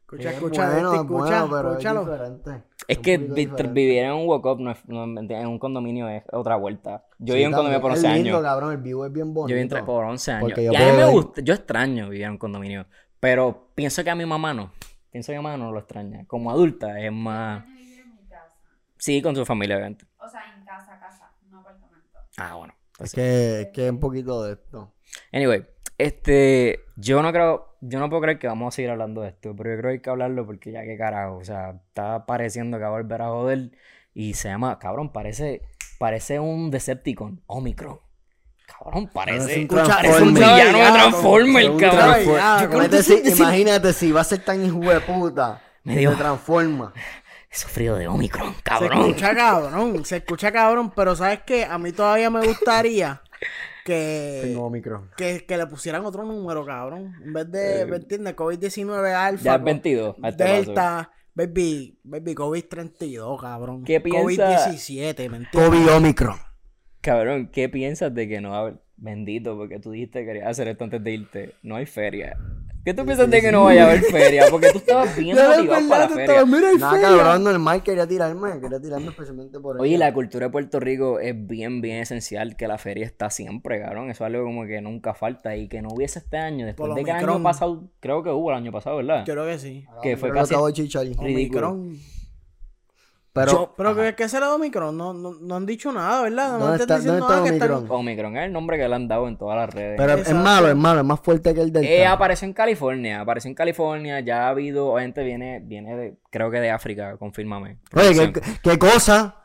Escucha, 0.00 0.28
Es 0.30 0.34
escucha, 0.36 0.66
bueno, 0.72 0.88
este, 0.92 0.96
es 1.02 1.08
bueno, 1.08 1.26
escucha, 1.26 1.46
pero 1.50 1.68
es 1.70 1.84
escúchalo. 1.84 2.60
Es 2.88 2.96
un 2.96 3.02
que 3.04 3.18
vi- 3.18 3.26
diferente. 3.46 3.72
vivir 3.72 3.98
en 4.02 4.12
un 4.12 4.26
walk-up 4.28 4.58
no 4.58 4.70
es, 4.72 4.78
no, 4.88 5.04
en 5.04 5.46
un 5.46 5.58
condominio 5.60 6.08
es 6.08 6.24
otra 6.32 6.56
vuelta. 6.56 7.04
Yo 7.18 7.34
Sí, 7.34 7.38
viví 7.38 7.42
en 7.44 7.48
un 7.50 7.54
condominio 7.54 7.80
por 7.80 7.92
Es 7.92 7.98
11 7.98 8.14
lindo, 8.14 8.30
años. 8.38 8.42
cabrón, 8.42 8.72
el 8.72 8.78
vivo 8.78 9.06
es 9.06 9.12
bien 9.12 9.32
bonito. 9.34 9.48
Yo 9.50 9.54
viví 9.54 9.62
entre- 9.62 9.82
por 9.84 10.04
11 10.04 10.32
años. 10.32 10.42
Porque 10.42 10.62
Y 10.62 10.64
yo 10.64 10.70
a 10.76 10.80
mí 10.80 10.96
me 10.96 11.04
gusta, 11.10 11.40
yo 11.42 11.54
extraño 11.54 12.08
vivir 12.08 12.24
en 12.24 12.30
un 12.32 12.38
condominio. 12.38 12.86
Pero 13.20 13.68
pienso 13.76 14.02
que 14.02 14.10
a 14.10 14.14
mi 14.16 14.26
mamá 14.26 14.52
no. 14.54 14.72
Pienso 15.12 15.30
que 15.30 15.36
a 15.36 15.40
mi 15.40 15.44
mamá 15.44 15.56
no 15.58 15.70
lo 15.70 15.78
extraña. 15.78 16.24
Como 16.26 16.50
adulta 16.50 16.98
es 16.98 17.12
más... 17.12 17.58
Extraño 17.60 17.78
vivir 17.78 18.00
en 18.00 18.14
mi 18.16 18.26
casa. 18.26 18.56
Sí, 18.96 19.22
con 19.22 19.36
su 19.36 19.44
familia, 19.46 19.76
obviamente. 19.76 20.06
O 20.18 20.28
sea, 20.28 20.40
en 20.58 20.64
casa, 20.64 20.98
casa. 20.98 21.29
Ah, 22.40 22.54
bueno. 22.54 22.74
Es 22.98 23.14
que, 23.14 23.62
es 23.62 23.68
que 23.68 23.86
es 23.86 23.90
un 23.90 24.00
poquito 24.00 24.42
de 24.44 24.52
esto. 24.52 24.92
Anyway, 25.32 25.64
este, 25.98 26.80
yo 26.96 27.22
no 27.22 27.32
creo, 27.32 27.76
yo 27.80 27.98
no 27.98 28.08
puedo 28.08 28.22
creer 28.22 28.38
que 28.38 28.46
vamos 28.46 28.74
a 28.74 28.76
seguir 28.76 28.90
hablando 28.90 29.22
de 29.22 29.28
esto, 29.28 29.54
pero 29.56 29.70
yo 29.70 29.76
creo 29.78 29.90
que 29.90 29.96
hay 29.96 30.00
que 30.00 30.10
hablarlo 30.10 30.46
porque 30.46 30.72
ya 30.72 30.82
que 30.82 30.96
carajo, 30.96 31.36
o 31.36 31.44
sea, 31.44 31.80
está 31.88 32.26
pareciendo 32.26 32.78
que 32.78 32.84
va 32.84 32.88
a 32.88 32.92
volver 32.92 33.22
a 33.22 33.28
joder 33.28 33.70
y 34.14 34.34
se 34.34 34.48
llama, 34.48 34.78
cabrón, 34.78 35.12
parece, 35.12 35.62
parece 35.98 36.40
un 36.40 36.70
Decepticon, 36.70 37.42
Omicron. 37.46 38.00
Cabrón, 38.66 39.10
Parece 39.12 39.66
parece, 39.66 39.82
un 39.82 39.88
parece 39.88 40.22
un 40.22 40.34
villano 40.34 40.78
de 40.78 40.92
Transformer, 40.92 41.70
Un 41.70 41.78
cabrón. 41.78 42.60
Yo 42.60 42.70
creo 42.70 42.88
que 42.88 43.28
imagínate 43.36 43.92
si 43.92 44.12
va 44.12 44.20
a 44.20 44.24
ser 44.24 44.44
tan 44.44 44.64
hijo 44.64 44.78
de 44.78 45.00
puta. 45.00 45.60
Me 45.82 45.96
Se 45.96 46.14
transforma. 46.14 46.92
He 47.52 47.56
sufrido 47.56 47.96
de 47.96 48.06
Omicron, 48.06 48.54
Se 48.54 48.62
cabrón. 48.62 49.00
escucha 49.08 49.34
cabrón, 49.34 50.04
se 50.04 50.16
escucha 50.18 50.52
cabrón, 50.52 50.92
pero 50.94 51.16
¿sabes 51.16 51.40
qué? 51.44 51.64
A 51.64 51.78
mí 51.78 51.90
todavía 51.90 52.30
me 52.30 52.46
gustaría 52.46 53.22
que, 53.84 54.40
Tengo 54.44 54.66
Omicron. 54.66 55.10
que, 55.16 55.44
que 55.46 55.56
le 55.56 55.66
pusieran 55.66 56.04
otro 56.04 56.24
número, 56.24 56.64
cabrón. 56.64 57.12
En 57.24 57.32
vez 57.32 57.50
de, 57.50 57.86
¿me 57.86 57.96
entiendes? 57.96 58.36
COVID-19 58.36 59.12
alfa. 59.14 59.42
Ya 59.42 59.52
es 59.54 59.58
co- 59.58 59.64
22. 59.64 60.16
a 60.22 60.28
este 60.28 60.44
paso. 60.44 60.54
Delta, 60.54 61.10
baby, 61.34 61.98
baby, 62.04 62.34
COVID-32, 62.36 63.40
cabrón. 63.40 63.84
¿Qué 63.84 64.00
piensa- 64.00 64.68
COVID-17, 64.68 65.16
¿me 65.28 65.38
entiendes? 65.38 65.50
COVID 65.52 65.92
Omicron. 65.92 66.36
Cabrón, 67.00 67.48
¿qué 67.52 67.68
piensas 67.68 68.14
de 68.14 68.28
que 68.28 68.40
no 68.40 68.50
va 68.50 68.56
a 68.56 68.60
haber... 68.60 68.74
Bendito, 69.02 69.56
porque 69.56 69.78
tú 69.80 69.90
dijiste 69.92 70.20
que 70.20 70.26
querías 70.26 70.46
hacer 70.48 70.68
esto 70.68 70.84
antes 70.84 71.02
de 71.02 71.10
irte. 71.10 71.54
No 71.62 71.76
hay 71.76 71.86
feria. 71.86 72.36
¿Qué 72.84 72.94
tú 72.94 73.04
piensas 73.04 73.28
de 73.28 73.40
que 73.42 73.52
no 73.52 73.64
vaya 73.64 73.84
a 73.84 73.90
haber 73.90 74.02
feria? 74.04 74.46
Porque 74.50 74.70
tú 74.72 74.78
estabas 74.78 75.14
bien 75.18 75.36
motivado 75.36 75.88
para 75.88 76.08
la 76.08 76.08
feria. 76.08 76.44
Nada, 76.78 77.00
cabrón, 77.00 77.44
normal, 77.44 77.82
quería 77.82 78.06
tirarme, 78.06 78.58
quería 78.58 78.80
tirarme 78.80 79.08
especialmente 79.08 79.60
por 79.60 79.76
eso. 79.76 79.82
Oye, 79.82 79.98
la 79.98 80.14
cultura 80.14 80.46
de 80.46 80.52
Puerto 80.52 80.80
Rico 80.80 81.20
es 81.20 81.34
bien, 81.46 81.82
bien 81.82 81.98
esencial 81.98 82.56
que 82.56 82.66
la 82.66 82.78
feria 82.78 83.04
está 83.04 83.28
siempre, 83.28 83.80
cabrón. 83.80 84.10
Eso 84.10 84.24
es 84.24 84.28
algo 84.32 84.44
como 84.44 84.64
que 84.64 84.80
nunca 84.80 85.12
falta 85.12 85.56
y 85.56 85.68
que 85.68 85.82
no 85.82 85.88
hubiese 85.92 86.20
este 86.20 86.38
año. 86.38 86.64
Después 86.64 86.88
Por 86.88 86.96
de 86.96 87.04
que 87.04 87.10
el 87.10 87.16
año 87.16 87.42
pasado, 87.42 87.84
creo 88.00 88.22
que 88.22 88.30
hubo 88.30 88.50
el 88.50 88.56
año 88.56 88.72
pasado, 88.72 88.96
¿verdad? 88.96 89.24
Creo 89.26 89.44
que 89.44 89.58
sí. 89.58 89.84
que 90.02 90.16
fue 90.16 90.32
casi-. 90.32 90.54
Ridículo. 91.20 91.78
Omicron. 93.32 93.46
Pero, 93.46 93.52
Yo- 93.52 93.74
Pero 93.76 93.94
¿qué, 93.96 94.14
¿qué 94.16 94.28
será 94.28 94.46
de 94.48 94.52
Omicron? 94.54 94.96
No, 94.96 95.12
no, 95.14 95.34
no 95.40 95.56
han 95.56 95.64
dicho 95.64 95.92
nada, 95.92 96.22
¿verdad? 96.22 96.52
No 96.52 96.58
¿Dónde 96.58 96.78
te 96.78 96.82
está- 96.82 96.96
diciendo 96.96 97.20
dónde 97.20 97.26
está 97.26 97.36
nada 97.36 97.48
que 97.50 97.54
están- 97.56 97.70
Omicron? 97.78 97.98
Omicron 98.00 98.36
es 98.36 98.44
el 98.46 98.52
nombre 98.52 98.76
que 98.78 98.88
le 98.88 98.94
han 98.94 99.06
dado 99.08 99.28
en 99.28 99.36
todas 99.38 99.56
las 99.56 99.72
redes. 99.72 99.94
pero 99.96 100.14
es 100.14 100.34
malo, 100.34 100.68
es 100.68 100.76
malo, 100.76 101.00
es 101.00 101.06
más 101.06 101.20
fuerte 101.20 101.54
que 101.54 101.60
el 101.60 101.72
Delta. 101.72 101.88
Eh, 101.88 102.06
apareció 102.06 102.46
en 102.46 102.52
California, 102.54 103.20
apareció 103.20 103.48
en 103.48 103.54
California, 103.54 104.18
ya 104.20 104.46
ha 104.46 104.48
habido, 104.48 104.96
gente 104.98 105.22
viene, 105.22 105.60
viene 105.62 105.96
de, 105.96 106.16
creo 106.30 106.50
que 106.50 106.58
de 106.60 106.70
África, 106.70 107.16
confírmame. 107.18 107.78
Oye, 107.94 108.32
¿qué, 108.32 108.40
qué 108.62 108.78
cosa? 108.78 109.36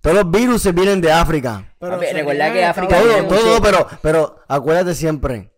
Todos 0.00 0.16
los 0.16 0.30
virus 0.32 0.74
vienen 0.74 1.00
de 1.00 1.12
África. 1.12 1.64
Pero 1.78 1.92
Papi, 1.92 2.06
se 2.06 2.12
recuerda 2.14 2.52
que 2.52 2.58
de 2.58 2.64
África 2.64 2.96
Todo, 2.98 3.04
Unidos. 3.18 3.24
mucho- 3.24 3.40
todo, 3.40 3.62
pero, 3.62 3.86
pero 4.02 4.36
acuérdate 4.48 4.94
siempre. 4.94 5.52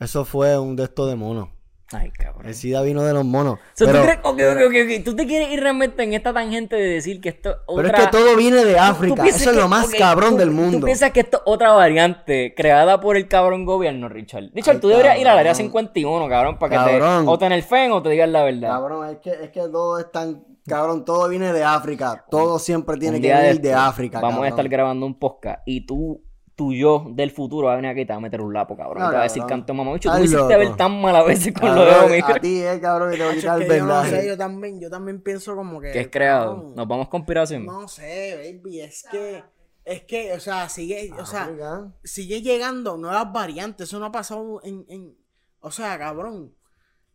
Eso 0.00 0.24
fue 0.24 0.58
un 0.58 0.74
de 0.74 0.82
estos 0.82 1.08
de 1.08 1.14
monos. 1.14 1.50
Ay, 1.92 2.10
cabrón. 2.10 2.46
El 2.46 2.54
SIDA 2.54 2.82
vino 2.82 3.02
de 3.02 3.12
los 3.12 3.24
monos. 3.24 3.58
So, 3.74 3.84
pero, 3.86 4.00
¿tú, 4.22 4.36
crees, 4.36 5.04
te 5.04 5.26
quieres 5.26 5.52
ir 5.52 5.60
realmente 5.60 6.02
en 6.02 6.14
esta 6.14 6.32
tangente 6.32 6.76
de 6.76 6.88
decir 6.88 7.20
que 7.20 7.28
esto 7.28 7.56
pero 7.66 7.88
otra... 7.88 7.98
es 7.98 8.04
que 8.06 8.10
todo 8.10 8.36
viene 8.36 8.64
de 8.64 8.72
¿Tú- 8.72 8.78
tú 8.78 8.82
África. 8.84 9.26
Eso 9.26 9.50
es 9.50 9.56
lo 9.56 9.68
más 9.68 9.90
cabrón 9.90 10.30
tú- 10.30 10.36
del 10.38 10.50
mundo. 10.50 10.78
¿Tú 10.80 10.86
piensas 10.86 11.12
que 11.12 11.20
esto 11.20 11.36
es 11.38 11.42
otra 11.46 11.72
variante 11.72 12.54
creada 12.56 13.00
por 13.00 13.16
el 13.16 13.28
cabrón 13.28 13.64
gobierno, 13.64 14.08
Richard? 14.08 14.50
Richard, 14.54 14.76
Ay, 14.76 14.80
tú 14.80 14.88
deberías 14.88 15.18
ir 15.18 15.28
al 15.28 15.38
área 15.38 15.52
cabrón. 15.52 15.66
51, 15.66 16.28
cabrón, 16.28 16.58
para 16.58 16.70
que 16.70 16.76
Cabrón. 16.76 17.24
te... 17.26 17.30
O 17.30 17.38
tener 17.38 17.62
fe 17.62 17.90
o 17.90 18.02
te 18.02 18.08
digan 18.08 18.32
la 18.32 18.44
verdad. 18.44 18.68
Cabrón, 18.70 19.08
es 19.10 19.18
que, 19.18 19.30
es 19.30 19.50
que 19.50 19.60
todo 19.68 19.98
es 19.98 20.10
tan. 20.10 20.42
Cabrón, 20.66 21.04
todo 21.04 21.28
viene 21.28 21.52
de 21.52 21.62
África. 21.62 22.24
Todo 22.30 22.58
siempre 22.58 22.96
tiene 22.96 23.20
que 23.20 23.28
venir 23.28 23.60
de, 23.60 23.68
estos 23.68 23.82
África. 23.82 24.20
Vamos 24.20 24.44
a 24.44 24.48
estar 24.48 24.66
grabando 24.66 25.04
un 25.04 25.18
podcast 25.18 25.60
y 25.66 25.84
tú, 25.84 26.23
tu 26.54 26.72
yo 26.72 27.06
del 27.10 27.30
futuro 27.30 27.66
va 27.66 27.72
a 27.72 27.76
venir 27.76 27.90
aquí 27.90 28.02
y 28.02 28.06
te 28.06 28.12
va 28.12 28.18
a 28.18 28.20
meter 28.20 28.40
un 28.40 28.52
lapo, 28.52 28.76
cabrón. 28.76 29.02
No, 29.02 29.08
te 29.10 29.14
va 29.14 29.20
a 29.20 29.24
decir 29.24 29.42
canto 29.44 29.74
mamá. 29.74 29.92
Bicho, 29.92 30.10
tú 30.10 30.18
me 30.18 30.24
hiciste 30.24 30.56
ver 30.56 30.76
tan 30.76 31.00
mal 31.00 31.16
a 31.16 31.22
veces 31.22 31.52
con 31.52 31.74
lo 31.74 31.84
de 31.84 32.22
a 32.22 32.40
ti, 32.40 32.62
eh, 32.62 32.78
cabrón, 32.80 33.10
que 33.10 33.16
te 33.16 33.24
voy 33.24 33.32
a 33.32 33.34
Macho, 33.34 33.40
quitar 33.40 33.62
es 33.62 33.62
el 33.62 33.68
que 33.68 33.76
yo 33.78 33.84
no 33.84 33.94
vendaje. 33.94 34.20
sé, 34.20 34.28
yo 34.28 34.38
también, 34.38 34.80
yo 34.80 34.90
también 34.90 35.20
pienso 35.22 35.56
como 35.56 35.80
que. 35.80 35.90
Que 35.90 36.00
es 36.00 36.08
creado. 36.08 36.54
cabrón, 36.54 36.74
Nos 36.76 36.88
vamos 36.88 37.08
conspiración. 37.08 37.66
No 37.66 37.88
sé, 37.88 38.58
baby, 38.62 38.80
es 38.80 39.04
que. 39.10 39.44
Es 39.84 40.02
que, 40.04 40.32
o 40.32 40.40
sea, 40.40 40.68
sigue, 40.70 41.12
o 41.18 41.26
sea, 41.26 41.42
África. 41.42 41.92
sigue 42.04 42.40
llegando 42.40 42.96
nuevas 42.96 43.30
variantes. 43.32 43.88
Eso 43.88 43.98
no 43.98 44.06
ha 44.06 44.12
pasado 44.12 44.60
en. 44.62 44.86
en 44.88 45.16
o 45.60 45.70
sea, 45.70 45.98
cabrón. 45.98 46.54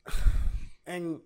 En, 0.85 1.21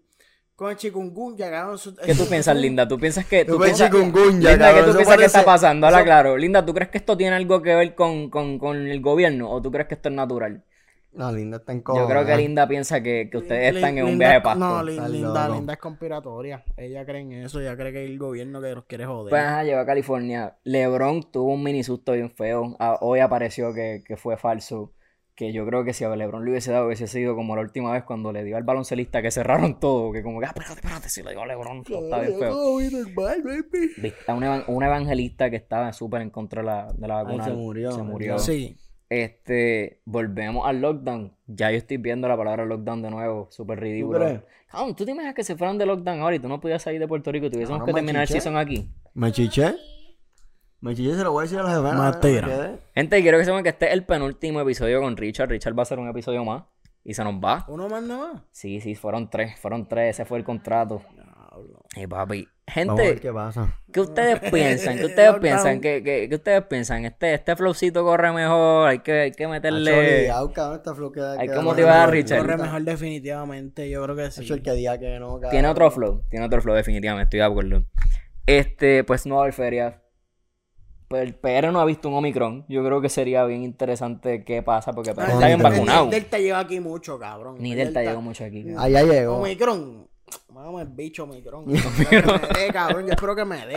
con 0.55 0.69
el 0.71 0.77
chikungunya, 0.77 1.49
cabrón. 1.49 1.77
¿Qué 2.05 2.15
tú 2.15 2.27
piensas, 2.27 2.55
Linda? 2.63 2.87
¿Tú 2.87 2.97
piensas 2.99 3.25
que... 3.25 3.43
Tú 3.45 3.57
piensas, 3.59 3.89
chikungunya, 3.89 4.51
Linda, 4.51 4.57
cabrón, 4.57 4.85
¿qué 4.85 4.91
tú 4.91 4.97
piensas 4.97 5.17
que 5.17 5.25
está 5.25 5.43
pasando? 5.45 5.87
Habla 5.87 5.99
eso- 5.99 6.05
claro. 6.05 6.37
Linda, 6.37 6.65
¿tú 6.65 6.73
crees 6.73 6.89
que 6.89 6.97
esto 6.99 7.17
tiene 7.17 7.35
algo 7.35 7.61
que 7.61 7.75
ver 7.75 7.95
con, 7.95 8.29
con, 8.29 8.59
con 8.59 8.77
el 8.87 9.01
gobierno 9.01 9.49
o 9.49 9.61
tú 9.61 9.71
crees 9.71 9.87
que 9.87 9.95
esto 9.95 10.09
es 10.09 10.15
natural? 10.15 10.63
No, 11.11 11.31
Linda 11.31 11.57
está 11.57 11.73
en 11.73 11.79
Yo 11.79 11.83
coma. 11.83 12.07
creo 12.07 12.25
que 12.25 12.37
Linda 12.37 12.67
piensa 12.67 13.03
que, 13.03 13.29
que 13.31 13.37
ustedes 13.37 13.75
están 13.75 13.97
en 13.99 14.05
un 14.05 14.17
viaje 14.17 14.33
de 14.35 14.41
pasto. 14.41 14.59
No, 14.59 14.83
Linda. 14.83 15.47
Linda 15.47 15.73
es 15.73 15.79
conspiratoria. 15.79 16.63
Ella 16.75 17.05
cree 17.05 17.21
en 17.21 17.33
eso, 17.33 17.59
ella 17.61 17.75
cree 17.77 17.91
que 17.91 18.03
es 18.03 18.09
el 18.09 18.17
gobierno 18.17 18.59
que 18.59 18.73
nos 18.73 18.85
quiere 18.85 19.05
joder. 19.05 19.29
Pues 19.29 19.43
ajá, 19.43 19.63
llegó 19.63 19.79
a 19.79 19.85
California. 19.85 20.55
LeBron 20.63 21.31
tuvo 21.31 21.53
un 21.53 21.61
mini 21.61 21.83
susto 21.83 22.13
bien 22.13 22.31
feo. 22.31 22.75
Ah, 22.79 22.97
hoy 23.01 23.19
apareció 23.19 23.75
que, 23.75 24.03
que 24.03 24.17
fue 24.17 24.37
falso. 24.37 24.91
Que 25.35 25.51
yo 25.51 25.65
creo 25.65 25.83
que 25.83 25.93
si 25.93 26.03
a 26.03 26.15
LeBron 26.15 26.45
le 26.45 26.51
hubiese 26.51 26.71
dado, 26.71 26.85
hubiese 26.85 27.07
sido 27.07 27.35
como 27.35 27.55
la 27.55 27.61
última 27.63 27.91
vez 27.91 28.03
cuando 28.03 28.31
le 28.31 28.43
dio 28.43 28.55
al 28.55 28.63
baloncelista 28.63 29.21
que 29.21 29.31
cerraron 29.31 29.79
todo. 29.79 30.11
Que 30.11 30.21
como 30.21 30.39
que, 30.39 30.45
ah, 30.45 30.49
espérate, 30.49 30.75
espérate, 30.75 31.09
si 31.09 31.23
le 31.23 31.31
dio 31.31 31.41
a 31.41 31.47
LeBron, 31.47 31.83
todo 31.83 32.03
está 32.03 32.19
bien 32.19 32.37
feo. 32.37 32.53
A 34.27 34.33
una, 34.35 34.63
una 34.67 34.85
evangelista 34.87 35.49
que 35.49 35.55
estaba 35.55 35.91
súper 35.91 36.21
en 36.21 36.29
contra 36.29 36.61
de 36.61 36.67
la, 36.67 36.93
de 36.93 37.07
la 37.07 37.19
Ay, 37.19 37.25
vacuna. 37.25 37.45
se 37.45 37.53
murió, 37.53 37.91
Se 37.91 38.03
murió. 38.03 38.39
Sí. 38.39 38.77
Este, 39.09 40.01
volvemos 40.05 40.67
al 40.67 40.81
lockdown. 40.81 41.33
Ya 41.47 41.71
yo 41.71 41.77
estoy 41.77 41.97
viendo 41.97 42.27
la 42.27 42.37
palabra 42.37 42.65
lockdown 42.65 43.01
de 43.01 43.11
nuevo. 43.11 43.47
Súper 43.51 43.79
ridículo. 43.79 44.41
¿tú 44.95 45.05
te 45.05 45.11
imaginas 45.11 45.35
que 45.35 45.43
se 45.43 45.55
fueran 45.55 45.77
de 45.77 45.85
lockdown 45.85 46.19
ahora 46.21 46.35
y 46.35 46.39
tú 46.39 46.47
no 46.47 46.59
podías 46.59 46.81
salir 46.81 46.99
de 46.99 47.07
Puerto 47.07 47.31
Rico 47.31 47.45
y 47.45 47.49
tuviésemos 47.49 47.83
que 47.83 47.93
terminar 47.93 48.23
el 48.23 48.27
season 48.27 48.57
aquí? 48.57 48.89
¿Me 49.13 49.31
chiché? 49.31 49.75
¿Me 50.83 50.93
chiché? 50.93 51.15
Se 51.15 51.23
lo 51.23 51.31
voy 51.31 51.41
a 51.41 51.43
decir 51.43 51.59
a 51.59 51.63
la. 51.63 52.19
¿me 52.21 52.21
quedé? 52.21 52.77
Gente, 52.93 53.21
quiero 53.21 53.37
que 53.37 53.45
sepan 53.45 53.63
que 53.63 53.69
este 53.69 53.87
es 53.87 53.93
el 53.93 54.03
penúltimo 54.05 54.59
episodio 54.59 54.99
con 54.99 55.15
Richard. 55.15 55.47
Richard 55.47 55.73
va 55.77 55.79
a 55.79 55.83
hacer 55.83 55.97
un 55.97 56.09
episodio 56.09 56.43
más 56.43 56.63
y 57.05 57.13
se 57.13 57.23
nos 57.23 57.35
va. 57.35 57.63
Uno 57.69 57.87
más 57.87 58.03
nada 58.03 58.33
más. 58.33 58.41
Sí, 58.51 58.81
sí, 58.81 58.93
fueron 58.93 59.29
tres, 59.29 59.57
fueron 59.57 59.87
tres, 59.87 60.15
ese 60.15 60.25
fue 60.25 60.39
el 60.39 60.43
contrato. 60.43 61.01
Y 61.95 62.05
papi, 62.05 62.49
Vamos 62.75 62.99
a 62.99 63.03
ver 63.03 63.07
gente, 63.11 63.21
qué 63.21 63.31
pasa. 63.31 63.79
¿qué 63.93 64.01
ustedes 64.01 64.39
piensan? 64.51 64.97
¿Qué 64.97 65.05
ustedes 65.05 65.35
piensan? 65.39 65.79
¿Qué, 65.79 66.03
qué, 66.03 66.27
qué 66.27 66.35
ustedes 66.35 66.63
piensan? 66.63 67.05
Este, 67.05 67.33
este 67.33 67.55
flowcito 67.55 68.03
corre 68.03 68.33
mejor, 68.33 68.89
hay 68.89 68.99
que, 68.99 69.11
hay 69.21 69.31
que 69.31 69.47
meterle... 69.47 70.27
cabrón, 70.53 70.75
esta 70.77 70.93
flow 70.95 71.13
queda- 71.13 71.39
Hay 71.39 71.47
que 71.47 71.59
motivar 71.59 72.09
a. 72.09 72.11
Richard. 72.11 72.39
Corre 72.41 72.57
mejor 72.57 72.81
definitivamente, 72.81 73.89
yo 73.89 74.03
creo 74.03 74.15
que 74.17 74.31
sí. 74.31 74.51
El 74.51 74.61
que 74.61 74.71
diga 74.73 74.97
que 74.97 75.17
no, 75.17 75.35
cabrón. 75.35 75.51
Tiene 75.51 75.67
otro 75.69 75.91
flow, 75.91 76.23
tiene 76.29 76.45
otro 76.45 76.61
flow 76.61 76.75
definitivamente, 76.75 77.23
estoy 77.23 77.39
de 77.39 77.45
acuerdo. 77.45 77.85
Este, 78.47 79.05
pues 79.05 79.25
no 79.25 79.35
va 79.35 79.41
a 79.41 79.43
haber 79.45 79.53
feria. 79.53 80.02
Pues 81.07 81.23
el 81.23 81.35
PR 81.35 81.71
no 81.71 81.79
ha 81.79 81.85
visto 81.85 82.09
un 82.09 82.15
Omicron. 82.15 82.65
Yo 82.67 82.83
creo 82.83 83.01
que 83.01 83.09
sería 83.09 83.43
bien 83.45 83.63
interesante 83.63 84.43
qué 84.43 84.63
pasa 84.63 84.93
porque 84.93 85.13
PR 85.13 85.23
Ah, 85.27 85.33
está 85.33 85.47
bien 85.47 85.61
vacunado. 85.61 86.07
Delta 86.09 86.39
lleva 86.39 86.59
aquí 86.59 86.79
mucho, 86.79 87.19
cabrón. 87.19 87.55
Ni 87.59 87.75
Delta 87.75 88.01
llegó 88.01 88.21
mucho 88.21 88.43
aquí. 88.45 88.63
cabrón. 88.63 88.79
Allá 88.83 89.03
llegó. 89.03 89.37
Omicron. 89.37 90.07
Vamos 90.49 90.81
el 90.81 90.87
bicho 90.87 91.23
Omicron. 91.25 91.65
Yo 91.67 91.75
espero 91.75 92.39
que 92.39 92.47
me 92.47 92.59
dé, 92.59 92.67
cabrón. 92.73 93.05
Yo 93.05 93.11
espero 93.13 93.35
que 93.35 93.45
me 93.45 93.67
dé. 93.67 93.75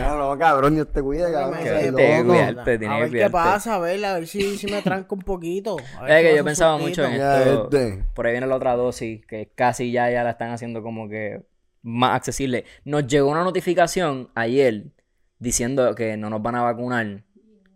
No, 0.00 0.16
no, 0.18 0.38
cabrón, 0.38 0.74
Dios 0.74 0.92
te 0.92 1.02
cuide, 1.02 1.32
cabrón. 1.32 1.58
Te 1.62 1.92
cuidarte, 2.24 2.86
A 2.86 2.98
ver 3.00 3.10
qué 3.10 3.30
pasa, 3.30 3.74
a 3.76 3.78
ver, 3.78 4.04
a 4.04 4.14
ver 4.14 4.26
si, 4.26 4.56
si 4.58 4.66
me 4.70 4.82
tranco 4.82 5.14
un 5.14 5.22
poquito. 5.22 5.76
A 5.98 6.02
ver 6.04 6.24
Es 6.24 6.30
que 6.30 6.36
yo 6.36 6.44
pensaba 6.44 6.76
mucho 6.78 7.04
en 7.04 7.12
esto. 7.14 7.64
este. 7.64 8.04
Por 8.14 8.26
ahí 8.26 8.32
viene 8.32 8.46
la 8.46 8.56
otra 8.56 8.76
dosis, 8.76 9.24
que 9.26 9.50
casi 9.54 9.90
ya, 9.90 10.10
ya 10.10 10.22
la 10.22 10.30
están 10.30 10.50
haciendo 10.50 10.82
como 10.82 11.08
que 11.08 11.42
más 11.82 12.14
accesible. 12.16 12.64
Nos 12.84 13.06
llegó 13.06 13.30
una 13.30 13.42
notificación 13.44 14.28
ayer 14.34 14.84
diciendo 15.38 15.94
que 15.94 16.16
no 16.16 16.30
nos 16.30 16.42
van 16.42 16.56
a 16.56 16.62
vacunar, 16.62 17.24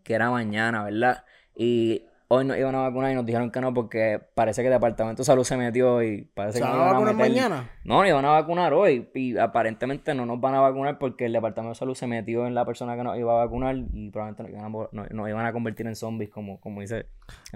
que 0.03 0.14
era 0.14 0.31
mañana, 0.31 0.85
¿verdad? 0.85 1.25
Y 1.55 2.07
hoy 2.35 2.45
nos 2.47 2.57
iban 2.57 2.75
a 2.75 2.81
vacunar 2.81 3.11
y 3.12 3.14
nos 3.14 3.27
dijeron 3.27 3.51
que 3.51 3.61
no 3.61 3.75
porque 3.75 4.21
parece 4.35 4.62
que 4.62 4.68
el 4.68 4.73
Departamento 4.75 5.21
de 5.23 5.25
Salud 5.27 5.45
se 5.45 5.57
metió 5.57 6.03
y 6.03 6.23
parece 6.35 6.59
¿Se 6.59 6.64
que 6.64 6.68
van 6.71 6.79
nos 6.79 6.87
a 6.88 6.92
vacunar 6.92 7.14
meter... 7.14 7.31
mañana? 7.33 7.71
No, 7.85 7.99
nos 7.99 8.09
iban 8.09 8.25
a 8.25 8.31
vacunar 8.31 8.73
hoy 8.73 9.11
y 9.14 9.37
aparentemente 9.38 10.14
no 10.14 10.25
nos 10.27 10.40
van 10.40 10.55
a 10.55 10.61
vacunar 10.61 10.99
porque 10.99 11.27
el 11.27 11.33
Departamento 11.33 11.71
de 11.75 11.79
Salud 11.79 11.95
se 11.95 12.07
metió 12.07 12.47
en 12.47 12.55
la 12.55 12.64
persona 12.64 12.97
que 12.97 13.03
nos 13.05 13.18
iba 13.18 13.33
a 13.33 13.45
vacunar 13.45 13.77
y 13.77 14.11
probablemente 14.11 14.42
nos 14.45 14.53
iban 14.53 14.64
a, 14.64 14.68
mo- 14.68 14.88
nos- 14.92 15.11
nos 15.11 15.29
iban 15.29 15.45
a 15.47 15.53
convertir 15.53 15.87
en 15.87 15.95
zombies 15.97 16.31
como, 16.31 16.59
como 16.61 16.81
dice 16.81 17.07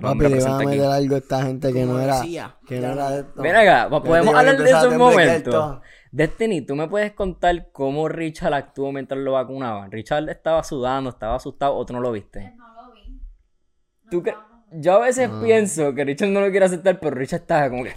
Papi, 0.01 0.03
le 0.03 0.09
iban 0.09 0.19
presente 0.19 0.51
a 0.53 0.57
aquí. 0.57 0.67
meter 0.67 0.85
algo 0.91 1.15
a 1.15 1.19
esta 1.19 1.43
gente 1.43 1.73
que 1.73 1.85
no 1.85 2.01
era. 2.01 2.17
decía, 2.21 2.57
Que 2.67 2.81
no 2.81 2.93
era 2.93 3.17
esto. 3.19 3.43
Ven 3.43 3.57
acá, 3.57 3.87
pues, 3.89 4.03
podemos 4.03 4.35
hablar 4.35 4.57
de 4.59 4.71
eso 4.71 4.89
un 4.91 4.99
momento. 4.99 5.81
Destiny, 6.13 6.63
¿tú 6.63 6.75
me 6.77 6.87
puedes 6.89 7.13
contar 7.13 7.69
cómo 7.73 8.09
Richard 8.09 8.55
actuó 8.55 8.91
mientras 8.93 9.21
lo 9.21 9.33
vacunaban? 9.33 9.91
¿Richard 9.91 10.29
estaba 10.31 10.63
sudando, 10.63 11.11
estaba 11.11 11.35
asustado 11.35 11.75
o 11.75 11.85
tú 11.85 11.93
no 11.93 12.01
lo 12.01 12.13
viste? 12.13 12.53
No 12.57 12.67
lo 12.75 12.93
vi. 12.95 13.11
No 13.11 14.11
¿Tú 14.11 14.23
cre- 14.23 14.29
estábamos- 14.31 14.56
Yo 14.73 14.95
a 14.95 14.99
veces 14.99 15.31
pienso 15.43 15.95
que 15.95 16.05
Richard 16.05 16.29
no 16.31 16.41
lo 16.41 16.51
quiere 16.51 16.67
aceptar, 16.67 16.99
pero 16.99 17.15
Richard 17.15 17.43
estaba 17.43 17.71
como 17.71 17.85
que... 17.85 17.95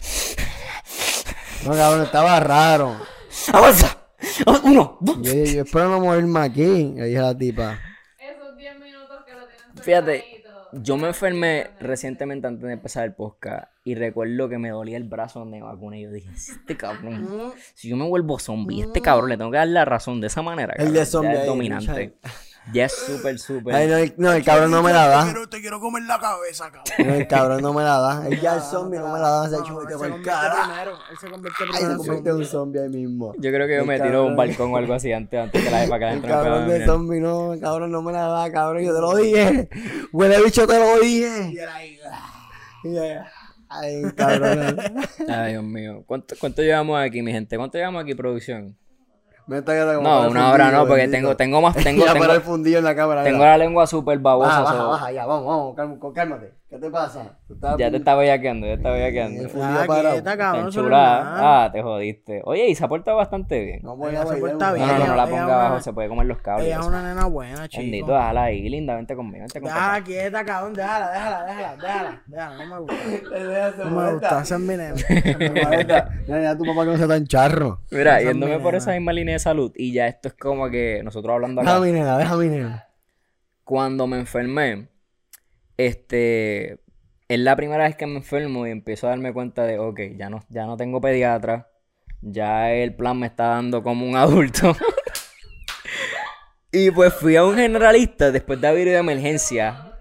No, 1.66 1.72
cabrón, 1.72 2.04
estaba 2.04 2.40
raro. 2.40 2.96
¡Avanza! 3.52 3.98
¡Ah, 4.46 4.62
¡Uno! 4.64 4.98
¡Dos! 5.02 5.22
Yo, 5.22 5.34
yo 5.34 5.62
espero 5.64 5.90
no 5.90 6.00
morirme 6.00 6.40
aquí, 6.40 6.94
le 6.96 7.06
dije 7.06 7.20
a 7.20 7.24
la 7.24 7.38
tipa. 7.38 7.80
Esos 8.20 8.56
10 8.56 8.80
minutos 8.80 9.24
que 9.26 9.34
lo 9.34 9.48
tienen 9.48 9.84
Fíjate. 9.84 10.40
Yo 10.72 10.98
me 10.98 11.08
enfermé 11.08 11.72
recientemente 11.80 12.46
antes 12.46 12.64
de 12.64 12.74
empezar 12.74 13.04
el 13.04 13.16
podcast 13.16 13.72
y 13.84 13.96
recuerdo 13.96 14.50
que 14.50 14.60
me 14.60 14.70
dolía 14.70 14.98
el 14.98 15.04
brazo 15.04 15.40
donde 15.40 15.58
me 15.58 15.64
vacuné 15.64 16.00
y 16.00 16.04
yo 16.04 16.12
dije, 16.12 16.30
"Si 16.36 16.52
este 16.52 16.78
cabrón, 16.78 17.54
si 17.74 17.90
yo 17.90 17.98
me 17.98 18.06
vuelvo 18.06 18.38
zombie, 18.38 18.84
este 18.84 19.02
cabrón 19.02 19.30
le 19.30 19.38
tengo 19.38 19.50
que 19.50 19.58
dar 19.58 19.68
la 19.68 19.84
razón 19.86 20.22
de 20.22 20.28
esa 20.28 20.44
manera. 20.44 20.74
El 20.74 20.78
cabrón, 20.78 20.94
de 20.94 21.00
ya 21.00 21.06
zombie 21.08 21.34
es 21.34 21.40
ahí, 21.40 21.48
dominante. 21.48 22.18
Ya 22.74 22.86
es 22.86 22.94
súper, 22.94 23.40
súper. 23.40 23.74
Ay, 23.74 23.88
no, 23.88 23.98
el, 23.98 24.14
no, 24.18 24.32
el 24.32 24.44
cabrón 24.44 24.70
no 24.72 24.84
me 24.84 24.92
la 24.94 25.04
Te 25.06 25.10
da. 25.10 25.24
quiero, 25.26 25.50
te 25.50 25.62
quiero 25.62 25.80
comer 25.80 26.04
la 26.04 26.20
cabeza, 26.20 26.72
cabrón. 26.72 27.08
No, 27.08 27.14
el 27.16 27.28
cabrón 27.28 27.62
no 27.62 27.74
me 27.74 27.84
la 27.84 27.98
da. 28.00 28.28
Él 28.28 28.40
ya 28.42 28.56
el 28.56 28.62
zombie 28.62 29.00
no 29.00 29.12
me 29.14 29.20
la 29.20 29.30
da. 29.30 29.50
Se 29.50 29.56
ha 29.56 29.60
hecho 29.60 29.82
él 29.82 29.88
por 29.98 30.22
cara. 30.22 30.56
primero. 30.66 30.92
Él 31.12 31.18
se 31.20 31.30
convierte 31.30 31.58
primero 31.64 31.78
se 31.80 31.92
en 31.92 31.98
convierte 31.98 32.30
en 32.30 32.36
un 32.36 32.46
zombie. 32.46 32.80
ahí 32.82 32.90
mismo. 32.90 33.34
Yo 33.38 33.52
creo 33.52 33.68
que 33.68 33.76
yo 33.76 33.82
El 33.82 33.88
me 33.88 33.96
tiro 34.00 34.10
de 34.10 34.18
un 34.20 34.28
cabrón. 34.30 34.36
balcón 34.38 34.74
o 34.74 34.78
algo 34.78 34.94
así 34.94 35.12
antes, 35.14 35.40
antes 35.40 35.64
que 35.64 35.70
la 35.72 35.88
para 35.88 36.00
que 36.00 36.06
la 36.06 36.08
El 36.08 36.14
gente 36.14 36.28
pueda 36.28 36.44
cabrón 36.44 36.68
de 36.70 36.86
zombie 36.86 37.20
no, 37.20 37.54
el 37.54 37.60
cabrón 37.60 37.92
no 37.92 38.02
me 38.02 38.12
la 38.12 38.28
da, 38.28 38.52
cabrón. 38.52 38.84
Yo 38.84 38.94
te 38.94 39.02
lo 39.02 39.16
dije. 39.16 39.70
Huele 40.12 40.44
bicho, 40.44 40.68
te 40.68 40.80
lo 40.80 41.00
dije. 41.00 41.52
Y 41.54 41.58
él 41.58 41.70
ahí, 41.70 42.00
Yeah. 42.84 43.30
Ay, 43.68 44.02
cabrón. 44.16 44.76
Ay, 45.28 45.52
Dios 45.52 45.64
mío. 45.64 46.04
¿Cuánto, 46.08 46.36
¿Cuánto 46.40 46.62
llevamos 46.62 47.00
aquí, 47.00 47.22
mi 47.22 47.32
gente? 47.32 47.58
¿Cuánto 47.58 47.78
llevamos 47.78 48.02
aquí, 48.04 48.16
producción? 48.16 48.76
Como 49.50 50.08
No, 50.08 50.30
una 50.30 50.52
hora 50.52 50.72
no, 50.72 50.88
porque 50.88 51.08
tengo, 51.08 51.36
tengo 51.36 51.62
más, 51.62 51.76
tengo, 51.84 52.06
ya 52.06 52.14
tengo, 52.14 52.26
para 52.26 52.36
el 52.36 52.42
fundillo 52.42 52.78
en 52.78 52.84
la 52.84 52.96
cámara. 52.96 53.24
tengo 53.24 53.44
la 53.44 53.58
lengua 53.58 53.88
súper 53.88 54.20
babosa. 54.20 54.62
Baja, 54.62 54.84
baja, 54.84 55.12
ya, 55.12 55.26
vamos, 55.26 55.76
vamos, 55.76 56.14
cálmate. 56.14 56.59
¿Qué 56.70 56.78
te 56.78 56.92
pasa? 56.92 57.40
Ya 57.80 57.90
te 57.90 57.98
estaba 57.98 58.22
bellaqueando, 58.22 58.68
ya 58.68 58.74
te 58.74 58.78
estaba 58.78 58.98
Está 59.00 59.50
fundillo 59.50 59.80
Ah, 59.80 60.12
quieta, 60.12 60.38
cabrón. 60.38 60.92
Ah, 60.94 61.70
te 61.74 61.82
jodiste. 61.82 62.42
Oye, 62.46 62.68
y 62.68 62.76
se 62.76 62.86
ha 62.86 62.88
portado 62.88 63.18
bastante 63.18 63.66
bien. 63.66 63.80
No 63.82 63.96
voy 63.98 64.12
Ella 64.12 64.22
a 64.22 64.28
se 64.28 64.38
porta 64.38 64.68
No, 64.68 64.74
bien. 64.76 64.88
no, 64.88 64.98
no, 65.00 65.08
no 65.08 65.16
la 65.16 65.26
ponga 65.28 65.66
abajo, 65.66 65.80
se 65.82 65.94
puede 65.94 66.10
comer 66.10 66.28
los 66.28 66.38
cables. 66.42 66.68
Ella 66.68 66.80
es 66.80 66.86
una 66.86 67.02
nena 67.02 67.26
buena, 67.26 67.68
chico. 67.68 67.82
Bendito, 67.82 68.14
déjala 68.14 68.44
ahí, 68.44 68.70
linda, 68.70 68.96
vente 68.96 69.16
conmigo, 69.16 69.40
vente 69.40 69.60
conmigo. 69.60 69.76
Déjala 69.80 70.04
quieta, 70.04 70.46
cabrón. 70.46 70.74
Déjala, 70.76 71.12
déjala, 71.12 71.46
déjala, 71.46 71.76
déjala. 71.76 72.24
Déjala, 72.28 72.58
no 72.58 72.66
me 72.68 72.80
gusta. 72.82 72.96
No 73.84 73.90
me 73.90 74.12
gusta, 74.14 74.42
esa 74.42 74.56
es 74.56 74.62
mi 74.62 74.78
nena. 74.78 74.96
Ya, 76.28 76.40
ya 76.40 76.56
tu 76.56 76.66
papá 76.66 76.86
que 76.86 76.92
no 76.92 76.98
sea 76.98 77.08
tan 77.08 77.26
charro. 77.26 77.82
Mira, 77.90 78.22
yéndome 78.22 78.58
por 78.60 78.74
nena. 78.74 78.78
esa 78.78 78.92
misma 78.92 79.12
línea 79.14 79.34
de 79.34 79.40
salud, 79.40 79.72
y 79.76 79.92
ya 79.92 80.06
esto 80.08 80.28
es 80.28 80.36
como 80.36 80.70
que 80.70 81.02
nosotros 81.04 81.34
hablando 81.34 81.62
Deja 81.62 81.74
acá. 81.78 81.82
mi 81.84 81.92
nena, 81.92 82.36
mi 82.38 82.48
nena. 82.48 82.88
cuando 83.64 84.06
me 84.06 84.18
enfermé, 84.20 84.88
este, 85.80 86.82
es 87.30 87.40
la 87.40 87.56
primera 87.56 87.86
vez 87.86 87.96
que 87.96 88.06
me 88.06 88.18
enfermo 88.18 88.68
y 88.68 88.72
empiezo 88.72 89.08
a 89.08 89.12
darme 89.12 89.32
cuenta 89.32 89.64
de, 89.64 89.80
ok, 89.80 90.00
ya 90.18 90.30
no, 90.30 90.44
ya 90.50 90.66
no 90.66 90.76
tengo 90.76 91.00
pediatra, 91.00 91.70
ya 92.22 92.74
el 92.74 92.94
plan 92.96 93.18
me 93.18 93.28
está 93.28 93.46
dando 93.46 93.82
como 93.82 94.06
un 94.06 94.18
adulto. 94.18 94.76
y 96.74 96.92
pues 96.92 97.14
fui 97.14 97.38
a 97.38 97.46
un 97.46 97.56
generalista 97.56 98.30
después 98.30 98.60
de 98.60 98.68
haber 98.68 98.88
ido 98.88 98.96
de 98.96 99.00
emergencia. 99.00 99.94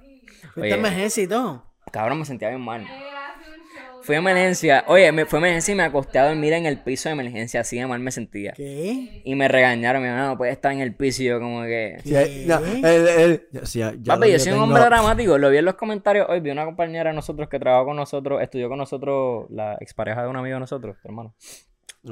Fuiste 0.52 0.74
emergencia 0.74 1.22
y 1.22 1.28
todo. 1.28 1.64
Cabrón, 1.92 2.18
me 2.18 2.24
sentía 2.24 2.48
bien 2.48 2.60
mal. 2.60 2.80
Él 2.80 2.88
hace 2.88 3.48
un 3.48 3.58
show. 3.68 3.97
Fui 4.08 4.16
a 4.16 4.20
emergencia, 4.20 4.84
oye, 4.86 5.12
me 5.12 5.26
fui 5.26 5.36
a 5.36 5.40
emergencia 5.40 5.72
y 5.72 5.74
me 5.76 5.82
acosté 5.82 6.18
a 6.18 6.28
dormir 6.28 6.54
en 6.54 6.64
el 6.64 6.78
piso 6.78 7.10
de 7.10 7.12
emergencia, 7.12 7.60
así 7.60 7.76
de 7.78 7.86
mal 7.86 8.00
me 8.00 8.10
sentía. 8.10 8.54
¿Qué? 8.56 9.20
Y 9.22 9.34
me 9.34 9.48
regañaron, 9.48 10.00
mi 10.00 10.08
hermano, 10.08 10.28
no 10.28 10.38
puedes 10.38 10.54
estar 10.54 10.72
en 10.72 10.80
el 10.80 10.94
piso 10.94 11.22
y 11.22 11.26
yo 11.26 11.38
como 11.38 11.60
que... 11.64 11.98
Sí, 12.02 12.44
no, 12.46 12.56
él, 12.88 13.06
él, 13.06 13.48
ya- 13.52 13.66
sí, 13.66 13.80
ya- 13.80 13.92
ya 14.00 14.14
Papi, 14.14 14.32
yo 14.32 14.38
soy 14.38 14.52
un 14.54 14.60
hombre 14.60 14.80
dramático. 14.82 15.36
Lo 15.36 15.50
vi 15.50 15.58
en 15.58 15.66
los 15.66 15.74
comentarios 15.74 16.26
hoy. 16.30 16.40
Vi 16.40 16.50
una 16.50 16.64
compañera 16.64 17.10
de 17.10 17.16
nosotros 17.16 17.50
que 17.50 17.58
trabajó 17.58 17.84
con 17.84 17.96
nosotros, 17.96 18.40
estudió 18.40 18.70
con 18.70 18.78
nosotros, 18.78 19.44
la 19.50 19.76
expareja 19.78 20.22
de 20.22 20.28
un 20.28 20.36
amigo 20.36 20.54
de 20.54 20.60
nosotros, 20.60 20.96
tu 21.02 21.08
hermano. 21.08 21.34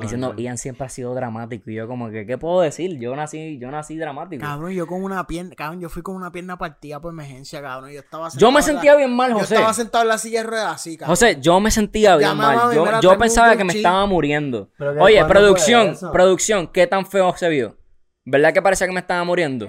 Diciendo, 0.02 0.34
Ian 0.36 0.58
siempre 0.58 0.86
ha 0.86 0.88
sido 0.88 1.14
dramático. 1.14 1.70
Y 1.70 1.74
yo, 1.74 1.86
como 1.88 2.10
que, 2.10 2.26
¿qué 2.26 2.38
puedo 2.38 2.60
decir? 2.60 2.98
Yo 2.98 3.14
nací, 3.16 3.58
yo 3.58 3.70
nací 3.70 3.96
dramático. 3.96 4.42
Cabrón, 4.42 4.72
yo 4.72 4.86
con 4.86 5.02
una 5.02 5.26
pierna, 5.26 5.54
cabrón, 5.54 5.80
yo 5.80 5.88
fui 5.88 6.02
con 6.02 6.16
una 6.16 6.30
pierna 6.30 6.58
partida 6.58 7.00
por 7.00 7.12
emergencia, 7.12 7.60
cabrón. 7.62 7.90
Yo 7.92 8.00
estaba 8.00 8.28
Yo 8.36 8.50
me 8.50 8.60
la- 8.60 8.62
sentía 8.62 8.94
bien 8.96 9.14
mal, 9.14 9.30
Yo 9.32 9.38
José. 9.38 9.54
estaba 9.54 9.72
sentado 9.74 10.02
en 10.02 10.08
la 10.08 10.18
silla 10.18 10.42
de 10.42 10.46
ruedas 10.48 10.74
así, 10.74 10.96
cabrón. 10.96 11.12
José, 11.12 11.38
yo 11.40 11.58
me 11.60 11.70
sentía 11.70 12.16
bien 12.16 12.36
mal. 12.36 12.74
Yo, 12.74 12.84
mira, 12.84 13.00
yo 13.00 13.18
pensaba 13.18 13.56
que 13.56 13.64
me 13.64 13.72
estaba 13.72 14.06
muriendo. 14.06 14.70
¿Pero 14.78 14.94
qué- 14.94 15.00
Oye, 15.00 15.24
producción, 15.24 15.96
producción, 16.12 16.66
¿qué 16.68 16.86
tan 16.86 17.06
feo 17.06 17.34
se 17.36 17.48
vio? 17.48 17.76
¿Verdad 18.24 18.52
que 18.52 18.60
parecía 18.62 18.86
que 18.86 18.92
me 18.92 19.00
estaba 19.00 19.22
muriendo? 19.24 19.66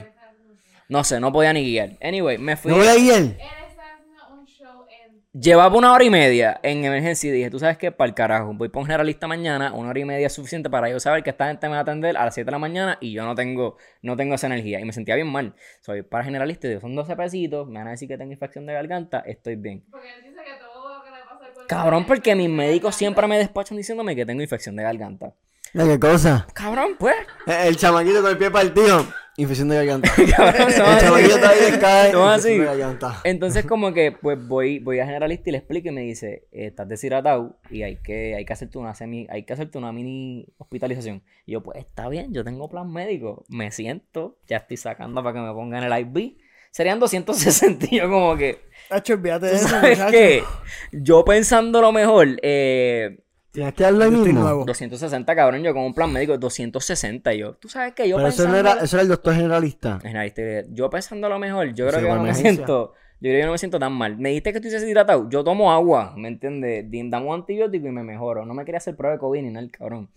No 0.90 1.04
sé, 1.04 1.20
no 1.20 1.32
podía 1.34 1.52
ni 1.52 1.64
guiar. 1.64 1.98
Anyway, 2.02 2.38
me 2.38 2.56
fui. 2.56 2.72
¿No 2.72 2.78
voy 2.78 2.88
a 2.88 2.96
ir? 2.98 3.12
Él 3.12 3.38
está 3.70 3.84
haciendo 3.94 4.40
un 4.40 4.46
show 4.46 4.86
en. 5.06 5.17
Llevaba 5.34 5.78
una 5.78 5.92
hora 5.92 6.04
y 6.04 6.10
media 6.10 6.60
en 6.64 6.86
emergencia 6.86 7.30
y 7.30 7.34
dije, 7.34 7.50
tú 7.50 7.60
sabes 7.60 7.78
qué, 7.78 7.92
para 7.92 8.08
el 8.08 8.16
carajo, 8.16 8.54
voy 8.54 8.70
para 8.70 8.80
un 8.80 8.86
generalista 8.88 9.28
mañana, 9.28 9.74
una 9.74 9.90
hora 9.90 10.00
y 10.00 10.06
media 10.06 10.28
es 10.28 10.34
suficiente 10.34 10.70
para 10.70 10.90
yo 10.90 11.00
saber 11.02 11.22
que 11.22 11.30
esta 11.30 11.48
gente 11.48 11.68
me 11.68 11.74
va 11.74 11.80
a 11.80 11.82
atender 11.82 12.16
a 12.16 12.26
las 12.26 12.34
7 12.34 12.46
de 12.46 12.52
la 12.52 12.58
mañana 12.60 12.98
y 13.02 13.12
yo 13.12 13.26
no 13.26 13.36
tengo, 13.36 13.78
no 14.02 14.16
tengo 14.16 14.36
esa 14.36 14.48
energía. 14.48 14.80
Y 14.80 14.86
me 14.86 14.94
sentía 14.94 15.16
bien 15.16 15.28
mal. 15.28 15.54
Soy 15.82 16.02
para 16.02 16.24
generalista 16.24 16.68
y 16.68 16.70
digo, 16.72 16.82
son 16.82 16.96
12 16.96 17.16
pesitos, 17.16 17.68
me 17.68 17.78
van 17.78 17.90
a 17.90 17.92
decir 17.92 18.08
que 18.08 18.18
tengo 18.18 18.32
infección 18.32 18.66
de 18.66 18.74
garganta, 18.74 19.20
estoy 19.20 19.58
bien. 19.58 19.84
Porque 19.92 20.08
él 20.16 20.24
dice 20.24 20.42
que 20.44 20.60
todo 20.60 20.98
lo 20.98 21.04
que 21.04 21.12
le 21.12 21.18
pasa. 21.18 21.68
Cabrón, 21.68 22.06
porque 22.06 22.34
mis 22.34 22.50
médicos 22.50 22.96
siempre 22.96 23.28
me 23.28 23.38
despachan 23.38 23.78
diciéndome 23.78 24.16
que 24.16 24.26
tengo 24.26 24.42
infección 24.42 24.78
de 24.78 24.84
garganta. 24.84 25.34
Mira, 25.74 25.88
¿Qué 25.88 26.00
cosa? 26.00 26.48
Cabrón, 26.54 26.96
pues. 26.98 27.16
Eh, 27.46 27.66
El 27.68 27.78
chamaquito 27.78 28.22
con 28.22 28.32
el 28.32 28.38
pie 28.38 28.52
partido. 28.52 29.06
Infección 29.40 29.70
de 29.70 29.76
garganta. 29.76 30.10
Cabrón, 30.36 30.70
El 30.72 30.78
no 30.80 31.00
chamaquito 31.00 31.36
está 31.36 31.50
ahí 31.50 31.60
descae. 31.60 32.12
No 32.12 32.26
infección 32.26 32.30
así. 32.30 32.58
de 32.58 32.66
garganta. 32.66 33.22
Entonces 33.24 33.66
como 33.66 33.94
que 33.94 34.12
pues 34.12 34.40
voy, 34.48 34.80
voy 34.80 35.00
a 35.00 35.06
generalista 35.06 35.50
y 35.50 35.52
le 35.52 35.58
explico 35.60 35.90
y 35.90 35.92
me 35.92 36.02
dice, 36.02 36.48
eh, 36.52 36.68
estás 36.68 36.88
deshidratado 36.88 37.60
y 37.70 37.84
hay 37.84 37.98
que, 37.98 38.34
hay 38.36 38.46
que 38.46 38.54
hacerte 38.54 38.80
una 38.80 38.96
semi, 38.96 39.28
hay 39.30 39.44
que 39.44 39.54
hacerte 39.54 39.78
una 39.78 39.92
mini 39.92 40.48
hospitalización. 40.58 41.22
Y 41.46 41.52
yo, 41.52 41.62
pues 41.62 41.78
está 41.78 42.10
bien, 42.10 42.34
yo 42.34 42.44
tengo 42.44 42.68
plan 42.68 42.92
médico, 42.92 43.46
me 43.50 43.70
siento, 43.72 44.40
ya 44.48 44.58
estoy 44.58 44.78
sacando 44.78 45.22
para 45.22 45.36
que 45.36 45.42
me 45.46 45.54
pongan 45.54 45.84
el 45.84 45.94
IV. 46.00 46.38
Serían 46.72 47.00
260 47.00 47.86
y 47.92 47.98
yo 47.98 48.10
como 48.10 48.36
que, 48.36 48.60
Hacho, 48.90 49.14
olvídate 49.14 49.48
de 49.48 49.52
¿tú 49.54 49.58
eso, 49.58 49.68
sabes 49.68 50.00
qué? 50.12 50.44
Yo 50.92 51.24
pensando 51.26 51.80
lo 51.82 51.92
mejor, 51.92 52.28
eh, 52.42 53.20
Tienes 53.58 53.74
que 53.74 53.84
estoy 53.86 54.12
mismo. 54.12 54.42
nuevo. 54.42 54.66
260 54.66 55.36
cabrón, 55.36 55.64
yo 55.64 55.74
con 55.74 55.82
un 55.82 55.92
plan 55.96 56.14
médico 56.14 56.38
260 56.38 57.34
y 57.34 57.40
yo, 57.40 57.56
tú 57.56 57.68
sabes 57.68 57.96
que 57.96 58.08
yo 58.08 58.18
Pero 58.18 58.28
eso 58.28 58.44
no 58.44 58.54
pensando... 58.54 58.72
era, 58.72 58.84
eso 58.84 58.98
era 58.98 59.02
el 59.02 59.08
doctor 59.08 59.34
generalista. 59.34 60.00
Generalista, 60.00 60.42
yo 60.70 60.92
pensando 60.92 61.28
lo 61.28 61.40
mejor, 61.40 61.74
yo 61.74 61.88
creo 61.88 62.00
Sí, 62.00 62.06
que 62.06 62.08
yo 62.12 62.16
no 62.18 62.22
me 62.22 62.36
siento, 62.36 62.94
yo 62.94 63.20
creo 63.20 63.34
que 63.34 63.40
yo 63.40 63.46
no 63.48 63.52
me 63.54 63.58
siento 63.58 63.80
tan 63.80 63.94
mal. 63.94 64.16
Me 64.20 64.30
dijiste 64.30 64.52
que 64.52 64.58
estoy 64.60 64.70
deshidratado, 64.70 65.28
yo 65.32 65.44
tomo 65.44 65.72
agua, 65.72 66.14
¿me 66.16 66.28
entiendes? 66.28 66.86
Un 66.94 67.34
antibiótico 67.34 67.88
y 67.88 67.92
me 67.92 68.04
mejoro. 68.04 68.46
No 68.46 68.54
me 68.54 68.64
quería 68.64 68.78
hacer 68.78 68.96
prueba 68.96 69.16
de 69.16 69.20
COVID 69.22 69.42
ni 69.42 69.50
nada, 69.50 69.66
el 69.66 69.72
cabrón. 69.72 70.12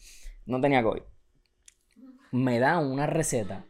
No 0.44 0.60
tenía 0.60 0.82
COVID. 0.82 1.00
Me 2.32 2.58
da 2.58 2.78
una 2.78 3.06
receta 3.06 3.64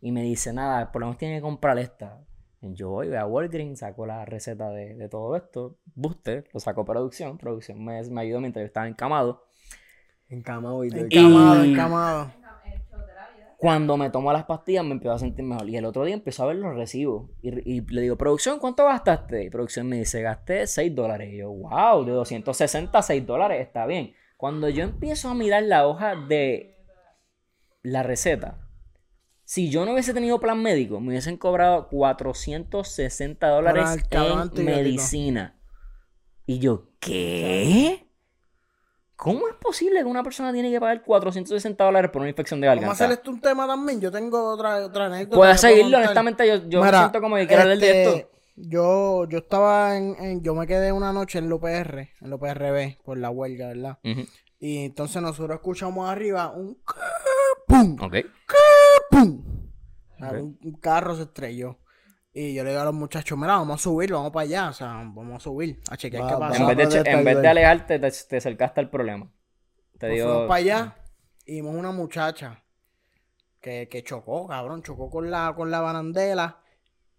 y 0.00 0.12
me 0.12 0.22
dice, 0.22 0.54
nada, 0.54 0.90
por 0.92 1.00
lo 1.00 1.08
menos 1.08 1.18
tiene 1.18 1.36
que 1.36 1.42
comprar 1.42 1.78
esta. 1.78 2.20
Yo 2.62 2.90
voy, 2.90 3.14
a 3.14 3.24
Walgreens, 3.26 3.78
saco 3.78 4.04
la 4.04 4.24
receta 4.26 4.68
de, 4.70 4.94
de 4.94 5.08
todo 5.08 5.34
esto, 5.34 5.78
Booster, 5.94 6.44
lo 6.52 6.60
saco 6.60 6.82
a 6.82 6.84
producción, 6.84 7.38
producción 7.38 7.82
me, 7.82 8.02
me 8.10 8.20
ayudó 8.20 8.40
mientras 8.40 8.62
yo 8.62 8.66
estaba 8.66 8.86
encamado. 8.86 9.46
Encamado 10.28 10.84
y. 10.84 10.88
Encamado, 10.88 11.64
Y- 11.64 11.70
encamado. 11.72 12.32
Cuando 13.56 13.98
me 13.98 14.08
tomo 14.08 14.32
las 14.32 14.44
pastillas 14.44 14.82
me 14.86 14.92
empiezo 14.92 15.14
a 15.14 15.18
sentir 15.18 15.44
mejor. 15.44 15.68
Y 15.68 15.76
el 15.76 15.84
otro 15.84 16.04
día 16.04 16.14
empezó 16.14 16.44
a 16.44 16.46
ver 16.46 16.56
los 16.56 16.74
recibos. 16.74 17.30
Y, 17.42 17.76
y 17.76 17.80
le 17.82 18.00
digo, 18.00 18.16
producción, 18.16 18.58
¿cuánto 18.58 18.86
gastaste? 18.86 19.44
Y 19.44 19.50
producción 19.50 19.86
me 19.86 19.96
dice, 19.98 20.22
gasté 20.22 20.66
6 20.66 20.94
dólares. 20.94 21.30
Y 21.30 21.38
yo, 21.38 21.50
wow, 21.50 22.02
de 22.04 22.12
260 22.12 22.98
a 22.98 23.02
6 23.02 23.26
dólares, 23.26 23.60
está 23.60 23.84
bien. 23.84 24.14
Cuando 24.38 24.70
yo 24.70 24.82
empiezo 24.82 25.28
a 25.28 25.34
mirar 25.34 25.64
la 25.64 25.86
hoja 25.86 26.16
de 26.16 26.78
la 27.82 28.02
receta, 28.02 28.66
si 29.50 29.68
yo 29.68 29.84
no 29.84 29.94
hubiese 29.94 30.14
tenido 30.14 30.38
plan 30.38 30.62
médico, 30.62 31.00
me 31.00 31.08
hubiesen 31.08 31.36
cobrado 31.36 31.88
460 31.88 33.48
dólares 33.48 33.98
en 34.08 34.64
medicina. 34.64 35.56
Y 36.46 36.60
yo, 36.60 36.90
¿qué? 37.00 38.06
¿Cómo 39.16 39.48
es 39.48 39.56
posible 39.56 39.98
que 39.98 40.04
una 40.04 40.22
persona 40.22 40.52
tiene 40.52 40.70
que 40.70 40.78
pagar 40.78 41.02
460 41.02 41.82
dólares 41.82 42.12
por 42.12 42.20
una 42.20 42.28
infección 42.30 42.60
de 42.60 42.68
Vamos 42.68 42.82
a 42.82 42.86
garganta? 42.86 43.04
hacer 43.06 43.18
esto 43.18 43.30
un 43.32 43.40
tema 43.40 43.66
también. 43.66 44.00
Yo 44.00 44.12
tengo 44.12 44.52
otra, 44.52 44.86
otra 44.86 45.06
anécdota. 45.06 45.36
Puedes 45.36 45.60
seguirlo, 45.60 45.96
honestamente, 45.98 46.46
yo, 46.46 46.68
yo 46.68 46.84
Mira, 46.84 46.98
siento 47.00 47.20
como 47.20 47.34
que 47.34 47.48
quiero 47.48 47.62
hablar 47.62 47.78
de 47.78 47.86
este, 47.86 48.18
esto. 48.20 48.30
Yo, 48.54 49.28
yo 49.28 49.38
estaba 49.38 49.96
en, 49.96 50.14
en- 50.20 50.42
Yo 50.44 50.54
me 50.54 50.68
quedé 50.68 50.92
una 50.92 51.12
noche 51.12 51.40
en 51.40 51.48
la 51.48 51.56
UPR, 51.56 52.08
en 52.20 52.30
la 52.30 52.36
UPRB, 52.36 53.02
por 53.02 53.18
la 53.18 53.30
huelga, 53.30 53.66
¿verdad? 53.66 53.98
Y 54.60 54.84
entonces 54.84 55.20
nosotros 55.20 55.56
escuchamos 55.56 56.08
arriba 56.08 56.52
un. 56.52 56.78
¡Pum! 57.66 57.96
Ok. 58.00 58.14
Un, 59.12 60.58
un 60.62 60.72
carro 60.80 61.16
se 61.16 61.22
estrelló. 61.22 61.78
Y 62.32 62.54
yo 62.54 62.62
le 62.62 62.70
digo 62.70 62.82
a 62.82 62.84
los 62.84 62.94
muchachos, 62.94 63.36
mira, 63.36 63.56
vamos 63.56 63.80
a 63.80 63.82
subir, 63.82 64.12
vamos 64.12 64.30
para 64.30 64.44
allá. 64.44 64.68
O 64.68 64.72
sea, 64.72 64.88
vamos 64.88 65.36
a 65.36 65.40
subir, 65.40 65.80
a 65.90 65.96
chequear 65.96 66.22
Va, 66.24 66.28
qué 66.28 66.36
pasa. 66.36 66.56
En 66.56 66.66
vez, 66.66 66.76
de, 66.76 66.82
¿dónde 66.84 67.02
che- 67.02 67.10
en 67.10 67.18
el 67.18 67.24
vez 67.24 67.40
de 67.42 67.48
dueño? 67.48 67.50
alejarte, 67.50 67.98
te, 67.98 68.10
te 68.10 68.36
acercaste 68.36 68.80
al 68.80 68.90
problema. 68.90 69.30
Te 69.98 70.06
Nos 70.08 70.14
digo. 70.16 70.26
fuimos 70.28 70.48
para 70.48 70.58
allá 70.58 70.96
y 71.44 71.54
vimos 71.56 71.74
una 71.74 71.90
muchacha 71.90 72.62
que, 73.60 73.88
que 73.90 74.02
chocó, 74.04 74.46
cabrón, 74.46 74.82
chocó 74.82 75.10
con 75.10 75.30
la, 75.30 75.52
con 75.56 75.70
la 75.70 75.80
barandela. 75.80 76.58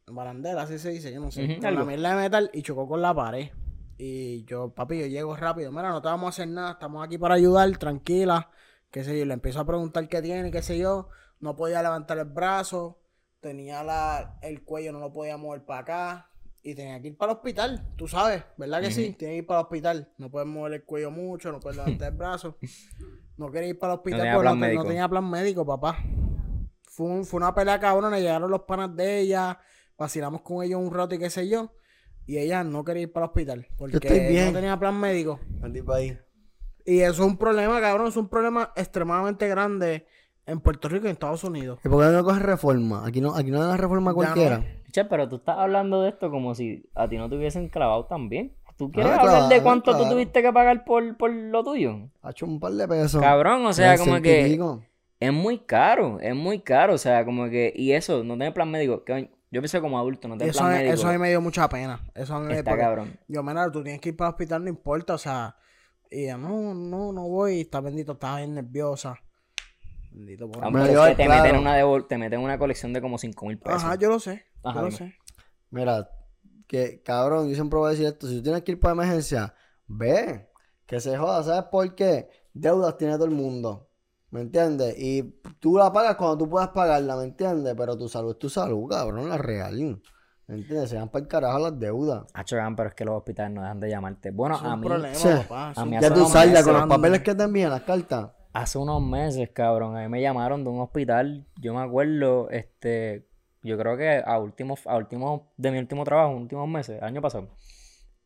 Barandela, 0.07 0.63
así 0.63 0.79
se 0.79 0.89
dice, 0.91 1.13
yo 1.13 1.19
no 1.19 1.31
sé. 1.31 1.55
Con 1.57 1.65
algo. 1.65 1.79
la 1.81 1.85
mierda 1.85 2.09
de 2.15 2.21
metal 2.21 2.49
y 2.53 2.61
chocó 2.63 2.87
con 2.87 3.01
la 3.01 3.13
pared. 3.13 3.49
Y 3.97 4.43
yo, 4.45 4.73
papi, 4.73 4.99
yo 4.99 5.05
llego 5.07 5.35
rápido. 5.35 5.71
Mira, 5.71 5.89
no 5.89 6.01
te 6.01 6.07
vamos 6.07 6.27
a 6.27 6.29
hacer 6.29 6.47
nada, 6.47 6.71
estamos 6.71 7.05
aquí 7.05 7.17
para 7.17 7.35
ayudar, 7.35 7.69
tranquila. 7.77 8.49
Qué 8.89 9.03
sé 9.03 9.17
yo, 9.19 9.25
le 9.25 9.33
empiezo 9.33 9.59
a 9.59 9.65
preguntar 9.65 10.07
qué 10.07 10.21
tiene, 10.21 10.51
qué 10.51 10.61
sé 10.61 10.77
yo. 10.77 11.09
No 11.41 11.55
podía 11.55 11.81
levantar 11.83 12.17
el 12.19 12.25
brazo, 12.25 12.99
tenía 13.39 13.83
la, 13.83 14.37
el 14.41 14.63
cuello, 14.63 14.91
no 14.93 14.99
lo 14.99 15.11
podía 15.11 15.35
mover 15.37 15.65
para 15.65 15.79
acá. 15.81 16.27
Y 16.63 16.75
tenía 16.75 17.01
que 17.01 17.07
ir 17.09 17.17
para 17.17 17.31
el 17.31 17.37
hospital, 17.39 17.87
tú 17.95 18.07
sabes, 18.07 18.43
¿verdad 18.55 18.81
que 18.81 18.87
sí? 18.91 19.13
Tiene 19.17 19.33
que 19.33 19.37
ir 19.39 19.45
para 19.47 19.61
el 19.61 19.63
hospital. 19.65 20.13
No 20.19 20.29
puedes 20.29 20.47
mover 20.47 20.73
el 20.73 20.83
cuello 20.85 21.09
mucho, 21.09 21.51
no 21.51 21.59
puedes 21.59 21.77
levantar 21.77 22.11
el 22.11 22.17
brazo. 22.17 22.57
No 23.37 23.49
quería 23.51 23.69
ir 23.69 23.79
para 23.79 23.93
el 23.93 23.97
hospital 23.99 24.19
tenía 24.19 24.33
porque 24.35 24.45
no, 24.49 24.51
no 24.53 24.59
tenía 24.89 25.09
plan 25.09 25.27
médico, 25.29 25.65
papá. 25.65 25.97
Fue, 26.83 27.07
un- 27.07 27.25
fue 27.25 27.37
una 27.37 27.55
pelea 27.55 27.79
cabrona, 27.79 28.19
llegaron 28.19 28.51
los 28.51 28.61
panas 28.61 28.95
de 28.95 29.19
ella, 29.21 29.57
vacilamos 29.97 30.41
con 30.41 30.63
ellos 30.63 30.79
un 30.79 30.93
rato 30.93 31.15
y 31.15 31.19
qué 31.19 31.31
sé 31.31 31.49
yo. 31.49 31.73
Y 32.27 32.37
ella 32.37 32.63
no 32.63 32.83
quería 32.85 33.03
ir 33.03 33.11
para 33.11 33.25
el 33.25 33.29
hospital 33.29 33.67
porque 33.77 33.97
no 34.45 34.53
tenía 34.53 34.77
plan 34.79 34.99
médico. 34.99 35.39
Ahí. 35.95 36.19
Y 36.85 36.99
eso 37.01 37.11
es 37.23 37.27
un 37.29 37.37
problema, 37.37 37.81
cabrón, 37.81 38.07
es 38.07 38.17
un 38.17 38.29
problema 38.29 38.71
extremadamente 38.75 39.47
grande 39.47 40.05
en 40.45 40.59
Puerto 40.59 40.89
Rico 40.89 41.05
y 41.05 41.09
en 41.09 41.13
Estados 41.13 41.43
Unidos. 41.43 41.79
¿Y 41.83 41.89
por 41.89 42.03
qué 42.05 42.11
no 42.11 42.23
coges 42.23 42.41
reforma? 42.41 43.05
Aquí 43.05 43.21
no, 43.21 43.35
aquí 43.35 43.51
no 43.51 43.59
dan 43.59 43.69
la 43.69 43.77
reforma 43.77 44.13
cualquiera. 44.13 44.57
no. 44.59 44.81
Che, 44.91 45.05
pero 45.05 45.29
tú 45.29 45.37
estás 45.37 45.57
hablando 45.57 46.01
de 46.01 46.09
esto 46.09 46.29
como 46.29 46.53
si 46.53 46.89
a 46.95 47.07
ti 47.07 47.17
no 47.17 47.29
te 47.29 47.35
hubiesen 47.37 47.69
clavado 47.69 48.05
también. 48.07 48.53
¿Tú 48.77 48.91
quieres 48.91 49.11
Ah, 49.11 49.19
hablar 49.19 49.35
claro, 49.35 49.47
de 49.49 49.61
cuánto 49.61 49.91
claro. 49.91 50.03
tú 50.05 50.09
tuviste 50.11 50.41
que 50.41 50.51
pagar 50.51 50.83
por, 50.83 51.15
por 51.17 51.31
lo 51.31 51.63
tuyo? 51.63 52.09
Ha 52.23 52.31
hecho 52.31 52.45
un 52.45 52.59
par 52.59 52.73
de 52.73 52.87
pesos. 52.87 53.21
Cabrón, 53.21 53.65
o 53.65 53.73
sea, 53.73 53.97
como 53.97 54.21
que 54.21 54.59
es 55.19 55.31
muy 55.31 55.59
caro, 55.59 56.19
es 56.19 56.35
muy 56.35 56.59
caro, 56.61 56.95
o 56.95 56.97
sea, 56.97 57.23
como 57.23 57.47
que, 57.49 57.71
y 57.75 57.91
eso, 57.93 58.23
no 58.23 58.33
tener 58.33 58.53
plan 58.53 58.69
médico, 58.71 59.03
que 59.05 59.29
yo 59.51 59.61
pienso 59.61 59.79
como 59.81 59.99
adulto, 59.99 60.27
no 60.27 60.35
eso, 60.35 60.59
plan 60.59 60.71
médico, 60.73 60.93
eso 60.93 61.07
a 61.07 61.11
mí 61.11 61.17
me 61.19 61.29
dio 61.29 61.39
mucha 61.41 61.69
pena. 61.69 62.01
Eso 62.15 62.35
a 62.35 62.39
mí 62.39 62.51
está 62.53 62.71
porque 62.71 62.83
cabrón. 62.83 63.19
Yo, 63.27 63.43
mira, 63.43 63.71
tú 63.71 63.83
tienes 63.83 64.01
que 64.01 64.09
ir 64.09 64.17
para 64.17 64.29
el 64.29 64.33
hospital, 64.33 64.63
no 64.63 64.69
importa, 64.69 65.13
o 65.13 65.17
sea. 65.17 65.55
Y 66.09 66.23
ella, 66.23 66.37
no, 66.37 66.73
no, 66.73 67.13
no 67.13 67.29
voy. 67.29 67.61
Está 67.61 67.79
bendito, 67.81 68.13
estaba 68.13 68.37
bien 68.37 68.55
nerviosa. 68.55 69.15
Bendito, 70.11 70.45
es 70.45 70.51
que 71.11 71.15
te 71.15 71.25
claro. 71.25 71.43
meten, 71.43 71.59
una 71.59 71.77
devol- 71.79 72.07
te 72.07 72.17
meten 72.17 72.39
una 72.41 72.57
colección 72.57 72.93
de 72.93 73.01
como 73.01 73.17
5 73.17 73.45
mil 73.45 73.57
pesos. 73.57 73.83
Ajá, 73.83 73.95
yo 73.95 74.09
lo 74.09 74.19
sé. 74.19 74.45
Ajá, 74.63 74.79
yo 74.79 74.85
lo 74.85 74.91
sé. 74.91 75.15
Mira, 75.69 76.09
que 76.67 77.01
cabrón, 77.01 77.47
yo 77.49 77.55
siempre 77.55 77.79
voy 77.79 77.87
a 77.87 77.91
decir 77.91 78.05
esto. 78.05 78.27
Si 78.27 78.37
tú 78.37 78.43
tienes 78.43 78.61
que 78.63 78.73
ir 78.73 78.79
para 78.79 78.93
emergencia, 78.93 79.53
ve. 79.87 80.49
Que 80.85 80.99
se 80.99 81.17
joda, 81.17 81.41
¿sabes 81.43 81.63
por 81.71 81.95
qué? 81.95 82.27
Deudas 82.53 82.97
tiene 82.97 83.13
todo 83.15 83.25
el 83.25 83.31
mundo. 83.31 83.87
¿Me 84.29 84.41
entiendes? 84.41 84.95
Y 84.97 85.39
tú 85.59 85.77
la 85.77 85.91
pagas 85.91 86.15
cuando 86.15 86.37
tú 86.37 86.49
puedas 86.49 86.69
pagarla, 86.69 87.15
¿me 87.17 87.23
entiendes? 87.23 87.73
Pero 87.77 87.97
tu 87.97 88.07
salud 88.09 88.31
es 88.31 88.39
tu 88.39 88.49
salud, 88.49 88.89
cabrón, 88.89 89.29
la 89.29 89.37
real. 89.37 90.01
¿Me 90.47 90.55
entiendes? 90.55 90.89
Se 90.89 90.97
van 90.97 91.09
para 91.09 91.23
el 91.23 91.27
carajo 91.29 91.59
las 91.59 91.79
deudas. 91.79 92.25
Hacho, 92.33 92.57
gan, 92.57 92.75
pero 92.75 92.89
es 92.89 92.95
que 92.95 93.05
los 93.05 93.15
hospitales 93.15 93.53
no 93.53 93.61
dejan 93.61 93.79
de 93.79 93.89
llamarte. 93.89 94.31
Bueno, 94.31 94.55
es 94.55 94.61
a 94.63 94.73
un 94.73 94.79
mí, 94.81 94.87
problema, 94.87 95.15
Sí. 95.15 95.27
papá. 95.47 95.73
a 95.75 95.85
mí 95.85 95.97
Ya 96.01 96.13
tú 96.13 96.25
salgas 96.27 96.63
con 96.63 96.73
los 96.73 96.87
papeles 96.87 97.21
que 97.21 97.35
te 97.35 97.43
envían, 97.43 97.69
las 97.71 97.81
cartas. 97.83 98.31
Hace 98.53 98.77
unos 98.77 99.01
meses, 99.01 99.49
cabrón, 99.49 99.97
a 99.97 100.01
mí 100.01 100.07
me 100.07 100.21
llamaron 100.21 100.63
de 100.63 100.69
un 100.69 100.79
hospital, 100.81 101.47
yo 101.59 101.73
me 101.73 101.81
acuerdo, 101.81 102.49
este, 102.49 103.27
yo 103.63 103.77
creo 103.77 103.97
que 103.97 104.21
a 104.25 104.39
último, 104.39 104.75
a 104.85 104.97
último, 104.97 105.53
de 105.57 105.71
mi 105.71 105.77
último 105.77 106.03
trabajo, 106.03 106.35
últimos 106.35 106.67
meses, 106.67 107.01
año 107.01 107.21
pasado. 107.21 107.49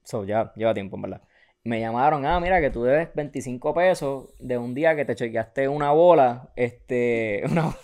So, 0.04 0.24
ya 0.24 0.54
lleva 0.56 0.74
tiempo, 0.74 0.96
en 0.98 1.02
verdad. 1.04 1.22
Me 1.64 1.80
llamaron, 1.80 2.26
ah, 2.26 2.40
mira, 2.40 2.62
que 2.62 2.70
tú 2.70 2.84
debes 2.84 3.10
25 3.16 3.74
pesos 3.74 4.34
de 4.40 4.58
un 4.58 4.76
día 4.76 4.96
que 4.96 5.04
te 5.04 5.16
chequeaste 5.16 5.68
una 5.68 5.92
bola, 5.92 6.52
este, 6.56 7.44
una... 7.52 7.76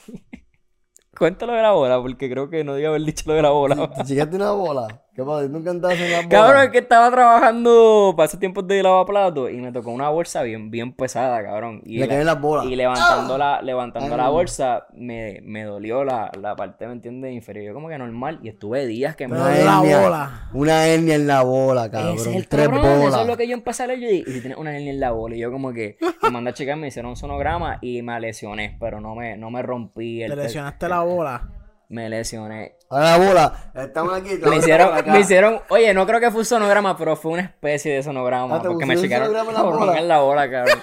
Cuéntalo 1.17 1.53
de 1.53 1.61
la 1.61 1.71
bola, 1.71 2.01
porque 2.01 2.29
creo 2.29 2.49
que 2.49 2.63
no 2.63 2.73
debía 2.73 2.89
haber 2.89 3.01
dicho 3.03 3.25
lo 3.27 3.33
de 3.33 3.41
la 3.41 3.49
bola. 3.51 3.91
¿Te 3.91 4.03
chicaste 4.03 4.35
una 4.35 4.51
bola? 4.51 5.05
¿Qué 5.13 5.23
pasa? 5.25 5.45
¿Tú 5.45 5.49
nunca 5.49 5.71
andas 5.71 5.91
en 5.99 6.07
bolas? 6.09 6.27
Cabrón, 6.29 6.63
es 6.63 6.69
que 6.69 6.77
estaba 6.77 7.11
trabajando 7.11 8.13
para 8.15 8.27
esos 8.27 8.39
tiempos 8.39 8.65
de 8.65 8.81
lavaplatos 8.81 9.51
y 9.51 9.55
me 9.57 9.73
tocó 9.73 9.91
una 9.91 10.07
bolsa 10.07 10.41
bien, 10.43 10.71
bien 10.71 10.93
pesada, 10.93 11.43
cabrón. 11.43 11.81
Y 11.85 11.97
Le 11.97 12.07
la- 12.07 12.23
las 12.23 12.39
bolas. 12.41 12.65
y 12.65 12.75
levantando 12.77 13.37
la, 13.37 13.61
levantando 13.61 14.15
la 14.15 14.29
bolsa, 14.29 14.85
me, 14.93 15.41
me 15.43 15.63
dolió 15.65 16.05
la, 16.05 16.31
la 16.39 16.55
parte, 16.55 16.87
¿me 16.87 16.93
entiendes? 16.93 17.33
Inferior. 17.33 17.65
Yo 17.65 17.73
como 17.73 17.89
que 17.89 17.97
normal. 17.97 18.39
Y 18.41 18.47
estuve 18.47 18.85
días 18.85 19.17
que 19.17 19.27
me 19.27 19.35
de 19.37 19.65
la 19.65 19.79
bola. 19.79 20.49
Una 20.53 20.87
hernia 20.87 21.15
en 21.15 21.27
la 21.27 21.43
bola, 21.43 21.91
cabrón. 21.91 22.15
Es 22.15 22.27
el 22.27 22.47
Tres 22.47 22.69
cabrón, 22.69 22.81
bolas. 22.83 23.07
Eso 23.09 23.21
es 23.21 23.27
lo 23.27 23.35
que 23.35 23.47
yo 23.49 23.53
empecé 23.53 23.83
a 23.83 23.87
leer. 23.87 23.99
Yo 23.99 24.07
dije, 24.07 24.23
y 24.29 24.31
si 24.33 24.39
tienes 24.39 24.57
una 24.57 24.73
hernia 24.73 24.91
en 24.93 24.99
la 25.01 25.11
bola. 25.11 25.35
Y 25.35 25.39
yo 25.39 25.51
como 25.51 25.73
que 25.73 25.97
me 26.23 26.29
mandé 26.31 26.51
a 26.51 26.53
checar, 26.53 26.77
me 26.77 26.87
hicieron 26.87 27.09
un 27.09 27.17
sonograma 27.17 27.79
y 27.81 28.01
me 28.01 28.17
lesioné. 28.21 28.77
Pero 28.79 29.01
no 29.01 29.13
me, 29.15 29.35
no 29.35 29.51
me 29.51 29.61
rompí. 29.61 30.23
El, 30.23 30.29
Te 30.31 30.37
lesionaste 30.37 30.87
la 30.87 31.01
bola. 31.01 31.49
Me 31.91 32.09
lesioné. 32.09 32.77
Ahora 32.89 33.17
la 33.17 33.17
bola. 33.27 33.71
Estamos 33.75 34.13
aquí. 34.13 34.29
Me 34.49 34.55
hicieron, 34.57 34.89
me 35.07 35.19
hicieron, 35.19 35.59
oye, 35.69 35.93
no 35.93 36.05
creo 36.07 36.19
que 36.21 36.31
fue 36.31 36.39
un 36.39 36.45
sonograma, 36.45 36.97
pero 36.97 37.15
fue 37.17 37.33
una 37.33 37.41
especie 37.41 37.93
de 37.95 38.01
sonograma. 38.03 38.55
Ah, 38.55 38.61
¿te 38.61 38.67
porque 38.69 38.85
me 38.85 38.95
checaron 38.97 39.27
sonograma 39.27 39.49
en 39.51 39.55
la 39.55 39.61
cabrón, 39.61 39.79
bola? 39.79 39.99
en 39.99 40.07
la 40.07 40.19
bola, 40.19 40.49
cabrón. 40.51 40.79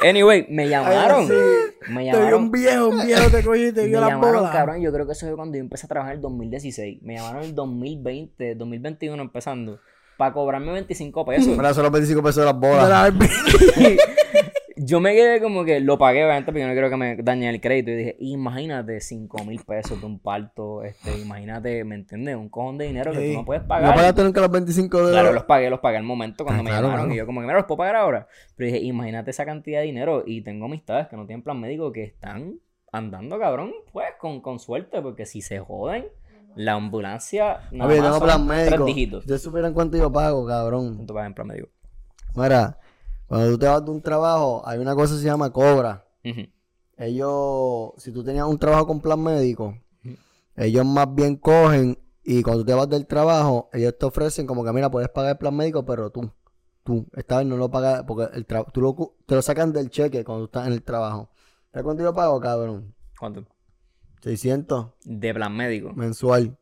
Anyway, 0.00 0.46
me 0.50 0.68
llamaron. 0.68 1.26
sí. 1.26 1.32
Me 1.88 2.04
Te 2.04 2.10
vio 2.10 2.12
llamaron. 2.12 2.42
un 2.44 2.50
viejo, 2.52 2.88
un 2.88 3.04
viejo 3.06 3.30
te 3.30 3.42
cogió 3.42 3.68
y 3.68 3.72
te 3.72 3.86
vio 3.86 4.00
la 4.00 4.08
llamaron, 4.10 4.36
bola. 4.42 4.52
cabrón, 4.52 4.80
yo 4.80 4.92
creo 4.92 5.06
que 5.06 5.12
eso 5.12 5.26
fue 5.26 5.34
cuando 5.34 5.56
yo 5.56 5.60
empecé 5.62 5.86
a 5.86 5.88
trabajar 5.88 6.12
en 6.12 6.18
el 6.18 6.22
2016. 6.22 7.02
Me 7.02 7.16
llamaron 7.16 7.42
en 7.42 7.48
el 7.48 7.54
2020, 7.56 8.54
2021 8.54 9.20
empezando, 9.20 9.80
para 10.16 10.32
cobrarme 10.32 10.70
25 10.72 11.24
pesos. 11.26 11.48
Mira, 11.56 11.74
son 11.74 11.82
los 11.82 11.92
25 11.92 12.22
pesos 12.22 12.36
de 12.36 12.44
las 12.44 12.56
bolas. 12.60 13.12
Yo 14.88 15.00
me 15.00 15.12
quedé 15.14 15.42
como 15.42 15.64
que 15.64 15.80
lo 15.80 15.98
pagué, 15.98 16.24
obviamente, 16.24 16.46
porque 16.46 16.60
yo 16.62 16.66
no 16.66 16.72
quiero 16.72 16.88
que 16.88 16.96
me 16.96 17.16
dañen 17.16 17.50
el 17.50 17.60
crédito. 17.60 17.90
Y 17.90 17.96
dije, 17.96 18.16
imagínate 18.20 19.00
5 19.00 19.44
mil 19.44 19.60
pesos 19.64 20.00
de 20.00 20.06
un 20.06 20.18
parto, 20.18 20.82
este, 20.82 21.18
imagínate, 21.18 21.84
¿me 21.84 21.94
entiendes? 21.96 22.36
Un 22.36 22.48
cojón 22.48 22.78
de 22.78 22.86
dinero 22.86 23.12
que 23.12 23.18
Sí. 23.18 23.32
tú 23.32 23.38
no 23.40 23.44
puedes 23.44 23.62
¿No 23.64 23.68
pagar. 23.68 23.94
pagaste 23.94 24.22
nunca 24.24 24.40
los 24.40 24.50
25 24.50 25.06
de 25.06 25.12
Claro, 25.12 25.32
los 25.34 25.44
pagué, 25.44 25.68
los 25.68 25.80
pagué 25.80 25.98
al 25.98 26.04
momento 26.04 26.44
cuando 26.44 26.60
Ah, 26.60 26.64
me 26.64 26.70
claro, 26.70 26.86
llamaron. 26.86 27.04
claro. 27.06 27.14
Y 27.14 27.18
yo 27.18 27.26
como 27.26 27.40
que, 27.40 27.46
mira, 27.46 27.58
los 27.58 27.66
puedo 27.66 27.78
pagar 27.78 27.96
ahora. 27.96 28.28
Pero 28.56 28.72
dije, 28.72 28.84
imagínate 28.84 29.30
esa 29.30 29.44
cantidad 29.44 29.80
de 29.80 29.86
dinero. 29.86 30.22
Y 30.26 30.40
tengo 30.42 30.64
amistades 30.64 31.06
que 31.08 31.16
no 31.16 31.26
tienen 31.26 31.42
plan 31.42 31.60
médico 31.60 31.92
que 31.92 32.04
están 32.04 32.58
andando, 32.90 33.38
cabrón, 33.38 33.72
pues, 33.92 34.06
con, 34.18 34.40
con 34.40 34.58
suerte. 34.58 35.02
Porque 35.02 35.26
si 35.26 35.42
se 35.42 35.58
joden, 35.58 36.06
la 36.54 36.72
ambulancia 36.72 37.58
nada 37.72 37.90
Oye, 37.90 38.00
más 38.00 38.10
tengo 38.12 38.24
plan 38.24 38.46
tres 38.48 38.58
médico. 38.70 38.84
dígitos. 38.86 39.20
Si 39.22 39.26
ustedes 39.26 39.42
supieran 39.42 39.74
cuánto 39.74 39.96
yo 39.98 40.10
pago, 40.10 40.46
cabrón. 40.46 40.94
¿Cuánto 40.96 41.12
pagas 41.14 41.26
en 41.28 41.34
plan 41.34 41.46
médico? 41.48 41.68
Mira, 42.34 42.78
cuando 43.28 43.50
tú 43.50 43.58
te 43.58 43.66
vas 43.66 43.84
de 43.84 43.90
un 43.90 44.02
trabajo, 44.02 44.62
hay 44.66 44.78
una 44.78 44.94
cosa 44.94 45.14
que 45.14 45.20
se 45.20 45.26
llama 45.26 45.52
cobra. 45.52 46.04
Ellos, 46.96 47.92
si 47.98 48.10
tú 48.12 48.24
tenías 48.24 48.46
un 48.46 48.58
trabajo 48.58 48.86
con 48.86 49.00
plan 49.00 49.22
médico, 49.22 49.76
ellos 50.56 50.84
más 50.84 51.14
bien 51.14 51.36
cogen 51.36 51.96
y 52.24 52.42
cuando 52.42 52.62
tú 52.62 52.66
te 52.66 52.74
vas 52.74 52.88
del 52.88 53.06
trabajo, 53.06 53.70
ellos 53.72 53.94
te 53.98 54.06
ofrecen 54.06 54.46
como 54.46 54.64
que, 54.64 54.72
mira, 54.72 54.90
puedes 54.90 55.08
pagar 55.08 55.32
el 55.32 55.38
plan 55.38 55.54
médico, 55.54 55.84
pero 55.84 56.10
tú, 56.10 56.30
tú, 56.82 57.06
esta 57.14 57.38
vez 57.38 57.46
no 57.46 57.56
lo 57.56 57.70
pagas 57.70 58.02
porque 58.04 58.36
el 58.36 58.46
tra- 58.46 58.66
tú 58.72 58.80
lo, 58.80 59.14
te 59.26 59.34
lo 59.36 59.42
sacan 59.42 59.72
del 59.72 59.90
cheque 59.90 60.24
cuando 60.24 60.42
tú 60.42 60.58
estás 60.58 60.66
en 60.66 60.72
el 60.72 60.82
trabajo. 60.82 61.30
¿Sabes 61.72 61.84
cuánto 61.84 62.02
yo 62.02 62.12
pago, 62.12 62.40
cabrón? 62.40 62.94
¿Cuánto? 63.18 63.44
600 64.22 64.88
De 65.04 65.32
plan 65.32 65.54
médico. 65.56 65.92
mensual. 65.94 66.58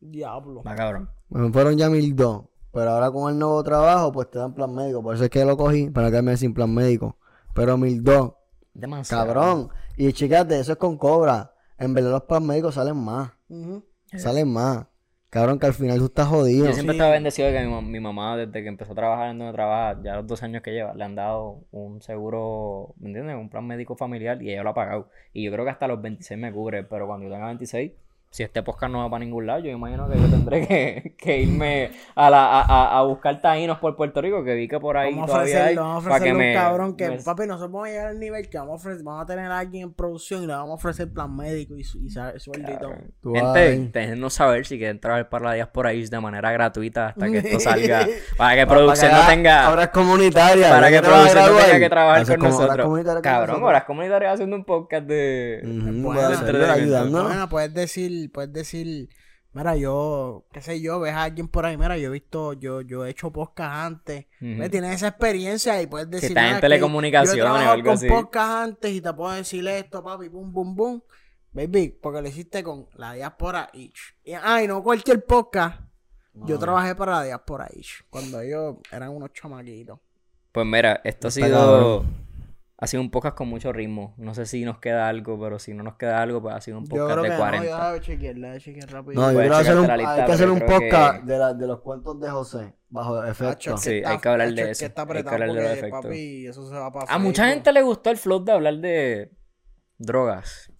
Diablo. 0.00 0.62
Va, 0.64 0.74
cabrón. 0.74 1.08
Me 1.28 1.50
fueron 1.52 1.76
ya 1.78 1.88
1200. 1.88 2.46
Pero 2.74 2.90
ahora 2.90 3.10
con 3.10 3.32
el 3.32 3.38
nuevo 3.38 3.62
trabajo, 3.62 4.10
pues 4.12 4.30
te 4.30 4.38
dan 4.38 4.52
plan 4.52 4.74
médico. 4.74 5.02
Por 5.02 5.14
eso 5.14 5.24
es 5.24 5.30
que 5.30 5.44
lo 5.44 5.56
cogí 5.56 5.90
para 5.90 6.10
quedarme 6.10 6.36
sin 6.36 6.52
plan 6.52 6.72
médico. 6.74 7.16
Pero 7.54 7.78
1200. 7.78 8.34
Demasiado. 8.74 9.26
Cabrón. 9.26 9.68
Y 9.96 10.12
chicate, 10.12 10.58
eso 10.58 10.72
es 10.72 10.78
con 10.78 10.98
cobra. 10.98 11.52
En 11.78 11.94
verdad 11.94 12.10
los 12.10 12.22
plan 12.24 12.44
médicos 12.44 12.74
salen 12.74 12.96
más. 12.96 13.30
Ujú. 13.48 13.84
Salen 14.16 14.52
más. 14.52 14.86
Cabrón, 15.30 15.58
que 15.58 15.66
al 15.66 15.74
final 15.74 15.98
tú 15.98 16.04
estás 16.06 16.28
jodido. 16.28 16.66
Yo 16.66 16.72
siempre 16.72 16.92
Sí. 16.94 16.96
estaba 16.98 17.10
bendecido 17.12 17.48
de 17.48 17.54
que 17.54 17.66
mi, 17.66 17.82
mi 17.82 17.98
mamá, 18.00 18.36
desde 18.36 18.62
que 18.62 18.68
empezó 18.68 18.92
a 18.92 18.94
trabajar 18.94 19.30
en 19.30 19.38
donde 19.40 19.52
trabaja, 19.52 20.00
ya 20.02 20.14
los 20.16 20.26
dos 20.28 20.42
años 20.44 20.62
que 20.62 20.70
lleva, 20.70 20.94
le 20.94 21.02
han 21.02 21.16
dado 21.16 21.58
un 21.72 22.00
seguro, 22.02 22.94
¿me 22.98 23.08
entiendes? 23.08 23.34
Un 23.36 23.50
plan 23.50 23.66
médico 23.66 23.96
familiar 23.96 24.40
y 24.40 24.52
ella 24.52 24.62
lo 24.62 24.70
ha 24.70 24.74
pagado. 24.74 25.08
Y 25.32 25.44
yo 25.44 25.50
creo 25.50 25.64
que 25.64 25.72
hasta 25.72 25.88
los 25.88 26.00
26 26.00 26.38
me 26.38 26.52
cubre, 26.52 26.84
pero 26.84 27.08
cuando 27.08 27.26
yo 27.26 27.32
tenga 27.32 27.46
26, 27.46 27.90
si 28.34 28.42
este 28.42 28.64
podcast 28.64 28.90
no 28.90 28.98
va 28.98 29.08
para 29.10 29.24
ningún 29.24 29.46
lado, 29.46 29.60
yo 29.60 29.70
imagino 29.70 30.10
que 30.10 30.18
yo 30.18 30.26
tendré 30.26 30.66
que, 30.66 31.14
que 31.18 31.42
irme 31.42 31.92
a, 32.16 32.28
la, 32.30 32.62
a, 32.62 33.02
buscar 33.04 33.40
taínos 33.40 33.78
por 33.78 33.94
Puerto 33.94 34.20
Rico, 34.20 34.42
que 34.42 34.54
vi 34.56 34.66
que 34.66 34.80
por 34.80 34.96
ahí 34.96 35.12
Vamos 35.14 35.30
a 35.30 35.34
todavía 35.34 35.54
hay, 35.54 35.76
ofrecerle, 35.76 35.80
vamos 35.80 36.04
a 36.04 36.08
para 36.08 36.24
que 36.24 36.32
ofrecerle 36.32 36.44
me... 36.44 36.48
un 36.58 36.64
cabrón 36.64 36.96
que, 36.96 37.10
me- 37.10 37.18
papi, 37.18 37.46
nosotros 37.46 37.70
vamos 37.70 37.86
a 37.86 37.90
llegar 37.92 38.06
al 38.08 38.18
nivel 38.18 38.48
que 38.48 38.58
vamos 38.58 38.72
a 38.72 38.74
ofrecer, 38.74 39.04
vamos 39.04 39.22
a 39.22 39.26
tener 39.26 39.44
a 39.52 39.58
alguien 39.60 39.84
en 39.84 39.92
producción 39.94 40.42
y 40.42 40.46
le 40.48 40.52
vamos 40.52 40.70
a 40.70 40.74
ofrecer 40.74 41.12
plan 41.12 41.36
médico 41.36 41.76
y, 41.76 41.84
su- 41.84 41.98
y 41.98 42.12
vas 42.12 42.44
Gente, 43.22 43.58
ahí. 43.60 43.90
déjennos 43.92 44.34
saber 44.34 44.66
si 44.66 44.78
quieren 44.78 44.98
trabajar 44.98 45.28
para 45.28 45.44
la 45.50 45.54
diáspora 45.54 45.94
Ish 45.94 46.10
de 46.10 46.18
manera 46.18 46.50
gratuita 46.50 47.10
hasta 47.10 47.30
que 47.30 47.38
esto 47.38 47.60
salga, 47.60 48.04
para 48.36 48.56
que 48.56 48.66
Para 48.66 48.66
producción 48.66 49.10
que 49.12 49.16
no 49.16 49.26
tenga... 49.28 49.70
Obras 49.70 49.88
comunitarias. 49.90 50.72
Para 50.72 50.90
que 50.90 51.00
producción 51.00 51.52
no 51.52 51.58
tenga 51.60 51.78
que 51.78 51.88
trabajar 51.88 52.22
haces 52.22 52.36
con 52.36 52.48
nosotros. 52.50 53.22
Cabrón, 53.22 53.62
horas 53.62 53.84
comunitarias 53.84 54.34
haciendo 54.34 54.56
un 54.56 54.64
podcast 54.64 55.06
de... 55.06 55.60
Entretenimiento. 55.62 56.72
ayudándonos. 56.72 57.28
Bueno, 57.28 57.48
puedes 57.48 57.72
decir, 57.72 58.23
puedes 58.28 58.52
decir, 58.52 59.08
mira, 59.52 59.76
yo, 59.76 60.44
qué 60.52 60.60
sé 60.60 60.80
yo, 60.80 61.00
ves 61.00 61.12
a 61.12 61.24
alguien 61.24 61.48
por 61.48 61.64
ahí, 61.64 61.76
mira, 61.76 61.96
yo 61.96 62.08
he 62.08 62.12
visto, 62.12 62.52
yo, 62.54 62.80
yo 62.80 63.04
he 63.06 63.10
hecho 63.10 63.30
podcast 63.32 63.72
antes. 63.72 64.26
¿ves? 64.40 64.70
tienes 64.70 64.96
esa 64.96 65.08
experiencia 65.08 65.80
y 65.80 65.86
puedes 65.86 66.10
decir, 66.10 66.36
en 66.36 66.44
"Mira, 66.44 66.54
que 66.56 66.60
telecomunicaciones 66.62 67.36
yo 67.36 67.60
he 67.60 67.66
o 67.66 67.70
algo 67.70 67.84
con 67.86 67.94
así". 67.94 68.08
podcast 68.08 68.50
antes 68.68 68.92
y 68.92 69.00
te 69.00 69.12
puedo 69.12 69.32
decir 69.32 69.66
esto, 69.68 70.02
papi, 70.02 70.28
boom, 70.28 70.52
boom, 70.52 70.74
boom, 70.74 71.02
baby, 71.52 71.96
porque 72.02 72.20
lo 72.20 72.28
hiciste 72.28 72.62
con 72.62 72.88
la 72.96 73.12
diáspora 73.12 73.70
Itch. 73.72 74.16
Y, 74.24 74.32
ah, 74.32 74.62
y 74.62 74.66
no 74.66 74.82
cualquier 74.82 75.24
podcast, 75.24 75.80
yo 76.34 76.58
trabajé 76.58 76.94
para 76.96 77.12
la 77.12 77.22
diáspora 77.24 77.68
Itch, 77.72 78.02
cuando 78.10 78.40
ellos 78.40 78.76
eran 78.90 79.10
unos 79.10 79.32
chamaquitos. 79.32 80.00
Pues 80.50 80.66
mira, 80.66 81.00
esto 81.04 81.28
ha 81.28 81.30
Está 81.30 81.46
sido... 81.46 82.04
Ha 82.76 82.86
sido 82.88 83.02
un 83.02 83.10
podcast 83.10 83.36
con 83.36 83.48
mucho 83.48 83.72
ritmo. 83.72 84.14
No 84.18 84.34
sé 84.34 84.46
si 84.46 84.64
nos 84.64 84.78
queda 84.78 85.08
algo, 85.08 85.40
pero 85.40 85.58
si 85.60 85.72
no 85.74 85.82
nos 85.84 85.94
queda 85.94 86.20
algo, 86.20 86.42
pues 86.42 86.54
ha 86.56 86.60
sido 86.60 86.78
un 86.78 86.84
Yo 86.84 86.90
podcast 86.90 87.12
creo 87.12 87.22
de 87.22 87.30
que 87.30 87.36
40. 87.36 87.64
no, 87.66 87.70
yo 87.70 87.92
la 87.94 88.00
chequear, 88.00 88.36
la 88.38 88.58
chequear 88.58 88.90
rápido. 88.92 89.20
No, 89.20 89.28
yo 89.28 89.34
Puedes 89.34 89.50
quiero 89.50 89.56
hacer 89.56 89.76
un, 89.78 89.96
lista, 89.98 90.14
hay 90.14 90.26
que 90.26 90.32
hacer 90.32 90.46
yo 90.48 90.52
un 90.54 90.58
creo 90.60 90.80
podcast 90.80 91.20
que- 91.20 91.32
de, 91.32 91.38
la- 91.38 91.54
de 91.54 91.66
los 91.68 91.80
cuentos 91.80 92.20
de 92.20 92.30
José, 92.30 92.74
bajo 92.90 93.24
efecto. 93.24 93.76
Sí, 93.78 93.98
está- 93.98 94.10
hay 94.10 94.18
que 94.18 94.28
hablar 94.28 94.52
de 94.52 94.70
eso, 94.72 94.78
que 94.80 94.84
está 94.86 95.02
hay 95.02 95.22
que 95.22 95.28
hablar 95.30 95.52
de 95.52 95.62
los 95.62 95.70
efectos. 95.70 96.02
papi, 96.02 96.46
eso 96.48 96.68
se 96.68 96.74
va 96.74 96.92
para 96.92 97.12
A 97.12 97.18
mucha 97.18 97.46
gente 97.46 97.72
le 97.72 97.82
gustó 97.82 98.10
el 98.10 98.16
flow 98.16 98.44
de 98.44 98.52
hablar 98.52 98.74
de 98.78 99.30
drogas. 99.98 100.70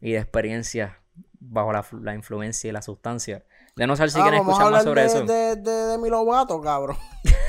y 0.00 0.12
de 0.12 0.18
experiencias 0.18 0.92
bajo 1.38 1.72
la, 1.72 1.84
la 2.00 2.14
influencia 2.14 2.68
y 2.68 2.72
la 2.72 2.82
sustancia. 2.82 3.44
De 3.76 3.86
no 3.86 3.94
saber 3.94 4.10
si 4.10 4.18
Ah, 4.18 4.22
quieren 4.22 4.40
vamos 4.40 4.58
a 4.58 4.62
escuchar 4.62 4.72
más 4.72 4.86
hablar 4.86 5.08
sobre 5.10 5.28
de, 5.28 5.54
eso. 5.54 5.60
de, 5.64 5.70
de 5.70 5.86
Demi 5.92 6.08
Lovato, 6.10 6.60
cabrón. 6.60 6.96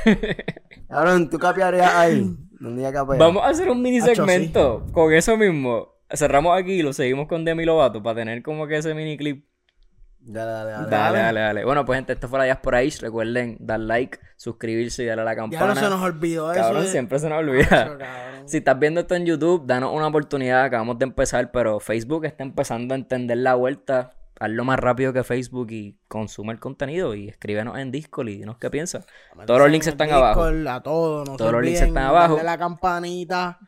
Cabrón, 0.90 1.30
tú 1.30 1.40
capearías 1.40 1.92
ahí. 1.96 2.36
Vamos 3.20 3.44
a 3.44 3.48
hacer 3.50 3.70
un 3.70 3.82
mini 3.82 4.00
Hacho, 4.00 4.16
segmento 4.16 4.86
con 4.92 5.14
eso 5.14 5.36
mismo. 5.38 5.90
Cerramos 6.10 6.58
aquí 6.58 6.74
y 6.74 6.82
lo 6.84 6.94
seguimos 6.94 7.28
con 7.28 7.44
Demi 7.44 7.66
Lovato 7.66 8.02
para 8.04 8.16
tener 8.16 8.42
como 8.44 8.68
que 8.68 8.78
ese 8.78 8.94
mini 8.94 9.18
clip. 9.18 9.46
Dale, 10.26 10.52
dale, 10.52 10.72
dale. 10.72 10.90
Dale, 10.90 11.18
dale, 11.20 11.40
dale. 11.42 11.66
Bueno, 11.66 11.84
pues 11.86 11.98
gente, 11.98 12.14
esto 12.14 12.30
fue 12.30 12.40
la 12.40 12.46
Diaspora 12.46 12.82
Ish. 12.82 13.02
Recuerden 13.02 13.58
dar 13.60 13.80
like, 13.82 14.20
suscribirse 14.38 15.04
y 15.04 15.08
darle 15.08 15.24
a 15.24 15.26
la 15.26 15.32
Ya 15.36 15.42
no 15.42 15.50
campana. 15.52 15.76
se 15.76 15.90
nos 15.90 16.02
olvidó 16.02 16.52
eso. 16.54 16.62
Cabrón, 16.62 16.84
de- 16.84 16.88
siempre 16.90 17.20
se 17.20 17.28
nos 17.30 17.40
olvida. 17.40 17.68
cabrón. 17.68 18.48
Si 18.48 18.58
estás 18.58 18.80
viendo 18.80 19.02
esto 19.02 19.16
en 19.16 19.26
YouTube, 19.26 19.66
danos 19.66 19.92
una 19.94 20.08
oportunidad. 20.08 20.64
Acabamos 20.64 20.98
de 21.00 21.06
empezar, 21.06 21.52
pero 21.52 21.80
Facebook 21.82 22.24
está 22.26 22.44
empezando 22.44 22.94
a 22.94 22.98
entender 22.98 23.38
la 23.40 23.56
vuelta. 23.56 24.12
Hazlo 24.40 24.64
más 24.64 24.80
rápido 24.80 25.14
que 25.14 25.24
Facebook 25.24 25.68
y 25.72 25.98
consume 26.08 26.54
el 26.54 26.60
contenido 26.60 27.14
y 27.16 27.30
escríbenos 27.30 27.78
en 27.78 27.92
Discord 27.92 28.30
y 28.30 28.38
dinos 28.38 28.58
qué 28.58 28.70
piensas. 28.70 29.06
Todos 29.46 29.60
los 29.60 29.70
links 29.72 29.88
están 29.88 30.12
abajo. 30.12 30.44
A 30.44 30.84
todos, 30.84 31.30
no 31.30 31.38
Todos 31.38 31.52
los 31.52 31.62
links 31.64 31.82
están 31.82 32.06
abajo. 32.06 32.40
la 32.44 32.58
campanita. 32.58 33.60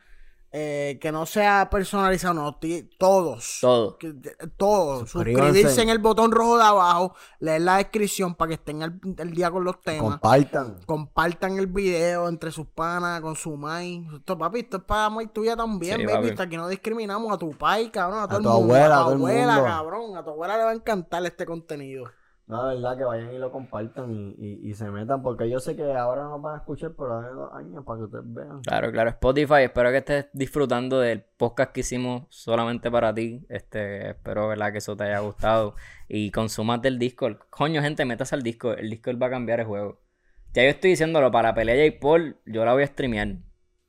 Eh, 0.58 0.98
que 1.02 1.12
no 1.12 1.26
sea 1.26 1.68
personalizado, 1.68 2.32
no, 2.32 2.58
todos. 2.96 3.58
Todo. 3.60 3.98
Que- 3.98 4.12
de- 4.14 4.34
Todos. 4.56 5.10
Suscríbanse. 5.10 5.48
Suscribirse 5.48 5.82
en 5.82 5.90
el 5.90 5.98
botón 5.98 6.32
rojo 6.32 6.56
de 6.56 6.64
abajo, 6.64 7.14
leer 7.40 7.60
la 7.60 7.76
descripción 7.76 8.34
para 8.34 8.48
que 8.48 8.54
estén 8.54 8.82
al, 8.82 8.98
al 9.18 9.30
día 9.32 9.50
con 9.50 9.64
los 9.64 9.82
temas. 9.82 10.12
Compartan. 10.12 10.78
Compartan 10.86 11.58
el 11.58 11.66
video 11.66 12.28
entre 12.28 12.50
sus 12.52 12.66
panas, 12.68 13.20
con 13.20 13.36
su 13.36 13.54
mai. 13.56 14.06
Esto, 14.16 14.38
papi, 14.38 14.60
esto 14.60 14.78
es 14.78 14.82
para 14.84 15.10
muy 15.10 15.26
tuya 15.26 15.54
también, 15.56 15.96
Sí, 15.98 16.06
baby. 16.06 16.16
papi. 16.16 16.28
Esto 16.28 16.42
Aquí 16.44 16.56
no 16.56 16.68
discriminamos 16.68 17.30
a 17.34 17.36
tu 17.36 17.50
pai, 17.52 17.90
cabrón, 17.90 18.20
a 18.22 18.26
todo 18.26 18.38
el 18.38 18.44
tu 18.44 18.48
mundo. 18.50 18.64
abuela, 18.74 19.00
a 19.00 19.04
tu 19.04 19.08
el 19.10 19.14
abuela, 19.16 19.62
cabrón. 19.62 20.16
A 20.16 20.24
tu 20.24 20.30
abuela 20.30 20.56
le 20.56 20.64
va 20.64 20.70
a 20.70 20.74
encantar 20.74 21.26
este 21.26 21.44
contenido. 21.44 22.04
No, 22.48 22.68
de 22.68 22.76
verdad 22.76 22.96
que 22.96 23.02
vayan 23.02 23.34
y 23.34 23.38
lo 23.38 23.50
compartan 23.50 24.08
y, 24.08 24.34
y, 24.38 24.70
y 24.70 24.74
se 24.74 24.88
metan, 24.88 25.20
porque 25.20 25.50
yo 25.50 25.58
sé 25.58 25.74
que 25.74 25.92
ahora 25.92 26.22
no 26.22 26.40
van 26.40 26.54
a 26.54 26.58
escuchar, 26.58 26.92
pero 26.96 27.18
hace 27.18 27.30
dos 27.30 27.52
años 27.52 27.84
para 27.84 27.98
que 27.98 28.04
ustedes 28.04 28.24
vean. 28.26 28.60
Claro, 28.62 28.92
claro. 28.92 29.10
Spotify, 29.10 29.62
espero 29.64 29.90
que 29.90 29.96
estés 29.96 30.26
disfrutando 30.32 31.00
del 31.00 31.24
podcast 31.36 31.72
que 31.72 31.80
hicimos 31.80 32.22
solamente 32.28 32.88
para 32.88 33.12
ti. 33.12 33.44
Este, 33.48 34.10
espero 34.10 34.46
¿verdad? 34.46 34.70
que 34.70 34.78
eso 34.78 34.96
te 34.96 35.04
haya 35.04 35.18
gustado. 35.18 35.74
Y 36.08 36.30
consumas 36.30 36.80
del 36.82 37.00
Discord. 37.00 37.38
Coño, 37.50 37.82
gente, 37.82 38.04
metas 38.04 38.32
al 38.32 38.42
Discord. 38.44 38.78
El 38.78 38.90
Discord 38.90 39.20
va 39.20 39.26
a 39.26 39.30
cambiar 39.30 39.58
el 39.58 39.66
juego. 39.66 40.00
Ya 40.54 40.62
yo 40.62 40.68
estoy 40.70 40.90
diciéndolo, 40.90 41.32
para 41.32 41.48
la 41.48 41.54
pelea 41.54 41.74
Jake 41.74 41.98
Paul, 42.00 42.36
yo 42.46 42.64
la 42.64 42.74
voy 42.74 42.84
a 42.84 42.86
streamear. 42.86 43.38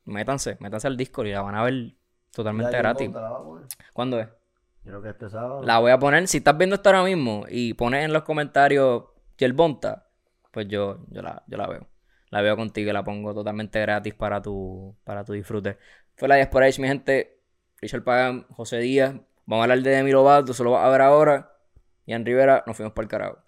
Métanse, 0.05 0.57
métanse 0.59 0.87
al 0.87 0.97
Discord 0.97 1.27
y 1.27 1.31
la 1.31 1.43
van 1.43 1.53
a 1.55 1.63
ver 1.63 1.93
totalmente 2.31 2.71
Ya, 2.71 2.79
gratis. 2.79 3.11
¿Cuándo 3.93 4.19
es? 4.19 4.27
Creo 4.87 5.01
que 5.01 5.09
este 5.09 5.29
sábado. 5.29 5.63
La 5.63 5.79
voy 5.79 5.91
a 5.91 5.99
poner, 5.99 6.27
si 6.29 6.37
estás 6.37 6.57
viendo 6.57 6.77
esto 6.77 6.89
ahora 6.89 7.03
mismo 7.03 7.45
y 7.49 7.73
pones 7.73 8.05
en 8.05 8.13
los 8.13 8.23
comentarios 8.23 9.03
Bonta, 9.53 10.07
pues 10.51 10.67
yo, 10.69 11.05
yo, 11.09 11.21
la, 11.21 11.43
yo 11.47 11.57
la 11.57 11.67
veo. 11.67 11.87
La 12.29 12.41
veo 12.41 12.55
contigo 12.55 12.89
y 12.89 12.93
la 12.93 13.03
pongo 13.03 13.33
totalmente 13.33 13.79
gratis 13.81 14.13
para 14.13 14.41
tu, 14.41 14.95
para 15.03 15.25
tu 15.25 15.33
disfrute. 15.33 15.77
Fue 16.15 16.27
la 16.27 16.35
Diaspora 16.35 16.67
mi 16.79 16.87
gente. 16.87 17.41
Richard 17.81 18.03
Pagan, 18.03 18.47
José 18.49 18.79
Díaz. 18.79 19.13
Vamos 19.45 19.61
a 19.61 19.63
hablar 19.65 19.81
de 19.81 19.91
Demi 19.91 20.11
Lovato, 20.11 20.53
eso 20.53 20.63
lo 20.63 20.71
vas 20.71 20.85
a 20.85 20.89
ver 20.89 21.01
ahora. 21.01 21.51
Ian 22.05 22.25
Rivera, 22.25 22.63
nos 22.65 22.75
fuimos 22.75 22.93
para 22.93 23.03
el 23.03 23.09
carajo. 23.09 23.46